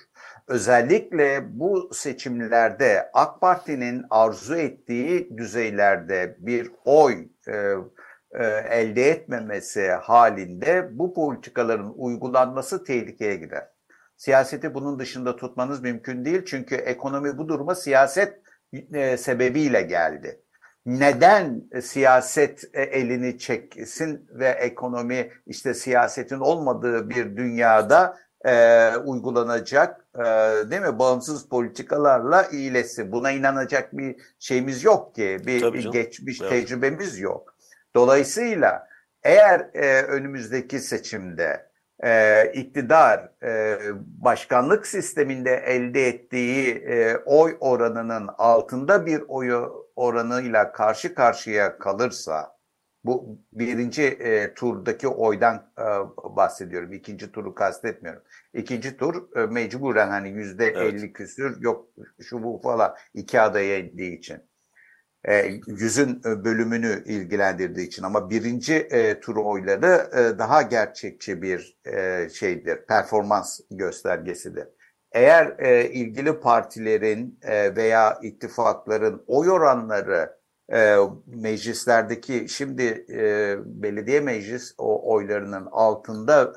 Özellikle 0.47 1.59
bu 1.59 1.89
seçimlerde 1.93 3.09
AK 3.13 3.41
Parti'nin 3.41 4.05
arzu 4.09 4.55
ettiği 4.55 5.37
düzeylerde 5.37 6.37
bir 6.39 6.71
oy 6.85 7.27
e, 7.47 7.53
e, 8.31 8.45
elde 8.69 9.09
etmemesi 9.09 9.87
halinde 9.89 10.89
bu 10.91 11.13
politikaların 11.13 11.93
uygulanması 11.95 12.83
tehlikeye 12.83 13.35
girer. 13.35 13.67
Siyaseti 14.17 14.73
bunun 14.73 14.99
dışında 14.99 15.35
tutmanız 15.35 15.81
mümkün 15.81 16.25
değil 16.25 16.45
çünkü 16.45 16.75
ekonomi 16.75 17.37
bu 17.37 17.47
duruma 17.47 17.75
siyaset 17.75 18.41
e, 18.93 19.17
sebebiyle 19.17 19.81
geldi 19.81 20.41
neden 20.89 21.63
siyaset 21.81 22.63
e, 22.73 22.81
elini 22.81 23.37
çeksin 23.37 24.27
ve 24.29 24.47
ekonomi 24.47 25.31
işte 25.45 25.73
siyasetin 25.73 26.39
olmadığı 26.39 27.09
bir 27.09 27.37
dünyada 27.37 28.17
e, 28.45 28.95
uygulanacak 28.95 30.05
e, 30.15 30.23
değil 30.71 30.81
mi 30.81 30.99
bağımsız 30.99 31.49
politikalarla 31.49 32.43
iyileşsin. 32.43 33.11
Buna 33.11 33.31
inanacak 33.31 33.97
bir 33.97 34.15
şeyimiz 34.39 34.83
yok 34.83 35.15
ki 35.15 35.37
bir 35.45 35.91
geçmiş 35.91 36.41
evet. 36.41 36.51
tecrübemiz 36.51 37.19
yok. 37.19 37.55
Dolayısıyla 37.95 38.87
eğer 39.23 39.69
e, 39.73 40.01
önümüzdeki 40.01 40.79
seçimde 40.79 41.68
e, 42.03 42.43
iktidar 42.53 43.29
e, 43.43 43.77
başkanlık 43.97 44.87
sisteminde 44.87 45.55
elde 45.55 46.07
ettiği 46.07 46.75
e, 46.75 47.17
oy 47.17 47.57
oranının 47.59 48.29
altında 48.37 49.05
bir 49.05 49.23
oyu 49.27 49.89
oranıyla 49.95 50.71
karşı 50.71 51.15
karşıya 51.15 51.77
kalırsa 51.77 52.59
bu 53.03 53.39
birinci 53.53 54.03
e, 54.03 54.53
turdaki 54.53 55.07
oydan 55.07 55.71
e, 55.77 55.83
bahsediyorum. 56.35 56.93
İkinci 56.93 57.31
turu 57.31 57.55
kastetmiyorum. 57.55 58.23
İkinci 58.53 58.97
tur 58.97 59.37
e, 59.37 59.45
mecburen 59.45 60.09
hani 60.09 60.29
yüzde 60.29 60.67
elli 60.67 61.13
küsür 61.13 61.61
yok 61.61 61.89
şu 62.21 62.43
bu 62.43 62.61
falan 62.63 62.95
iki 63.13 63.41
adaya 63.41 63.77
indiği 63.79 64.17
için. 64.17 64.48
E, 65.27 65.51
yüzün 65.67 66.21
e, 66.25 66.43
bölümünü 66.45 67.03
ilgilendirdiği 67.05 67.87
için 67.87 68.03
ama 68.03 68.29
birinci 68.29 68.75
e, 68.75 69.19
tur 69.19 69.35
oyları 69.35 70.09
e, 70.13 70.39
daha 70.39 70.61
gerçekçi 70.61 71.41
bir 71.41 71.77
e, 71.85 72.29
şeydir, 72.29 72.85
performans 72.87 73.59
göstergesidir. 73.71 74.67
Eğer 75.11 75.59
e, 75.59 75.89
ilgili 75.89 76.39
partilerin 76.39 77.39
e, 77.41 77.75
veya 77.75 78.19
ittifakların 78.23 79.23
oy 79.27 79.51
oranları 79.51 80.39
e, 80.73 80.95
meclislerdeki 81.25 82.49
şimdi 82.49 83.05
e, 83.09 83.55
belediye 83.65 84.21
meclis 84.21 84.75
o 84.77 85.13
oylarının 85.13 85.67
altında 85.71 86.53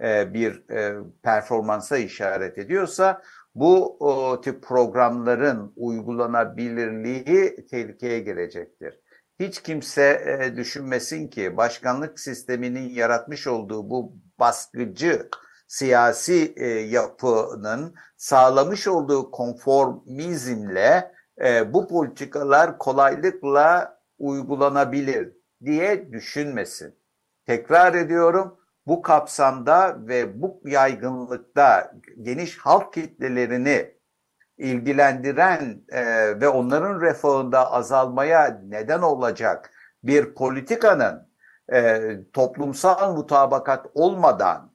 e, 0.00 0.08
e, 0.08 0.34
bir 0.34 0.70
e, 0.70 0.94
performansa 1.22 1.98
işaret 1.98 2.58
ediyorsa 2.58 3.22
bu 3.54 3.96
o, 4.00 4.40
tip 4.40 4.62
programların 4.62 5.72
uygulanabilirliği 5.76 7.66
tehlikeye 7.70 8.20
girecektir. 8.20 9.00
Hiç 9.40 9.62
kimse 9.62 10.22
e, 10.42 10.56
düşünmesin 10.56 11.28
ki 11.28 11.56
başkanlık 11.56 12.20
sisteminin 12.20 12.88
yaratmış 12.88 13.46
olduğu 13.46 13.90
bu 13.90 14.12
baskıcı 14.38 15.28
siyasi 15.68 16.54
e, 16.56 16.66
yapının 16.66 17.94
sağlamış 18.16 18.88
olduğu 18.88 19.30
konformizmle 19.30 21.12
e, 21.44 21.72
bu 21.72 21.88
politikalar 21.88 22.78
kolaylıkla 22.78 23.98
uygulanabilir 24.18 25.32
diye 25.64 26.12
düşünmesin. 26.12 26.98
Tekrar 27.46 27.94
ediyorum 27.94 28.58
bu 28.88 29.02
kapsamda 29.02 29.96
ve 30.08 30.42
bu 30.42 30.60
yaygınlıkta 30.64 31.92
geniş 32.22 32.58
halk 32.58 32.92
kitlelerini 32.92 33.94
ilgilendiren 34.58 35.82
e, 35.88 36.04
ve 36.40 36.48
onların 36.48 37.00
refahında 37.00 37.72
azalmaya 37.72 38.60
neden 38.68 39.02
olacak 39.02 39.70
bir 40.02 40.34
politikanın 40.34 41.28
e, 41.72 42.00
toplumsal 42.32 43.14
mutabakat 43.16 43.86
olmadan 43.94 44.72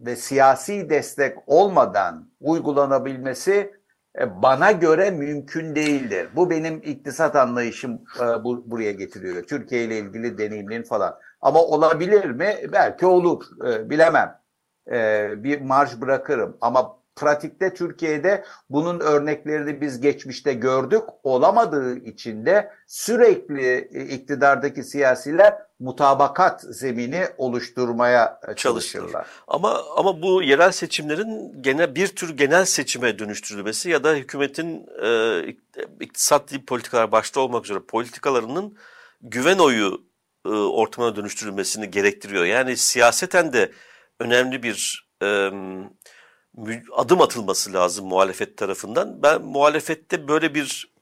ve 0.00 0.16
siyasi 0.16 0.90
destek 0.90 1.38
olmadan 1.46 2.30
uygulanabilmesi 2.40 3.72
e, 4.18 4.42
bana 4.42 4.72
göre 4.72 5.10
mümkün 5.10 5.74
değildir. 5.74 6.28
Bu 6.36 6.50
benim 6.50 6.74
iktisat 6.84 7.36
anlayışım 7.36 8.02
e, 8.20 8.44
bu, 8.44 8.70
buraya 8.70 8.92
getiriyor. 8.92 9.42
Türkiye 9.42 9.84
ile 9.84 9.98
ilgili 9.98 10.38
deneyimlerin 10.38 10.82
falan. 10.82 11.18
Ama 11.40 11.62
olabilir 11.62 12.24
mi? 12.24 12.56
Belki 12.72 13.06
olur. 13.06 13.44
E, 13.66 13.90
bilemem. 13.90 14.40
E, 14.90 15.30
bir 15.44 15.60
marj 15.60 16.00
bırakırım. 16.00 16.56
Ama 16.60 16.98
pratikte 17.18 17.74
Türkiye'de 17.74 18.44
bunun 18.70 19.00
örneklerini 19.00 19.80
biz 19.80 20.00
geçmişte 20.00 20.52
gördük. 20.52 21.02
Olamadığı 21.22 21.96
için 21.96 22.46
de 22.46 22.70
sürekli 22.86 23.88
e, 23.92 24.04
iktidardaki 24.04 24.84
siyasiler 24.84 25.54
mutabakat 25.80 26.60
zemini 26.60 27.24
oluşturmaya 27.38 28.40
e, 28.48 28.54
çalışırlar. 28.54 29.26
Ama 29.48 29.80
ama 29.96 30.22
bu 30.22 30.42
yerel 30.42 30.72
seçimlerin 30.72 31.62
gene 31.62 31.94
bir 31.94 32.08
tür 32.08 32.36
genel 32.36 32.64
seçime 32.64 33.18
dönüştürülmesi 33.18 33.90
ya 33.90 34.04
da 34.04 34.14
hükümetin 34.14 34.86
e, 35.02 35.40
iktisadi 36.00 36.64
politikalar 36.64 37.12
başta 37.12 37.40
olmak 37.40 37.64
üzere 37.64 37.78
politikalarının 37.78 38.76
güven 39.22 39.58
oyu 39.58 40.07
e, 40.44 40.48
ortamına 40.48 41.16
dönüştürülmesini 41.16 41.90
gerektiriyor. 41.90 42.44
Yani 42.44 42.76
siyaseten 42.76 43.52
de 43.52 43.72
önemli 44.20 44.62
bir 44.62 45.08
e, 45.22 45.50
adım 46.92 47.20
atılması 47.20 47.72
lazım 47.72 48.06
muhalefet 48.06 48.56
tarafından. 48.56 49.22
Ben 49.22 49.42
muhalefette 49.42 50.28
böyle 50.28 50.54
bir 50.54 50.92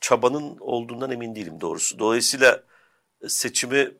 çabanın 0.00 0.56
olduğundan 0.60 1.10
emin 1.10 1.34
değilim 1.34 1.60
doğrusu. 1.60 1.98
Dolayısıyla 1.98 2.62
seçimi 3.28 3.90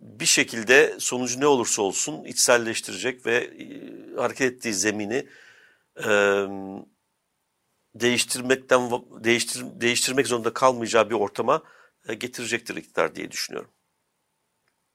bir 0.00 0.26
şekilde 0.26 0.96
sonucu 0.98 1.40
ne 1.40 1.46
olursa 1.46 1.82
olsun 1.82 2.24
içselleştirecek 2.24 3.26
ve 3.26 3.36
e, 3.36 4.16
hareket 4.16 4.52
ettiği 4.52 4.74
zemini 4.74 5.26
e, 6.04 6.10
değiştirmekten 7.94 8.90
değiştir, 9.24 9.64
değiştirmek 9.74 10.26
zorunda 10.26 10.54
kalmayacağı 10.54 11.10
bir 11.10 11.14
ortama 11.14 11.62
getirecektir 12.14 12.76
iktidar 12.76 13.14
diye 13.14 13.30
düşünüyorum. 13.30 13.70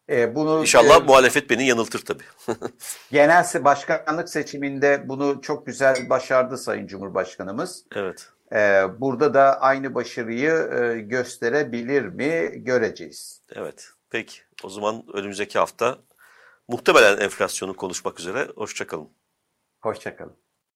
E, 0.09 0.35
bunu 0.35 0.61
İnşallah 0.61 1.01
e, 1.01 1.03
muhalefet 1.03 1.49
beni 1.49 1.67
yanıltır 1.67 2.05
tabii. 2.05 2.23
genel 3.11 3.45
başkanlık 3.63 4.29
seçiminde 4.29 5.09
bunu 5.09 5.41
çok 5.41 5.65
güzel 5.65 6.09
başardı 6.09 6.57
Sayın 6.57 6.87
Cumhurbaşkanımız. 6.87 7.85
Evet. 7.95 8.29
E, 8.51 8.83
burada 8.99 9.33
da 9.33 9.61
aynı 9.61 9.95
başarıyı 9.95 10.51
e, 10.51 10.99
gösterebilir 11.01 12.05
mi 12.05 12.51
göreceğiz. 12.63 13.41
Evet. 13.55 13.89
Peki. 14.09 14.39
O 14.63 14.69
zaman 14.69 15.03
önümüzdeki 15.13 15.59
hafta 15.59 15.97
muhtemelen 16.67 17.17
enflasyonu 17.17 17.75
konuşmak 17.75 18.19
üzere. 18.19 18.47
Hoşçakalın. 18.55 19.09
Hoşçakalın. 19.81 20.42